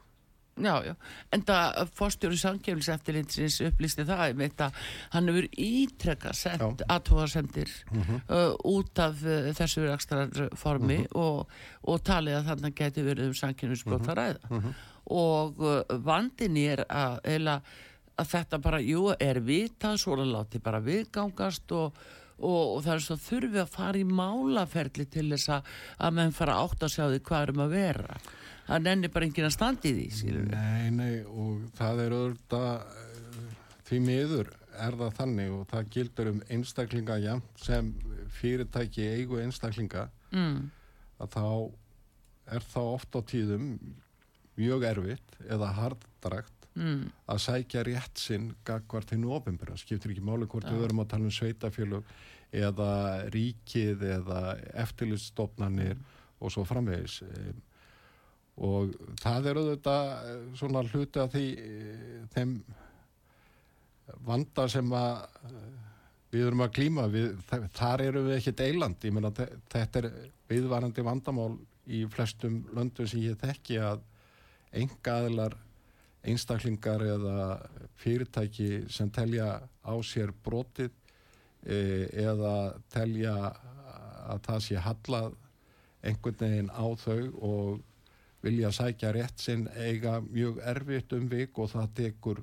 Já, 0.56 0.76
já, 0.88 0.94
en 1.36 1.42
það 1.44 1.90
fórstjóri 1.98 2.38
samkjöfliseftirlitsins 2.40 3.58
upplýsti 3.68 4.06
það 4.08 4.22
að 4.64 4.78
hann 5.12 5.28
hefur 5.28 5.48
ítrekka 5.60 6.32
sendt 6.32 6.84
aðtóðarsendir 6.88 7.74
uh, 8.30 8.54
út 8.64 9.02
af 9.04 9.20
uh, 9.28 9.50
þessu 9.58 9.84
rekstrarformi 9.84 11.02
og, 11.12 11.52
og 11.84 12.00
talið 12.08 12.38
að 12.40 12.48
þannig 12.54 12.78
geti 12.80 13.04
verið 13.04 13.34
um 13.34 13.36
samkjöflisbrot 13.42 14.08
að 14.14 14.22
ræða. 14.22 14.54
Og 15.12 15.60
uh, 15.60 15.82
vandin 16.08 16.56
er 16.64 16.86
að, 16.88 17.20
að 18.16 18.32
þetta 18.32 18.62
bara, 18.64 18.80
jú, 18.80 19.10
er 19.20 19.44
vitað, 19.44 20.00
svona 20.06 20.24
láti 20.24 20.64
bara 20.64 20.80
viðgangast 20.88 21.76
og, 21.76 22.00
og, 22.40 22.64
og 22.76 22.80
það 22.86 22.94
er 22.96 23.06
svo 23.06 23.20
þurfi 23.26 23.62
að 23.62 23.76
fara 23.76 24.02
í 24.02 24.08
málaferli 24.08 25.06
til 25.12 25.28
þess 25.34 25.54
að, 25.58 25.70
að 25.98 26.18
menn 26.20 26.36
fara 26.36 26.58
átt 26.64 26.84
að 26.84 26.96
sjá 26.96 27.06
því 27.06 27.22
hvað 27.30 27.48
erum 27.48 27.64
að 27.66 27.78
vera 27.78 28.20
það 28.66 28.86
nenni 28.86 29.12
bara 29.14 29.28
enginn 29.28 29.48
að 29.48 29.56
standi 29.56 29.94
því 29.94 30.06
skilur. 30.20 30.46
Nei, 30.52 30.86
nei, 30.94 31.16
og 31.30 31.66
það 31.78 32.04
er 32.06 32.16
auðvitað 32.18 32.70
eh, 33.02 33.50
því 33.90 34.00
miður 34.06 34.54
er 34.86 34.98
það 35.00 35.20
þannig 35.20 35.52
og 35.56 35.68
það 35.72 35.92
gildur 35.96 36.32
um 36.34 36.42
einstaklinga 36.52 37.20
jæmt 37.24 37.62
sem 37.64 37.92
fyrirtæki 38.36 39.06
eigu 39.14 39.40
einstaklinga 39.40 40.08
mm. 40.34 40.58
að 41.24 41.38
þá 41.38 41.46
er 42.56 42.66
þá 42.74 42.82
oft 42.84 43.16
á 43.16 43.22
tíðum 43.26 43.70
mjög 44.56 44.86
erfitt 44.90 45.38
eða 45.52 45.72
harddragt 45.78 46.55
Mm. 46.76 47.06
að 47.32 47.38
sækja 47.40 47.84
rétt 47.88 48.20
sinn 48.20 48.50
gagvart 48.68 49.14
hinn 49.16 49.24
ofinbæra, 49.32 49.78
skiptir 49.80 50.12
ekki 50.12 50.24
máli 50.28 50.44
hvort 50.52 50.68
við 50.68 50.82
verum 50.84 51.00
að 51.00 51.08
tala 51.14 51.24
um 51.30 51.32
sveitafjölug 51.32 52.04
eða 52.52 52.90
ríkið 53.32 54.04
eða 54.18 54.42
eftirliststofnanir 54.84 55.96
og 56.44 56.52
svo 56.52 56.66
framvegis. 56.68 57.22
Og 58.60 58.92
það 59.24 59.48
er 59.54 59.60
auðvitað 59.62 60.12
eh, 60.12 60.44
svona 60.60 60.84
hluti 60.88 61.20
af 61.24 61.32
því 61.34 61.46
eh, 61.64 62.20
þeim 62.36 62.54
vanda 64.28 64.68
sem 64.72 64.92
að 64.96 65.24
eh, 65.50 65.66
við 66.36 66.46
erum 66.50 66.64
að 66.66 66.74
klíma 66.78 67.08
við, 67.12 67.30
þa- 67.50 67.70
þar 67.80 68.04
erum 68.10 68.28
við 68.30 68.38
ekki 68.40 68.54
deiland 68.60 69.08
ég 69.08 69.16
meina 69.16 69.32
þe- 69.36 69.52
þetta 69.74 70.02
er 70.04 70.10
viðvarandi 70.52 71.06
vandamál 71.08 71.54
í 71.88 72.04
flestum 72.12 72.62
löndum 72.76 73.08
sem 73.10 73.24
ég 73.26 73.38
þekki 73.42 73.80
að 73.82 74.04
enga 74.76 75.18
aðilar 75.22 75.56
einstaklingar 76.26 77.04
eða 77.06 77.48
fyrirtæki 78.02 78.86
sem 78.92 79.10
telja 79.14 79.60
á 79.62 79.94
sér 80.04 80.34
brotið 80.46 80.92
e, 81.66 81.78
eða 82.26 82.76
telja 82.94 83.36
að 84.26 84.42
það 84.48 84.64
sé 84.68 84.82
hallað 84.82 85.36
einhvern 86.06 86.40
veginn 86.42 86.72
á 86.74 86.86
þau 87.02 87.22
og 87.46 87.84
vilja 88.46 88.72
sækja 88.74 89.14
rétt 89.16 89.42
sinn 89.42 89.68
eiga 89.74 90.20
mjög 90.26 90.60
erfitt 90.66 91.14
um 91.18 91.30
vik 91.30 91.58
og 91.62 91.72
það 91.74 91.94
tekur 92.02 92.42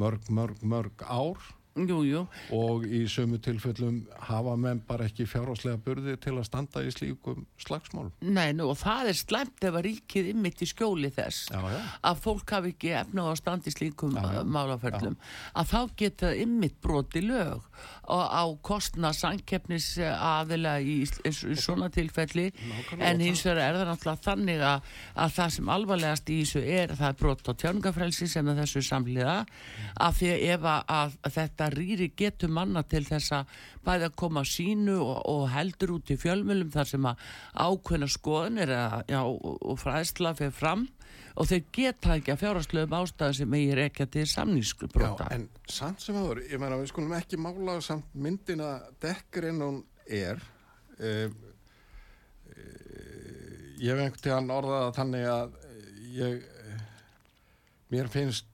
mörg, 0.00 0.28
mörg, 0.28 0.60
mörg 0.62 1.04
ár 1.04 1.40
Jú, 1.74 2.04
jú, 2.06 2.20
og 2.54 2.84
í 2.86 3.00
sömu 3.10 3.40
tilfellum 3.42 3.96
hafa 4.28 4.52
menn 4.54 4.78
bara 4.86 5.08
ekki 5.08 5.24
fjárháslega 5.26 5.80
burði 5.82 6.12
til 6.22 6.36
að 6.36 6.44
standa 6.46 6.84
í 6.86 6.92
slíkum 6.94 7.40
slagsmál. 7.58 8.12
nei, 8.22 8.52
nú, 8.54 8.68
og 8.70 8.78
það 8.78 9.10
er 9.10 9.18
slæmt 9.18 9.66
ef 9.66 9.74
að 9.74 9.86
ríkið 9.88 10.28
ymmit 10.30 10.62
í 10.62 10.68
skjóli 10.70 11.10
þess 11.10 11.48
Já, 11.50 11.58
já. 11.74 11.80
að 12.06 12.20
fólk 12.22 12.54
hafi 12.54 12.70
ekki 12.76 12.92
efna 13.00 13.26
á 13.26 13.28
að 13.32 13.40
standa 13.42 13.66
í 13.66 13.74
slíkum 13.74 14.14
Já, 14.14 14.22
uh, 14.22 14.46
málaferlum. 14.46 15.16
Að 15.58 15.72
þá 15.72 15.80
geta 16.04 16.30
ymmit 16.44 16.78
broti 16.84 17.24
lög 17.24 17.66
á 18.06 18.44
kostna 18.62 19.10
sankefnis 19.16 19.98
aðila 19.98 20.76
í, 20.78 21.00
í, 21.02 21.30
í 21.32 21.56
svona 21.58 21.88
tilfelli. 21.90 22.50
Nákvæmlega, 22.54 23.10
en 23.10 23.22
hins 23.24 23.42
vegar 23.42 23.62
er 23.64 23.78
það 23.80 23.90
náttúrulega 23.90 24.24
þannig 24.28 24.64
að, 24.68 24.94
að 25.24 25.34
það 25.40 25.52
sem 25.56 25.74
alvarlegast 25.74 26.30
í 26.30 26.38
þessu 26.44 26.62
er 26.62 26.94
það 26.94 27.08
er 27.10 27.18
brot 27.24 27.50
á 27.50 27.52
tjáningafrelsi 27.64 28.30
sem 28.30 28.52
er 28.52 28.60
þessu 28.62 28.84
samliða 28.84 29.36
af 30.04 30.20
því 30.20 30.32
ef 30.54 30.68
að, 30.68 31.18
að 31.24 31.34
þetta 31.64 31.78
rýri 31.78 32.10
getur 32.16 32.52
manna 32.52 32.82
til 32.86 33.04
þess 33.06 33.32
að 33.32 33.54
bæði 33.84 34.08
að 34.08 34.16
koma 34.20 34.42
sínu 34.44 34.96
og, 35.00 35.16
og 35.30 35.46
heldur 35.52 35.96
út 35.96 36.10
í 36.12 36.16
fjölmjölum 36.20 36.72
þar 36.74 36.90
sem 36.90 37.08
að 37.08 37.24
ákveðna 37.54 38.08
skoðunir 38.12 38.74
og, 39.20 39.74
fræðsla 39.80 40.34
fyrir 40.38 40.54
fram 40.54 40.86
og 41.34 41.48
þeir 41.50 41.64
geta 41.74 42.14
ekki 42.18 42.34
að 42.34 42.42
fjárhastlegum 42.44 42.96
ástæðu 43.00 43.38
sem 43.40 43.56
eigir 43.58 43.80
ekki 43.84 44.06
til 44.06 44.26
samningsbrota. 44.30 45.26
Já, 45.30 45.34
en 45.34 45.48
samt 45.70 46.04
sem 46.04 46.18
aður, 46.18 46.44
ég 46.46 46.62
meina 46.62 46.78
við 46.78 46.92
skulum 46.92 47.16
ekki 47.16 47.40
mála 47.40 47.80
samt 47.82 48.14
myndina 48.14 48.76
dekkar 49.02 49.50
en 49.50 49.62
hún 49.64 49.82
er 50.06 50.42
e, 50.98 51.12
e, 52.54 52.66
ég 53.82 53.90
hef 53.90 54.04
einhvern 54.04 54.22
tíðan 54.22 54.54
orðað 54.54 54.90
þannig 55.00 55.30
að 55.32 55.60
ég 56.14 56.50
mér 57.94 58.10
finnst 58.10 58.53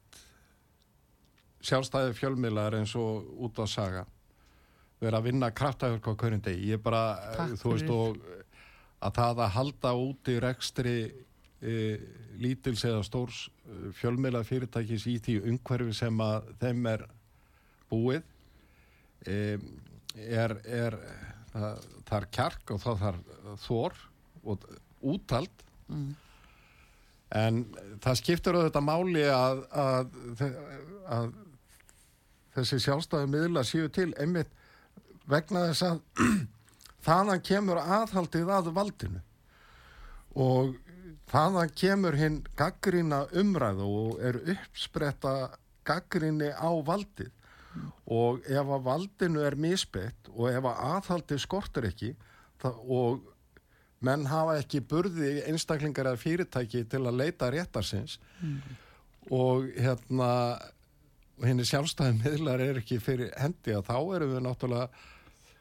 sjálfstæði 1.65 2.15
fjölmiðlar 2.17 2.79
eins 2.79 2.95
og 2.99 3.27
út 3.45 3.61
á 3.61 3.67
saga 3.69 4.05
vera 5.01 5.21
að 5.21 5.31
vinna 5.31 5.49
kraftahjálp 5.57 6.11
á 6.13 6.13
hverjum 6.13 6.43
degi. 6.45 6.71
Ég 6.75 6.83
bara, 6.85 7.03
Takk 7.37 7.55
þú 7.61 7.73
veist 7.75 7.93
og 7.95 8.19
að 9.01 9.15
það 9.17 9.39
að 9.47 9.55
halda 9.55 9.93
út 9.97 10.29
í 10.29 10.35
rekstri 10.45 10.97
e, 11.61 11.77
lítils 12.41 12.85
eða 12.85 13.01
stórs 13.07 13.47
e, 13.49 13.95
fjölmiðla 13.97 14.43
fyrirtækis 14.45 15.07
í 15.09 15.17
því 15.25 15.39
umhverfi 15.55 15.97
sem 15.97 16.21
að 16.21 16.51
þeim 16.61 16.91
er 16.93 17.07
búið 17.89 18.29
e, 19.25 19.57
er, 20.21 20.57
er 20.69 20.99
það, 21.55 21.89
það 22.11 22.17
er 22.21 22.29
kjark 22.37 22.75
og 22.75 22.85
það 22.85 23.03
þarf 23.07 23.59
þor 23.65 24.01
og 24.45 24.71
úttald 25.01 25.67
Mm. 25.91 26.11
en 27.35 27.57
það 27.99 28.19
skiptir 28.21 28.55
auðvitað 28.55 28.85
máli 28.87 29.25
að, 29.27 29.63
að, 29.75 30.13
að 31.11 31.33
þessi 32.61 32.85
sjálfstæði 32.87 33.31
miðla 33.33 33.65
séu 33.67 33.89
til 33.93 34.11
einmitt 34.21 34.53
vegna 35.31 35.67
þess 35.71 35.87
að 35.89 36.29
þaðan 37.07 37.43
kemur 37.47 37.81
aðhaldið 37.81 38.53
að 38.55 38.71
valdinu. 38.77 39.21
Og 40.39 40.77
þaðan 41.31 41.75
kemur 41.79 42.17
hinn 42.19 42.39
gaggrína 42.59 43.25
umræðu 43.41 43.91
og 44.05 44.23
er 44.25 44.41
uppspretta 44.55 45.35
gaggríni 45.87 46.51
á 46.55 46.71
valdið. 46.87 47.33
Og 48.11 48.43
ef 48.51 48.73
að 48.77 48.87
valdinu 48.87 49.45
er 49.47 49.55
misbett 49.59 50.31
og 50.35 50.51
ef 50.51 50.65
að 50.67 50.81
aðhaldið 50.91 51.45
skortur 51.45 51.87
ekki 51.87 52.15
og 52.67 53.21
menn 54.05 54.27
hafa 54.29 54.57
ekki 54.61 54.81
burði 54.91 55.41
einstaklingar 55.49 56.11
eða 56.11 56.21
fyrirtæki 56.21 56.83
til 56.91 57.03
að 57.05 57.19
leita 57.21 57.51
réttarsins 57.53 58.19
og 59.31 59.69
hérna 59.77 60.31
og 61.41 61.49
henni 61.49 61.65
sjálfstæði 61.65 62.19
miðlar 62.21 62.61
er 62.61 62.79
ekki 62.83 63.01
fyrir 63.01 63.33
hendi 63.41 63.73
að 63.73 63.89
þá 63.89 63.97
erum 64.19 64.35
við 64.35 64.45
náttúrulega 64.45 65.05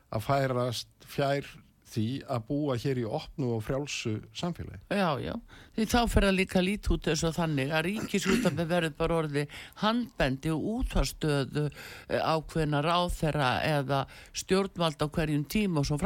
að 0.09 0.25
færast 0.25 1.07
fjær 1.07 1.47
því 1.89 2.07
að 2.29 2.43
búa 2.49 2.75
hér 2.83 2.99
í 3.01 3.05
opnu 3.07 3.53
og 3.55 3.63
frjálsu 3.65 4.19
samfélagi. 4.37 4.81
Já, 4.91 5.09
já, 5.23 5.33
því 5.79 5.87
þá 5.87 5.99
fer 6.11 6.27
það 6.27 6.35
líka 6.35 6.63
lít 6.63 6.89
út 6.91 7.07
eins 7.07 7.23
og 7.23 7.35
þannig 7.37 7.71
að 7.71 7.85
ríkisútafi 7.87 8.65
verður 8.67 8.95
bara 8.99 9.17
orði 9.21 9.45
handbendi 9.79 10.51
og 10.51 10.65
útvarstöðu 10.75 11.65
ákveðna 12.09 12.81
ráþera 12.83 13.51
eða 13.63 14.01
stjórnvald 14.35 14.99
á 14.99 15.07
hverjum 15.07 15.45
tíma 15.47 15.79
og 15.79 15.87
svo 15.87 15.99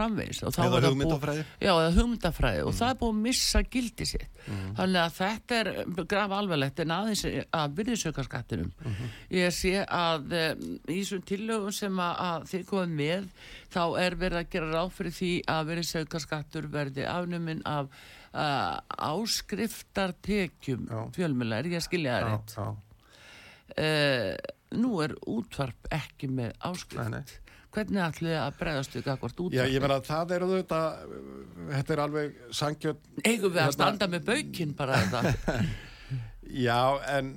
þá 0.54 0.62
Eða 0.68 0.92
hugmyndafræði. 0.92 1.46
Já, 1.58 1.72
eða 1.74 1.92
hugmyndafræði 1.98 2.64
og 2.68 2.78
það 2.78 2.94
er 2.94 3.00
búið 3.02 3.14
að 3.16 3.24
missa 3.24 3.64
gildi 3.74 4.10
sitt. 4.14 4.30
Þannig 4.78 5.00
að 5.00 5.14
þetta 5.18 5.60
er 5.60 5.70
graf 6.14 6.34
alvarlegt 6.38 6.82
en 6.84 6.94
aðeins 6.94 7.26
að 7.26 7.78
virðisaukarskattinum. 7.80 8.72
Ég 9.34 9.54
sé 9.56 9.76
að 9.84 10.34
um, 10.40 10.66
í 10.84 10.98
þessum 11.00 11.24
tillögum 11.30 11.76
sem 11.76 12.02
að, 12.04 12.50
þið 12.52 12.66
komum 12.70 12.98
með 13.00 13.30
þá 13.74 13.84
er 14.04 14.18
verið 14.20 14.42
að 14.42 14.52
gera 14.54 14.74
ráð 14.74 14.92
fyrir 14.98 15.16
því 15.20 15.32
að 15.54 15.72
virðisaukarskattur 15.72 16.68
verði 16.74 17.08
afnuminn 17.10 17.64
af 17.66 17.90
uh, 18.34 18.80
áskriftartekjum 19.14 20.88
Já. 20.90 21.00
fjölmjöla, 21.16 21.62
er 21.62 21.72
ég 21.74 21.86
skilja 21.86 22.18
það 22.18 22.28
rétt? 22.32 22.58
Uh, 23.74 24.34
nú 24.82 25.00
er 25.06 25.16
útvarp 25.30 25.90
ekki 25.94 26.30
með 26.34 26.54
áskrift. 26.66 27.10
Nei, 27.10 27.22
nei. 27.22 27.40
Hvernig 27.74 28.20
þið 28.20 28.36
að 28.38 28.58
bregðast 28.60 28.94
við 28.94 29.06
gagvart 29.08 29.40
útvarp? 29.42 29.56
Já, 29.58 29.64
ég 29.74 29.82
meina 29.82 29.96
að 29.98 30.06
það 30.12 30.34
er 30.36 30.44
auðvitað, 30.46 31.16
þetta 31.72 31.96
er 31.96 32.02
alveg 32.04 32.36
sangjörn. 32.54 33.00
Eigum 33.24 33.50
við 33.50 33.58
að 33.58 33.64
Hérna- 33.64 33.78
standa 33.80 34.10
með 34.12 34.28
baukinn 34.30 34.76
bara 34.78 35.00
þetta? 35.02 35.58
Já, 36.54 37.00
en 37.08 37.30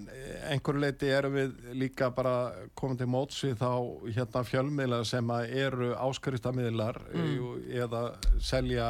einhverju 0.51 0.83
leiti 0.83 1.09
erum 1.15 1.37
við 1.37 1.53
líka 1.79 2.09
bara 2.15 2.67
komið 2.77 3.03
til 3.03 3.09
móts 3.11 3.39
við 3.45 3.55
þá 3.61 3.71
hérna 4.17 4.43
fjölmiðla 4.45 4.99
sem 5.07 5.31
eru 5.47 5.93
áskriftamíðlar 5.95 6.99
mm. 7.15 7.69
eða 7.85 8.03
selja 8.43 8.89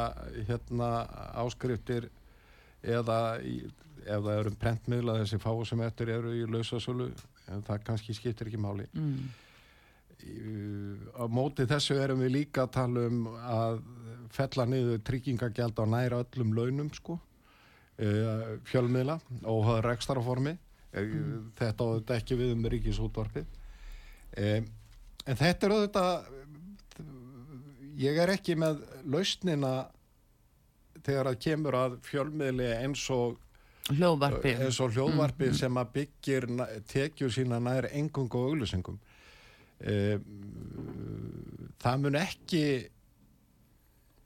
hérna 0.49 0.89
áskriftir 1.37 2.09
eða 2.81 3.19
ef 4.07 4.23
það 4.23 4.33
eru 4.33 4.53
prentmiðla 4.59 5.19
þessi 5.21 5.39
fáu 5.43 5.65
sem 5.67 5.83
eftir 5.85 6.11
eru 6.15 6.33
í 6.35 6.45
lausasölu 6.49 7.11
en 7.53 7.63
það 7.67 7.85
kannski 7.91 8.15
skiptir 8.17 8.49
ekki 8.49 8.61
máli. 8.61 8.87
Mm. 8.97 9.29
Á 11.13 11.23
móti 11.29 11.67
þessu 11.69 11.99
erum 12.01 12.23
við 12.25 12.33
líka 12.39 12.65
að 12.65 12.73
tala 12.79 13.05
um 13.07 13.23
að 13.37 13.81
fella 14.33 14.65
niður 14.67 15.03
tryggingagjald 15.07 15.77
á 15.77 15.85
næra 15.87 16.23
öllum 16.25 16.55
launum 16.57 16.91
sko 16.95 17.19
fjölmiðla 17.97 19.17
og 19.49 19.69
er 19.73 19.87
rekstaraformi 19.89 20.53
mm. 20.93 21.53
þetta 21.57 21.81
á 21.81 21.87
þetta 21.97 22.17
ekki 22.19 22.37
við 22.37 22.51
um 22.53 22.67
ríkisútvarpið 22.69 23.47
um, 24.37 24.67
en 25.25 25.39
þetta 25.39 25.67
er 25.67 25.73
auðvitað 25.75 26.11
ég 27.97 28.19
er 28.21 28.33
ekki 28.35 28.57
með 28.59 28.83
lausnina 29.09 29.73
þegar 31.01 31.31
að 31.31 31.41
kemur 31.47 31.77
að 31.79 31.97
fjölmiðli 32.05 32.69
eins 32.75 33.07
og 33.13 33.39
Hljóðvarpi. 33.87 34.51
eins 34.59 34.77
og 34.83 34.91
hljóðvarpi 34.93 35.53
sem 35.55 35.77
að 35.79 35.91
byggir 35.95 36.47
tekjur 36.91 37.31
sína 37.33 37.59
nær 37.63 37.87
engung 37.89 38.29
og 38.35 38.51
auglýsingum 38.51 38.99
það 41.81 41.99
mun 42.03 42.17
ekki 42.19 42.63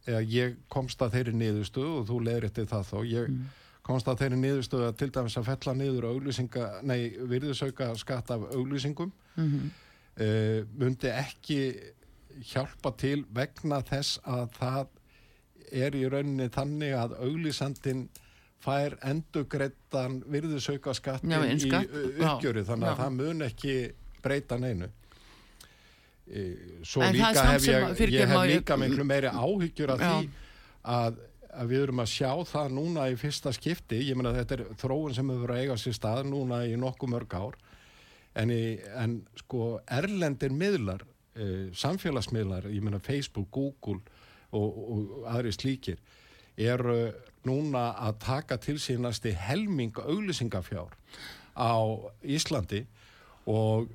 eða 0.10 0.22
ég 0.26 0.60
komst 0.72 1.02
að 1.04 1.18
þeirri 1.18 1.34
niðurstöðu 1.38 1.98
og 2.00 2.08
þú 2.10 2.22
leiðir 2.26 2.48
eftir 2.50 2.70
það 2.72 2.88
þó 2.90 3.00
ég 3.06 3.36
komst 3.84 4.08
að 4.08 4.20
þeirri 4.22 4.38
niðurstöðu 4.42 4.88
að 4.92 4.98
til 5.02 5.10
dæmis 5.12 5.38
að 5.38 5.46
fella 5.50 5.74
niður 5.74 6.06
auglýsinga, 6.12 6.66
nei, 6.84 7.10
virðisauka 7.32 7.96
skatt 7.98 8.32
af 8.32 8.42
auglýsingum 8.54 9.12
Mhm. 9.38 9.72
uh, 10.22 10.64
myndi 10.78 11.10
ekki 11.10 11.60
hjálpa 12.54 12.92
til 12.98 13.24
vegna 13.34 13.82
þess 13.82 14.20
að 14.26 14.52
það 14.60 14.88
er 15.72 15.92
í 15.96 16.04
rauninni 16.10 16.50
þannig 16.52 16.94
að 17.00 17.16
auglýsandin 17.24 18.10
fær 18.62 18.94
endugreittan 19.02 20.22
virðisauka 20.30 20.94
skattin 20.94 21.32
Já, 21.32 21.42
í 21.48 21.70
Já, 21.72 21.82
uppgjöru 21.82 22.64
þannig 22.68 22.88
að 22.88 22.98
já. 22.98 23.02
það 23.04 23.14
mun 23.18 23.42
ekki 23.48 23.76
breyta 24.22 24.58
neinu 24.62 24.90
Eh, 26.32 26.56
svo 26.88 27.02
En 27.04 27.14
líka 27.16 27.44
hef 27.44 27.66
ég, 27.68 27.84
að- 27.84 28.00
ég 28.08 28.28
hef 28.30 28.46
líka 28.48 28.78
miklu 28.78 29.04
meiri 29.04 29.28
áhyggjur 29.28 29.90
af 29.92 30.00
því 30.00 30.30
að, 30.86 31.18
að 31.54 31.74
við 31.74 31.84
erum 31.86 32.02
að 32.04 32.12
sjá 32.14 32.32
það 32.48 32.74
núna 32.78 33.08
í 33.12 33.18
fyrsta 33.20 33.54
skipti, 33.56 34.00
ég 34.08 34.18
meina 34.18 34.34
þetta 34.36 34.58
er 34.58 34.64
þróun 34.82 35.16
sem 35.16 35.30
hefur 35.32 35.46
verið 35.46 35.58
að 35.58 35.66
eiga 35.66 35.78
sér 35.82 35.98
stað 35.98 36.24
núna 36.30 36.62
í 36.68 36.78
nokkuð 36.80 37.14
mörg 37.14 37.36
ár. 37.36 37.58
En, 38.40 38.52
í, 38.54 38.78
en 38.96 39.18
sko 39.42 39.82
erlendir 39.92 40.54
miðlar 40.56 41.04
eh, 41.36 41.72
samfélagsmiðlar, 41.76 42.70
ég 42.72 42.84
meina 42.86 43.02
Facebook, 43.04 43.50
Google 43.52 44.00
og, 44.56 44.70
og 44.96 45.28
aðri 45.32 45.52
slíkir 45.56 46.00
eru 46.62 47.12
núna 47.48 47.92
að 48.00 48.20
taka 48.24 48.58
til 48.62 48.78
sínasti 48.80 49.34
helming 49.36 49.98
auglýsingafjár 49.98 50.94
á 51.58 51.76
Íslandi. 52.24 52.86
Og 53.50 53.90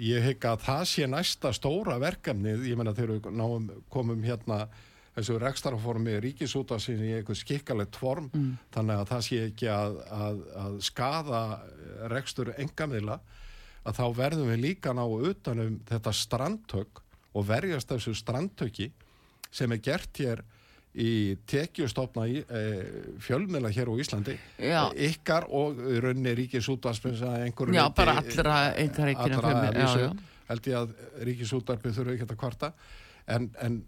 ég 0.00 0.24
hygg 0.24 0.44
að 0.48 0.62
það 0.66 0.84
sé 0.90 1.08
næsta 1.08 1.52
stóra 1.54 1.98
verkefnið, 2.02 2.66
ég 2.70 2.78
meina 2.78 2.94
þegar 2.96 3.20
við 3.20 3.74
komum 3.92 4.24
hérna 4.26 4.64
þessu 5.16 5.38
rekstaraformi 5.42 6.16
ríkisútasinn 6.22 7.02
í 7.02 7.12
eitthvað 7.16 7.40
skikkalegt 7.40 7.98
form, 7.98 8.30
þannig 8.74 9.02
að 9.02 9.10
það 9.10 9.26
sé 9.26 9.40
ekki 9.48 9.70
að, 9.74 9.98
að, 10.14 10.40
að 10.62 10.80
skada 10.86 11.42
rekstur 12.12 12.52
engamila, 12.56 13.18
að 13.84 13.98
þá 13.98 14.04
verðum 14.16 14.52
við 14.52 14.62
líka 14.68 14.94
ná 14.94 15.02
utanum 15.08 15.80
þetta 15.88 16.12
strandtök 16.14 17.02
og 17.34 17.46
verjast 17.48 17.90
þessu 17.90 18.14
strandtöki 18.14 18.90
sem 19.50 19.72
er 19.72 19.82
gert 19.82 20.22
hér 20.22 20.42
í 20.90 21.36
tekjustofna 21.46 22.24
í, 22.26 22.40
e, 22.42 22.62
fjölmiðla 23.22 23.70
hér 23.70 23.90
á 23.90 23.94
Íslandi 24.02 24.34
Já. 24.58 24.80
ykkar 24.90 25.46
og 25.46 25.78
í 25.78 26.00
rauninni 26.02 26.34
ríkisútvarpins 26.34 27.22
að 27.22 27.44
einhverju 27.46 27.76
Já, 27.78 27.84
bara 27.94 28.16
allra 28.18 28.56
einkareikina 28.74 29.38
allra 29.38 29.52
fjölmiðla, 29.52 29.70
að 29.70 29.78
já, 29.78 29.86
vísu, 29.86 30.00
já. 30.02 30.42
held 30.50 30.68
ég 30.70 30.80
að 30.80 30.94
ríkisútvarpið 31.28 31.96
þurfi 31.98 32.16
ekki 32.16 32.26
að 32.26 32.40
kvarta 32.42 32.72
en, 33.30 33.46
en 33.62 33.78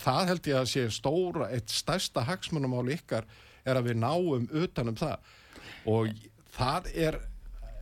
það 0.00 0.28
held 0.30 0.48
ég 0.50 0.58
að 0.60 0.70
sé 0.70 0.84
stóra, 0.92 1.48
eitt 1.52 1.72
stærsta 1.72 2.24
hagsmunumál 2.28 2.86
ykkar 2.94 3.26
er 3.64 3.78
að 3.78 3.90
við 3.90 4.00
náum 4.02 4.46
utanum 4.52 4.98
það. 4.98 5.32
Og 5.88 6.12
það 6.54 6.90
er 6.94 7.18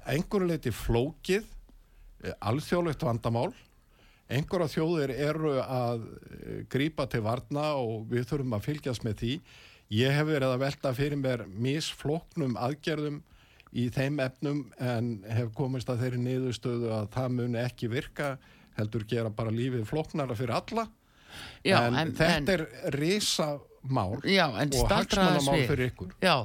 einhverju 0.09 0.49
leiti 0.51 0.73
flókið 0.75 1.45
eh, 2.25 2.35
alþjóðlegt 2.41 3.05
vandamál. 3.07 3.51
Einhverja 4.33 4.71
þjóðir 4.73 5.13
eru 5.15 5.57
að 5.63 6.07
eh, 6.07 6.63
grípa 6.73 7.07
til 7.11 7.23
varna 7.27 7.73
og 7.81 8.09
við 8.11 8.31
þurfum 8.31 8.57
að 8.59 8.67
fylgjast 8.71 9.07
með 9.07 9.19
því. 9.23 9.35
Ég 9.93 10.17
hef 10.17 10.31
verið 10.31 10.55
að 10.55 10.63
velta 10.63 10.95
fyrir 10.97 11.21
mér 11.21 11.45
misflóknum 11.53 12.57
aðgerðum 12.57 13.21
í 13.77 13.87
þeim 13.93 14.19
efnum 14.25 14.65
en 14.81 15.15
hef 15.29 15.53
komist 15.57 15.91
að 15.93 16.05
þeirri 16.05 16.23
niðurstöðu 16.23 16.91
að 16.93 17.07
það 17.13 17.37
muni 17.39 17.61
ekki 17.61 17.89
virka 17.93 18.35
heldur 18.77 19.05
gera 19.09 19.33
bara 19.33 19.53
lífið 19.53 19.85
flóknara 19.89 20.37
fyrir 20.37 20.57
alla 20.57 20.87
Já, 21.65 21.77
en, 21.87 21.95
en- 21.95 22.15
þetta 22.19 22.37
en- 22.37 22.49
er 22.57 22.97
risamál 22.97 24.21
Já, 24.27 24.47
og 25.49 25.57
við. 25.59 25.67
fyrir 25.73 25.91
ykkur 25.93 26.11
Já, 26.23 26.37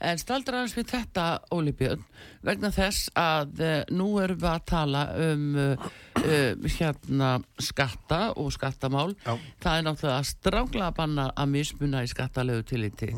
en 0.00 0.18
staldra 0.22 0.60
aðeins 0.62 0.76
við 0.78 0.90
þetta, 0.94 1.24
Óli 1.52 1.72
Björn, 1.76 2.04
vegna 2.46 2.70
þess 2.72 3.10
að 3.18 3.60
uh, 3.60 3.78
nú 3.92 4.06
erum 4.22 4.38
við 4.40 4.48
að 4.52 4.64
tala 4.70 5.02
um 5.26 5.42
uh, 5.60 5.88
uh, 6.22 6.68
hérna 6.78 7.30
skatta 7.60 8.20
og 8.40 8.52
skattamál. 8.54 9.12
Já. 9.26 9.34
Það 9.64 9.76
er 9.80 9.84
náttúrulega 9.88 10.28
stránglega 10.30 10.86
að 10.88 10.96
banna 11.00 11.26
að 11.36 11.52
mismuna 11.56 12.04
í 12.06 12.10
skattalegu 12.12 12.64
tilliti. 12.70 13.10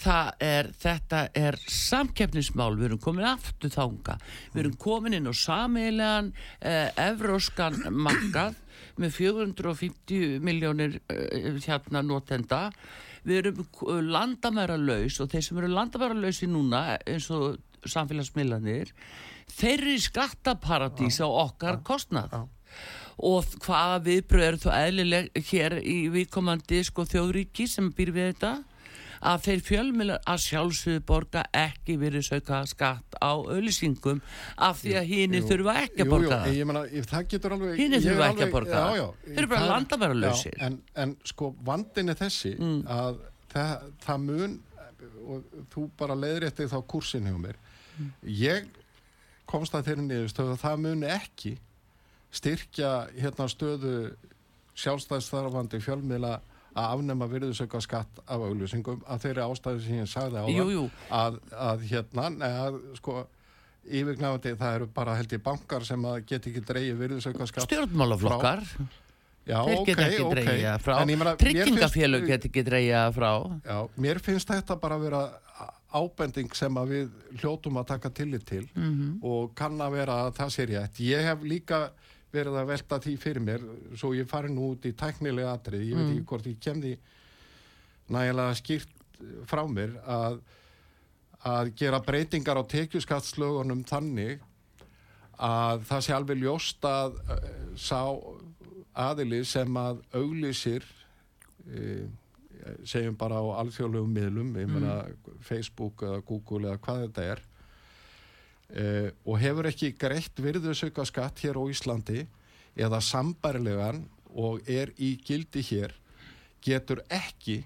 Það 0.00 0.30
er, 0.46 0.70
þetta 0.80 1.22
er 1.36 1.58
samkeppnismál, 1.68 2.72
við 2.78 2.88
erum 2.92 3.02
komin 3.04 3.26
aftur 3.28 3.74
þanga. 3.74 4.16
Við 4.54 4.62
erum 4.64 4.78
komin 4.80 5.18
inn 5.18 5.28
á 5.28 5.34
samilegan 5.36 6.32
evróskan 6.96 7.82
makkað 7.92 8.56
með 9.00 9.16
450 9.16 10.38
miljónir 10.44 11.00
uh, 11.00 11.56
hérna 11.64 12.04
notenda. 12.06 12.68
Við 13.26 13.42
erum 13.42 14.06
landamæra 14.08 14.78
laus 14.80 15.18
og 15.20 15.28
þeir 15.32 15.44
sem 15.44 15.58
eru 15.60 15.72
landamæra 15.74 16.16
lausi 16.16 16.48
núna 16.48 16.84
eins 17.04 17.28
og 17.34 17.58
samfélagsmiðlanir 17.88 18.94
þeir 19.50 19.74
eru 19.74 19.92
í 19.96 20.00
skattaparadís 20.00 21.20
á 21.20 21.28
okkar 21.28 21.80
kostnað. 21.84 22.42
Og 23.20 23.44
hvaða 23.60 24.00
viðbröð 24.06 24.46
eru 24.46 24.60
þó 24.62 24.70
eðlileg 24.78 25.30
hér 25.50 25.76
í 25.84 25.96
viðkomandi 26.12 26.80
sko 26.86 27.04
þjóðríki 27.08 27.66
sem 27.68 27.90
býr 27.92 28.14
við 28.16 28.30
þetta 28.30 28.52
að 29.20 29.42
þeir 29.44 29.60
fjölmiðlar 29.66 30.20
að 30.32 30.38
sjálfsögðu 30.46 31.00
borga 31.04 31.42
ekki 31.52 31.96
verið 32.00 32.22
sauka 32.24 32.60
skatt 32.70 33.16
á 33.20 33.32
auðlýsingum 33.36 34.22
af 34.56 34.80
því 34.80 34.94
að 34.96 35.10
Jú, 35.10 35.42
þurfa 35.50 35.74
ekki 35.84 36.00
að 36.00 36.06
jú, 36.06 36.10
borga 36.14 36.38
jú, 36.48 37.02
það 37.10 37.26
getur 37.34 37.52
alveg 37.56 37.82
er 37.84 38.00
þurfa 38.00 38.28
ekki 38.30 38.46
að 38.46 38.52
borga 38.54 38.80
já, 38.80 38.96
já, 38.96 39.06
Þeir 39.26 39.38
eru 39.42 39.46
bara 39.52 39.60
það- 39.60 39.72
landamæralausir. 39.74 40.54
já, 40.56 40.66
en, 40.66 40.78
en 40.96 41.16
sko 41.24 41.54
vandin 41.64 42.08
er 42.08 42.14
þessi 42.22 42.54
Mm. 42.58 42.82
að 42.88 43.18
það, 43.52 43.92
það 44.06 44.20
mun 44.24 44.60
og 45.30 45.44
þú 45.74 45.90
bara 45.98 46.14
leiðir 46.16 46.46
eftir 46.48 46.68
þá 46.72 46.78
kursin 46.88 47.24
hjá 47.28 47.36
mér 47.38 47.56
Mm. 48.00 48.12
ég 48.24 48.66
komst 49.46 49.74
að 49.74 49.84
þeirri 49.84 50.06
niðurstöðu 50.08 50.54
að 50.56 50.62
það 50.64 50.78
mun 50.80 51.02
ekki 51.04 51.58
styrkja 52.32 53.10
hérna 53.20 53.48
stöðu 53.50 54.14
sjálfstæðstarfandi 54.80 55.80
fjölmiðla 55.84 56.40
að 56.74 56.86
afnema 56.94 57.26
virðusauka 57.26 57.80
skatt 57.82 58.20
af 58.26 58.40
auglýsingum 58.46 59.02
að 59.10 59.24
þeirri 59.24 59.42
ástæðu 59.48 59.80
sem 59.86 59.98
ég 60.00 60.08
sagði 60.12 60.38
á 60.38 60.46
Jú, 60.50 60.66
jú. 60.70 60.84
að, 61.10 61.38
að 61.52 61.84
hérna 61.90 62.28
að 62.46 62.80
sko 63.00 63.26
yfirgnafandi 63.90 64.52
það 64.60 64.74
eru 64.78 64.86
bara 64.94 65.14
held 65.18 65.32
ég 65.34 65.42
bankar 65.42 65.84
sem 65.88 66.04
að 66.04 66.18
get 66.28 66.46
ekki 66.50 66.62
dreigið 66.68 66.98
virðusauka 67.00 67.46
skatt 67.48 67.66
Stjórnmálaflokkar, 67.66 68.64
Já, 69.48 69.56
þeir 69.66 69.78
ok, 69.80 69.86
geta 69.88 70.04
ekki 70.06 70.22
ok. 70.22 70.32
dreigja 70.36 70.74
frá, 70.84 70.94
finnst- 71.40 72.26
geta 72.28 72.46
ekki 72.50 72.62
dreigja 72.66 73.00
frá. 73.16 73.30
Já, 73.64 73.78
mér 73.96 74.20
finnst 74.22 74.48
þetta 74.52 74.76
bara 74.78 74.98
að 75.00 75.06
vera 75.08 75.22
ábending 75.96 76.52
sem 76.54 76.76
að 76.78 76.92
við 76.92 77.08
hljótum 77.40 77.80
að 77.80 77.86
taka 77.88 78.10
tillit 78.14 78.44
til 78.46 78.68
Mhm. 78.76 79.18
og 79.24 79.54
kann 79.56 79.78
að 79.80 79.90
vera 79.96 80.12
að 80.28 80.34
það 80.36 80.50
sé 80.54 80.66
rétt. 80.68 81.00
Ég 81.02 81.24
hef 81.24 81.40
líka 81.42 81.90
verið 82.32 82.56
að 82.60 82.68
velta 82.70 82.98
því 83.02 83.14
fyrir 83.18 83.42
mér 83.42 83.64
svo 83.98 84.12
ég 84.14 84.28
fari 84.30 84.50
nú 84.52 84.68
út 84.74 84.86
í 84.86 84.92
tæknilega 84.94 85.52
atrið 85.56 85.82
ég 85.88 85.96
veit 85.96 86.04
Mm. 86.06 86.12
ekki 86.16 86.26
hvort 86.30 86.46
ég 86.46 86.60
kem 86.62 86.82
því 86.82 86.92
nægilega 88.10 88.54
skýrt 88.58 88.94
frá 89.50 89.62
mér 89.68 89.96
að, 90.06 90.38
að 91.44 91.72
gera 91.76 92.00
breytingar 92.00 92.56
á 92.60 92.64
tekjuskattslögunum 92.70 93.82
þannig 93.88 94.40
að 95.40 95.84
það 95.88 96.00
sé 96.06 96.12
alveg 96.16 96.40
ljóst 96.42 96.84
að 96.84 97.18
uh, 97.18 97.36
sá 97.76 98.00
aðili 99.00 99.42
sem 99.48 99.76
að 99.80 100.00
auglýsir 100.14 100.84
uh, 101.66 102.08
segjum 102.84 103.16
bara 103.16 103.38
á 103.40 103.44
alþjóðlegum 103.62 104.10
miðlum, 104.12 104.50
ég 104.60 104.68
meina 104.68 104.98
Facebook 105.40 106.02
eða 106.04 106.20
Google 106.28 106.68
eða 106.68 106.80
hvað 106.84 107.04
þetta 107.06 107.24
er 107.34 107.40
uh, 108.76 109.08
og 109.26 109.40
hefur 109.42 109.68
ekki 109.70 109.92
greitt 109.98 110.40
virðusauka 110.40 111.04
skatt 111.08 111.42
hér 111.44 111.58
á 111.58 111.64
Íslandi 111.70 112.24
eða 112.78 113.00
sambarilegan 113.02 114.04
og 114.30 114.62
er 114.70 114.92
í 114.98 115.16
gildi 115.26 115.62
hér 115.66 115.94
getur 116.62 117.02
ekki 117.10 117.62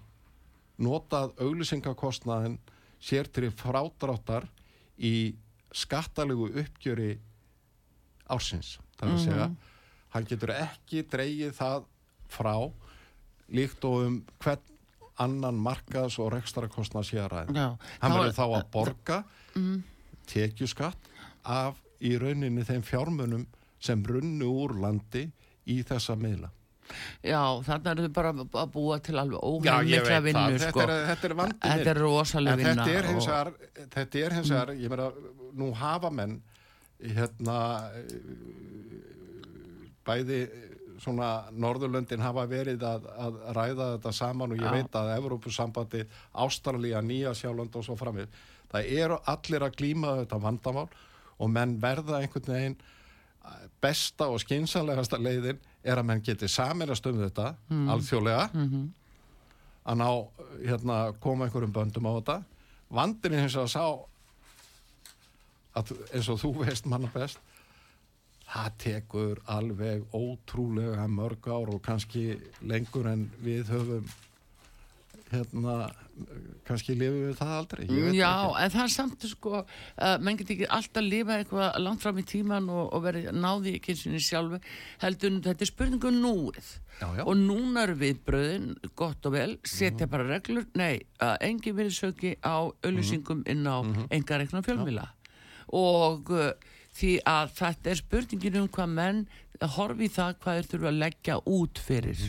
notað 0.81 1.35
auglýsingakostnaðin 1.43 2.59
sér 3.05 3.29
til 3.31 3.51
frádráttar 3.53 4.47
í 4.99 5.35
skattalegu 5.75 6.49
uppgjöri 6.63 7.17
ársins. 8.31 8.79
Það 8.97 9.09
er 9.09 9.15
að 9.15 9.25
segja, 9.25 9.49
hann 10.15 10.29
getur 10.31 10.53
ekki 10.55 11.03
dreigið 11.11 11.57
það 11.59 11.89
frá 12.33 12.55
líkt 13.55 13.85
og 13.85 14.07
um 14.07 14.21
hvern 14.41 14.71
annan 15.21 15.59
markaðs 15.63 16.17
og 16.23 16.33
rekstarakostnað 16.35 17.05
sé 17.07 17.19
að 17.23 17.29
ræða. 17.35 17.55
Já, 17.55 17.67
Hann 18.03 18.15
verður 18.17 18.39
þá 18.39 18.45
að 18.47 18.65
borga 18.75 19.19
tekjuskatt 20.31 21.09
af 21.45 21.81
í 22.05 22.15
rauninni 22.21 22.65
þeim 22.67 22.83
fjármunum 22.85 23.47
sem 23.85 24.03
runnu 24.07 24.49
úr 24.65 24.77
landi 24.81 25.27
í 25.71 25.81
þessa 25.87 26.17
miðla. 26.21 26.51
Já, 27.25 27.41
þannig 27.65 27.87
er 27.91 28.01
þau 28.05 28.11
bara 28.19 28.31
að 28.37 28.73
búa 28.75 28.99
til 29.01 29.15
alveg 29.17 29.41
óheimlikla 29.41 30.19
vinnu, 30.25 30.43
það. 30.59 30.67
sko. 30.69 30.81
Þetta 30.83 30.97
er, 30.99 31.07
þetta 31.09 31.29
er 31.31 31.35
vandi 31.39 31.71
Þetta 31.71 31.91
er 31.95 32.01
rosaleg 32.05 32.53
En 32.53 32.61
vinna. 32.61 32.75
þetta 32.85 32.99
er 32.99 33.09
hins 33.09 33.29
vegar, 33.31 33.51
þetta 33.95 34.21
er 34.27 34.37
hins 34.37 34.51
vegar, 34.53 34.73
ég 34.77 34.93
meina, 34.93 35.07
nú 35.57 35.71
hafa 35.81 36.11
menn 36.13 36.35
hérna 37.01 37.57
bæði 40.05 40.41
svona 41.05 41.29
Norðurlöndin 41.53 42.23
hafa 42.23 42.45
verið 42.49 42.85
að, 42.87 43.07
að 43.19 43.39
ræða 43.57 43.87
þetta 43.97 44.13
saman 44.15 44.55
og 44.55 44.61
ég 44.61 44.69
Já. 44.69 44.75
veit 44.77 44.99
að 45.01 45.11
Evrópusambandi, 45.17 46.05
Ástralía, 46.45 47.01
Nýja 47.05 47.33
Sjálfland 47.37 47.75
og 47.81 47.85
svo 47.87 47.97
framið. 47.99 48.29
Það 48.75 48.91
eru 48.99 49.19
allir 49.31 49.63
að 49.63 49.77
glíma 49.79 50.17
þetta 50.23 50.41
vandamál 50.43 50.89
og 51.39 51.51
menn 51.55 51.77
verða 51.83 52.19
einhvern 52.21 52.51
veginn 52.51 52.77
eh, 52.81 53.65
besta 53.83 54.29
og 54.33 54.43
skynsanlegasta 54.43 55.21
leiðin 55.23 55.63
er 55.85 56.01
að 56.01 56.09
menn 56.11 56.25
geti 56.27 56.49
saminast 56.51 57.07
um 57.07 57.23
þetta 57.23 57.55
alþjóðlega. 57.95 58.51
Að 59.85 59.99
ná 60.01 60.09
hérna 60.65 60.99
koma 61.21 61.47
einhverjum 61.47 61.73
böndum 61.77 62.09
á 62.09 62.13
þetta. 62.19 62.39
Vandin 62.95 63.35
er 63.37 63.45
hins 63.45 63.57
vegar 63.57 63.73
sá 63.73 63.85
að 65.75 65.93
eins 66.15 66.29
og 66.31 66.39
þú 66.41 66.53
veist 66.65 66.87
manna 66.87 67.11
best 67.15 67.39
það 68.55 68.75
tekur 68.79 69.41
alveg 69.51 70.05
ótrúlega 70.15 71.07
mörg 71.11 71.49
ár 71.49 71.73
og 71.75 71.83
kannski 71.83 72.37
lengur 72.63 73.09
en 73.11 73.27
við 73.43 73.71
höfum 73.73 74.07
hérna 75.33 75.77
kannski 76.69 76.95
lifum 76.97 77.21
við 77.29 77.37
það 77.39 77.53
aldrei 77.59 77.83
Já, 77.87 78.31
ekki. 78.31 78.63
en 78.65 78.73
það 78.75 78.85
er 78.85 78.93
samt 78.95 79.27
sko, 79.31 79.63
uh, 79.65 80.15
menn 80.23 80.39
getur 80.41 80.57
ekki 80.57 80.69
alltaf 80.79 81.07
lifa 81.07 81.39
eitthvað 81.41 81.79
langt 81.83 82.05
fram 82.05 82.21
í 82.21 82.27
tíman 82.29 82.71
og, 82.73 82.87
og 82.95 83.05
verið 83.05 83.31
náði 83.37 83.77
ekki 83.79 83.95
eins 83.95 84.05
og 84.09 84.27
sjálfu 84.29 84.61
heldur 85.03 85.41
þetta 85.45 85.67
er 85.67 85.71
spurningu 85.73 86.13
núið. 86.15 86.71
Já, 87.01 87.09
já. 87.19 87.25
og 87.27 87.35
núna 87.41 87.89
eru 87.89 87.97
við 87.99 88.21
bröðin 88.23 88.69
gott 88.95 89.27
og 89.27 89.35
vel, 89.35 89.57
setja 89.67 90.07
bara 90.11 90.29
reglur 90.29 90.69
nei, 90.79 91.03
uh, 91.19 91.35
engin 91.43 91.75
verið 91.75 91.97
söki 91.97 92.37
á 92.39 92.71
auðlýsingum 92.71 93.43
inn 93.51 93.67
á 93.67 93.83
mm 93.83 94.07
engareikna 94.15 94.63
fjölmila 94.63 95.09
og 95.75 96.31
uh, 96.31 96.53
því 96.95 97.17
að 97.27 97.51
þetta 97.59 97.91
er 97.91 97.99
spurningin 97.99 98.61
um 98.61 98.69
hvað 98.71 98.93
menn 98.95 99.23
horfi 99.75 100.05
í 100.09 100.11
það 100.13 100.33
hvað 100.43 100.57
þeir 100.59 100.67
þurfa 100.73 100.89
að 100.91 100.99
leggja 100.99 101.37
út 101.55 101.79
fyrir. 101.79 102.23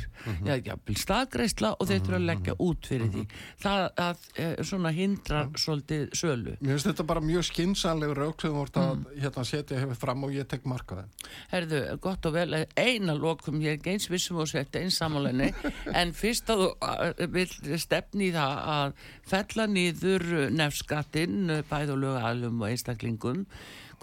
Já, 0.46 0.56
já, 0.66 0.74
staðgreisla 1.02 1.72
og 1.80 1.88
þeir 1.90 2.02
þurfa 2.06 2.20
að 2.20 2.28
leggja 2.30 2.56
út 2.66 2.90
fyrir 2.90 3.10
því. 3.14 3.24
það 3.66 3.86
að, 4.06 4.26
uh, 4.46 4.64
svona 4.64 4.92
hindrar 4.96 5.50
svolítið 5.58 6.04
sölu. 6.16 6.56
Mér 6.62 6.76
finnst 6.76 6.90
þetta 6.92 7.06
bara 7.08 7.24
mjög 7.26 7.48
skynsanlegur 7.50 8.22
rauk 8.24 8.42
sem 8.42 8.52
þú 8.52 8.60
vart 8.62 8.80
að 8.82 8.92
Mm. 8.96 9.06
hérna, 9.22 9.46
setja 9.46 9.80
hefur 9.80 9.96
fram 9.96 10.24
og 10.24 10.32
ég 10.32 10.48
tek 10.48 10.64
markaði. 10.66 11.06
Herðu, 11.52 12.00
gott 12.00 12.26
og 12.26 12.34
vel, 12.34 12.66
eina 12.78 13.14
lokum, 13.18 13.60
ég 13.62 13.80
er 13.86 13.92
eins 13.96 14.08
vissum 14.10 14.38
og 14.38 14.48
sett 14.48 14.76
eins 14.76 14.98
samálinni, 15.02 15.54
en 15.94 16.14
fyrst 16.14 16.48
að 16.50 16.62
þú 16.62 16.70
uh, 16.82 17.28
vil 17.34 17.80
stefni 17.80 18.30
í 18.30 18.34
það 18.36 18.60
að 18.76 18.94
fella 19.26 19.66
nýður 19.68 20.50
nefnskattinn, 20.52 21.64
bæð 21.70 21.96
og 21.96 22.00
lögalum 22.04 22.62
og 22.62 22.70
einstaklingum, 22.70 23.46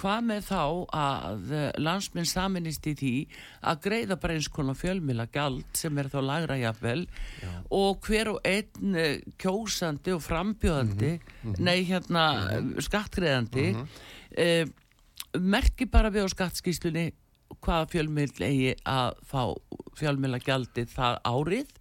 hvað 0.01 0.25
með 0.25 0.47
þá 0.49 0.63
að 0.97 1.53
landsminn 1.79 2.27
saminist 2.27 2.87
í 2.91 2.95
því 2.99 3.12
að 3.71 3.81
greiða 3.87 4.19
bara 4.21 4.37
eins 4.37 4.51
konar 4.53 4.79
fjölmila 4.79 5.27
gjald 5.33 5.67
sem 5.79 5.99
er 6.01 6.11
þá 6.13 6.19
lagra 6.27 6.59
jafnvel 6.61 7.07
og 7.71 8.07
hver 8.07 8.33
og 8.35 8.47
einn 8.49 8.99
uh, 8.99 9.17
kjósandi 9.41 10.15
og 10.17 10.23
frambjóðandi, 10.25 11.17
nei 11.63 11.83
hérna 11.89 12.27
skattgreðandi, 12.83 13.67
uh, 13.77 14.65
merki 15.41 15.89
bara 15.91 16.13
við 16.13 16.29
á 16.29 16.35
skattskýslunni 16.35 17.11
hvaða 17.63 17.91
fjölmiðl 17.93 18.47
eigi 18.47 18.73
að 18.89 19.19
fá 19.29 19.43
fjölmiðla 19.99 20.41
gjaldið 20.43 20.89
það 20.95 21.19
árið 21.29 21.75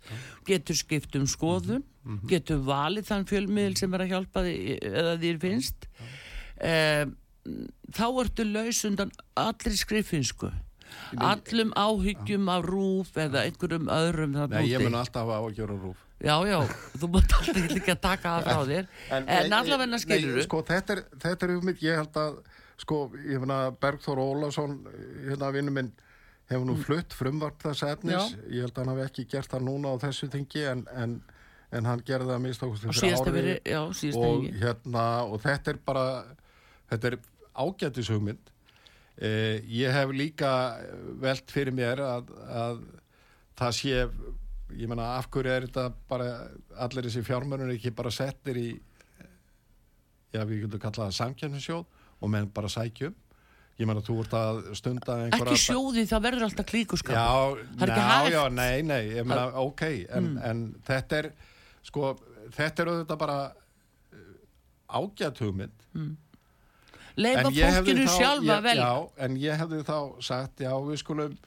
getur 0.47 0.77
skipt 0.77 1.15
um 1.15 1.29
skoðun 1.29 1.85
getur 2.29 2.61
valið 2.65 3.07
þann 3.09 3.27
fjölmiðl 3.29 3.77
sem 3.79 3.93
er 3.93 4.03
að 4.05 4.13
hjálpa 4.15 4.43
því 4.45 4.55
eða 4.89 5.15
þér 5.21 5.39
finnst. 5.41 5.87
Um, 6.61 7.15
þá 7.93 8.05
ertu 8.23 8.45
laus 8.45 8.83
undan 8.85 9.13
allri 9.39 9.73
skrifinsku 9.77 10.51
allum 11.17 11.73
áhyggjum 11.75 12.49
af 12.53 12.65
rúf 12.67 13.11
eða 13.19 13.45
einhverjum 13.47 13.89
öðrum 13.91 14.37
Nei, 14.51 14.63
ég 14.69 14.83
mun 14.83 14.97
alltaf 14.99 15.25
hafa 15.27 15.39
á 15.39 15.43
að 15.45 15.55
gera 15.59 15.77
rúf. 15.77 15.97
já, 16.21 16.35
já, 16.47 16.57
þú 17.01 17.09
mátt 17.15 17.35
alltaf 17.39 17.61
ekki 17.63 17.93
að 17.95 18.01
taka 18.03 18.35
það 18.35 18.47
frá 18.47 18.61
þér 18.71 18.87
en, 19.17 19.55
allavega 19.57 19.99
skilur 20.03 20.37
Nei, 20.37 20.45
sko, 20.45 20.61
þetta 20.67 20.95
er, 20.97 21.03
þetta 21.25 21.47
er 21.47 21.53
hugmynd, 21.55 21.83
ég 21.85 21.99
held 22.01 22.21
að, 22.21 22.39
sko, 22.83 23.01
ég 23.25 23.43
finna 23.43 23.59
Bergþór 23.81 24.21
Ólason, 24.21 24.77
hérna 25.27 25.51
vinnu 25.55 25.73
minn, 25.75 25.91
hefur 26.51 26.67
nú 26.67 26.75
flutt 26.83 27.13
frumvarp 27.15 27.61
þess 27.63 27.85
efnis. 27.87 28.15
Mm. 28.33 28.41
Já. 28.43 28.55
Ég 28.57 28.65
held 28.67 28.73
að 28.75 28.81
hann 28.83 28.91
hafi 28.91 29.05
ekki 29.07 29.27
gert 29.31 29.53
það 29.53 29.67
núna 29.69 29.93
á 29.93 29.95
þessu 30.03 30.27
þingi, 30.33 30.63
en, 30.67 30.83
en, 30.99 31.17
en 31.71 31.87
hann 31.87 32.03
gerði 32.05 32.33
það 32.33 32.41
mist 32.45 32.65
okkur 32.67 32.81
já, 32.83 33.81
síðasta 33.95 34.27
og 34.27 34.47
hérna 34.61 35.05
og 35.29 35.37
þetta 35.45 35.73
er 35.73 35.81
bara 35.87 36.05
þetta 36.91 37.11
er 37.13 37.19
ágætis 37.55 38.11
hugmynd 38.11 38.50
eh, 39.21 39.61
ég 39.69 39.93
hef 39.95 40.13
líka 40.15 40.51
velt 41.21 41.53
fyrir 41.53 41.75
mér 41.77 42.03
að, 42.05 42.31
að 42.49 42.83
það 43.61 43.75
sé 43.79 43.95
ég 44.71 44.87
menna 44.87 45.09
af 45.17 45.27
hverju 45.31 45.51
er 45.51 45.67
þetta 45.67 45.87
bara 46.09 46.29
allir 46.81 47.07
þessi 47.07 47.25
fjármörnur 47.27 47.73
ekki 47.75 47.91
bara 47.95 48.11
settir 48.13 48.59
í 48.59 48.69
já 50.31 50.45
við 50.47 50.65
getum 50.65 50.79
kallað 50.79 51.09
það 51.09 51.17
samkjæmsjóð 51.19 51.83
og 52.21 52.31
menn 52.31 52.47
bara 52.55 52.71
sækjum 52.71 53.15
ég 53.81 53.89
menna 53.89 54.03
þú 54.05 54.17
ert 54.23 54.35
að 54.37 54.59
stunda 54.77 55.17
ekki 55.27 55.57
sjóði, 55.59 56.03
það 56.09 56.25
verður 56.27 56.47
alltaf 56.47 56.67
klíkuskap. 56.69 57.15
Já, 57.17 57.63
ekki 57.87 58.33
já, 58.35 58.41
nei, 58.53 58.83
nei, 58.85 59.01
ég 59.17 59.27
meina, 59.27 59.47
ok, 59.61 59.85
en, 60.17 60.27
en 60.45 60.63
þetta 60.87 61.21
er, 61.21 61.29
sko, 61.87 62.11
þetta 62.57 62.83
er 62.83 62.91
auðvitað 62.93 63.21
bara 63.23 63.37
uh, 63.49 64.99
ágætt 65.01 65.41
hugmynd. 65.41 65.87
Leifa 67.17 67.39
En 67.47 67.53
fólkinu 67.53 68.07
sjálfa 68.07 68.59
vel 68.65 68.77
Já, 68.77 68.91
en 69.25 69.37
ég 69.41 69.57
hefði 69.61 69.81
þá 69.87 69.97
sagt, 70.23 70.59
já, 70.63 70.71
við 70.87 70.97
skulum 71.03 71.37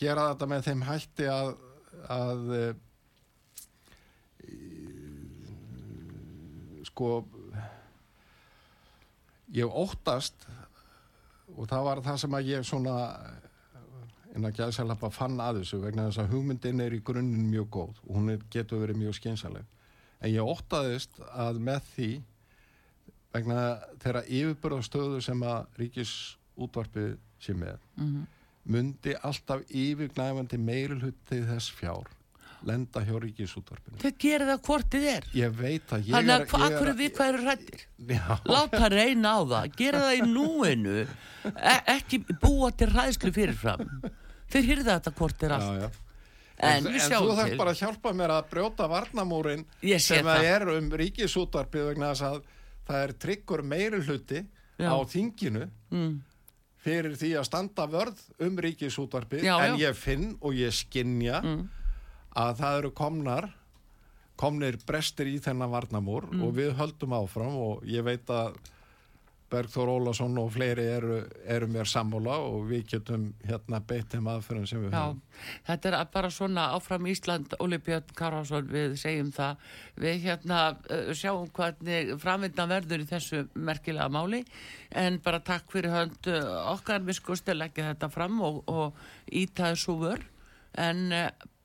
gera 0.00 0.28
þetta 0.32 0.46
með 0.50 0.64
þeim 0.68 0.82
hætti 0.88 1.26
að, 1.30 1.52
að 2.08 2.40
í- 4.48 4.88
sko, 6.88 7.10
ég 9.54 9.66
óttast 9.82 10.46
og 11.58 11.66
það 11.68 11.84
var 11.86 12.00
það 12.06 12.18
sem 12.22 12.34
að 12.38 12.48
ég 12.54 12.64
svona 12.66 12.94
innan 14.30 14.54
gæðsælapa 14.54 15.08
fann 15.10 15.40
að 15.42 15.58
þessu 15.60 15.80
vegna 15.82 16.04
þess 16.08 16.20
að 16.22 16.32
hugmyndin 16.36 16.80
er 16.84 16.94
í 16.94 17.00
grunninn 17.04 17.48
mjög 17.50 17.68
góð 17.74 17.94
og 18.06 18.12
hún 18.16 18.30
er, 18.36 18.40
getur 18.54 18.78
verið 18.84 19.00
mjög 19.02 19.14
skynsaleg 19.18 19.64
en 20.20 20.30
ég 20.30 20.46
óttaðist 20.46 21.18
að 21.34 21.58
með 21.66 21.80
því 21.94 22.10
vegna 23.34 23.78
þeirra 24.02 24.22
yfirbörðastöðu 24.26 25.20
sem 25.22 25.40
að 25.46 25.66
ríkisútvarpið 25.80 27.16
sé 27.40 27.54
með 27.54 27.78
Mhm. 27.96 28.24
myndi 28.70 29.14
alltaf 29.24 29.62
yfirgnæfandi 29.70 30.58
meirulhutti 30.58 31.40
þess 31.46 31.70
fjár 31.72 32.06
lenda 32.66 33.00
hjá 33.00 33.16
ríkisútvarpinu. 33.22 33.96
Þau 34.02 34.12
gerir 34.20 34.46
það 34.50 34.60
hvort 34.66 34.90
þið 34.92 35.04
er. 35.16 35.24
Ég 35.32 35.54
veit 35.56 35.86
að 35.96 36.02
ég 36.04 36.12
þannig 36.12 36.34
er 36.34 36.40
að 36.40 36.46
hva- 36.50 36.60
af 36.66 36.72
hverju 36.82 36.96
við 36.98 37.12
hvað 37.16 37.28
eru 37.32 37.42
hrættir 37.46 37.80
já, 38.10 38.40
láta 38.44 38.90
reyna 38.90 39.28
á 39.32 39.40
það, 39.48 39.76
gera 39.76 39.98
það 40.04 40.18
í 40.18 40.22
núinu. 40.28 41.08
E 41.56 41.74
ekki 41.96 42.18
búa 42.42 42.70
til 42.76 42.88
hræðslu 42.92 43.32
fyrirfram. 43.32 44.02
Þeir 44.50 44.64
hýrða 44.68 45.00
þetta 45.00 45.14
hvort 45.16 45.42
er 45.42 45.48
já, 45.48 45.54
allt. 45.56 45.80
Já. 45.80 45.90
en, 46.60 46.86
en 46.86 46.92
við 46.92 47.00
þú 47.08 47.34
þarf 47.40 47.56
bara 47.56 47.70
að 47.72 47.80
hjálpa 47.80 48.12
mér 48.12 48.28
að 48.36 48.48
brjóta 48.50 48.88
varnamúrin 48.90 49.64
sem 49.98 50.26
að 50.26 50.36
það. 50.36 50.44
er 50.44 50.68
um 50.76 50.90
ríkisútvarpið 50.90 51.86
vegna 51.94 52.10
þess 52.12 52.22
að 52.28 52.42
það 52.88 53.02
er 53.04 53.12
tryggur 53.24 53.62
meirulhutti 53.62 54.42
Já. 54.80 54.90
á 54.92 54.96
þinginu 55.04 55.66
mm. 55.90 56.12
fyrir 56.80 57.16
því 57.20 57.30
að 57.40 57.44
standa 57.50 57.86
vörð 57.92 58.20
um 58.40 58.56
ríkisútvarpið 58.64 59.44
Já, 59.44 59.56
en 59.68 59.78
ég 59.80 59.94
finn 59.98 60.36
og 60.40 60.54
ég 60.56 60.72
skinja 60.72 61.40
Mm. 61.44 61.68
að 62.36 62.56
það 62.62 62.78
eru 62.78 62.90
komnar 62.94 63.50
komnir 64.40 64.78
brestir 64.86 65.26
í 65.28 65.38
þennan 65.42 65.70
varnamúr 65.70 66.30
Mm. 66.32 66.42
og 66.46 66.54
við 66.56 66.74
höldum 66.78 67.12
áfram 67.12 67.56
og 67.60 67.82
ég 67.84 68.02
veit 68.04 68.26
að 68.26 68.54
Bergþór 69.50 69.90
Ólason 69.90 70.38
og 70.38 70.52
fleiri 70.54 70.84
eru, 70.86 71.16
eru 71.50 71.66
mér 71.70 71.88
sammála 71.90 72.36
og 72.46 72.68
við 72.70 72.84
getum 72.92 73.24
hérna 73.46 73.80
beitt 73.82 74.12
þeim 74.14 74.28
aðferðum 74.30 74.68
sem 74.70 74.84
við 74.84 74.94
Já, 74.94 75.00
höfum. 75.00 75.20
þetta 75.66 75.90
er 75.90 76.10
bara 76.14 76.30
svona 76.30 76.66
áfram 76.76 77.08
Ísland, 77.10 77.56
Óli 77.58 77.80
Björn 77.82 78.14
Karásson, 78.14 78.68
við 78.70 78.96
segjum 79.02 79.32
það. 79.34 79.66
Við 80.04 80.22
hérna 80.28 80.60
sjáum 81.18 81.50
hvernig 81.56 82.14
framvindan 82.22 82.70
verður 82.70 83.04
í 83.04 83.08
þessu 83.10 83.44
merkilega 83.54 84.08
máli, 84.12 84.44
en 84.94 85.18
bara 85.24 85.42
takk 85.42 85.70
fyrir 85.74 85.94
hönd 85.94 86.30
okkar 86.76 87.02
miskust 87.06 87.50
að 87.50 87.62
leggja 87.64 87.90
þetta 87.90 88.10
fram 88.14 88.40
og, 88.46 88.62
og 88.70 88.98
íta 89.26 89.72
þessu 89.72 89.98
vör, 90.00 90.26
en 90.78 91.08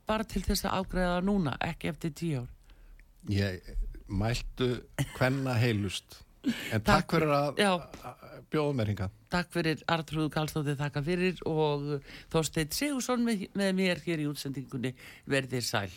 bara 0.06 0.26
til 0.26 0.42
þess 0.46 0.66
að 0.66 0.82
ágreða 0.82 1.22
núna, 1.26 1.58
ekki 1.62 1.94
eftir 1.94 2.14
tíu 2.18 2.44
ár. 2.44 2.52
Ég 3.30 3.74
mæltu 4.08 4.76
hvenna 5.18 5.56
heilust. 5.58 6.25
En 6.46 6.82
Takk. 6.82 6.86
takk 6.90 7.16
fyrir 7.16 7.32
að 7.36 7.62
bjóða 8.54 8.74
mér 8.78 8.92
hingað. 8.94 9.14
Takk 9.34 9.54
fyrir 9.54 9.86
Artrúðu 9.92 10.32
Karlsdóttir, 10.34 10.78
þakka 10.80 11.04
fyrir 11.06 11.40
og 11.50 11.88
Þorsteinn 12.34 12.76
Sigursson 12.76 13.26
með, 13.26 13.48
með 13.58 13.72
mér 13.80 14.04
hér 14.06 14.24
í 14.24 14.28
útsendingunni 14.30 14.94
verðir 15.30 15.66
sæl. 15.66 15.90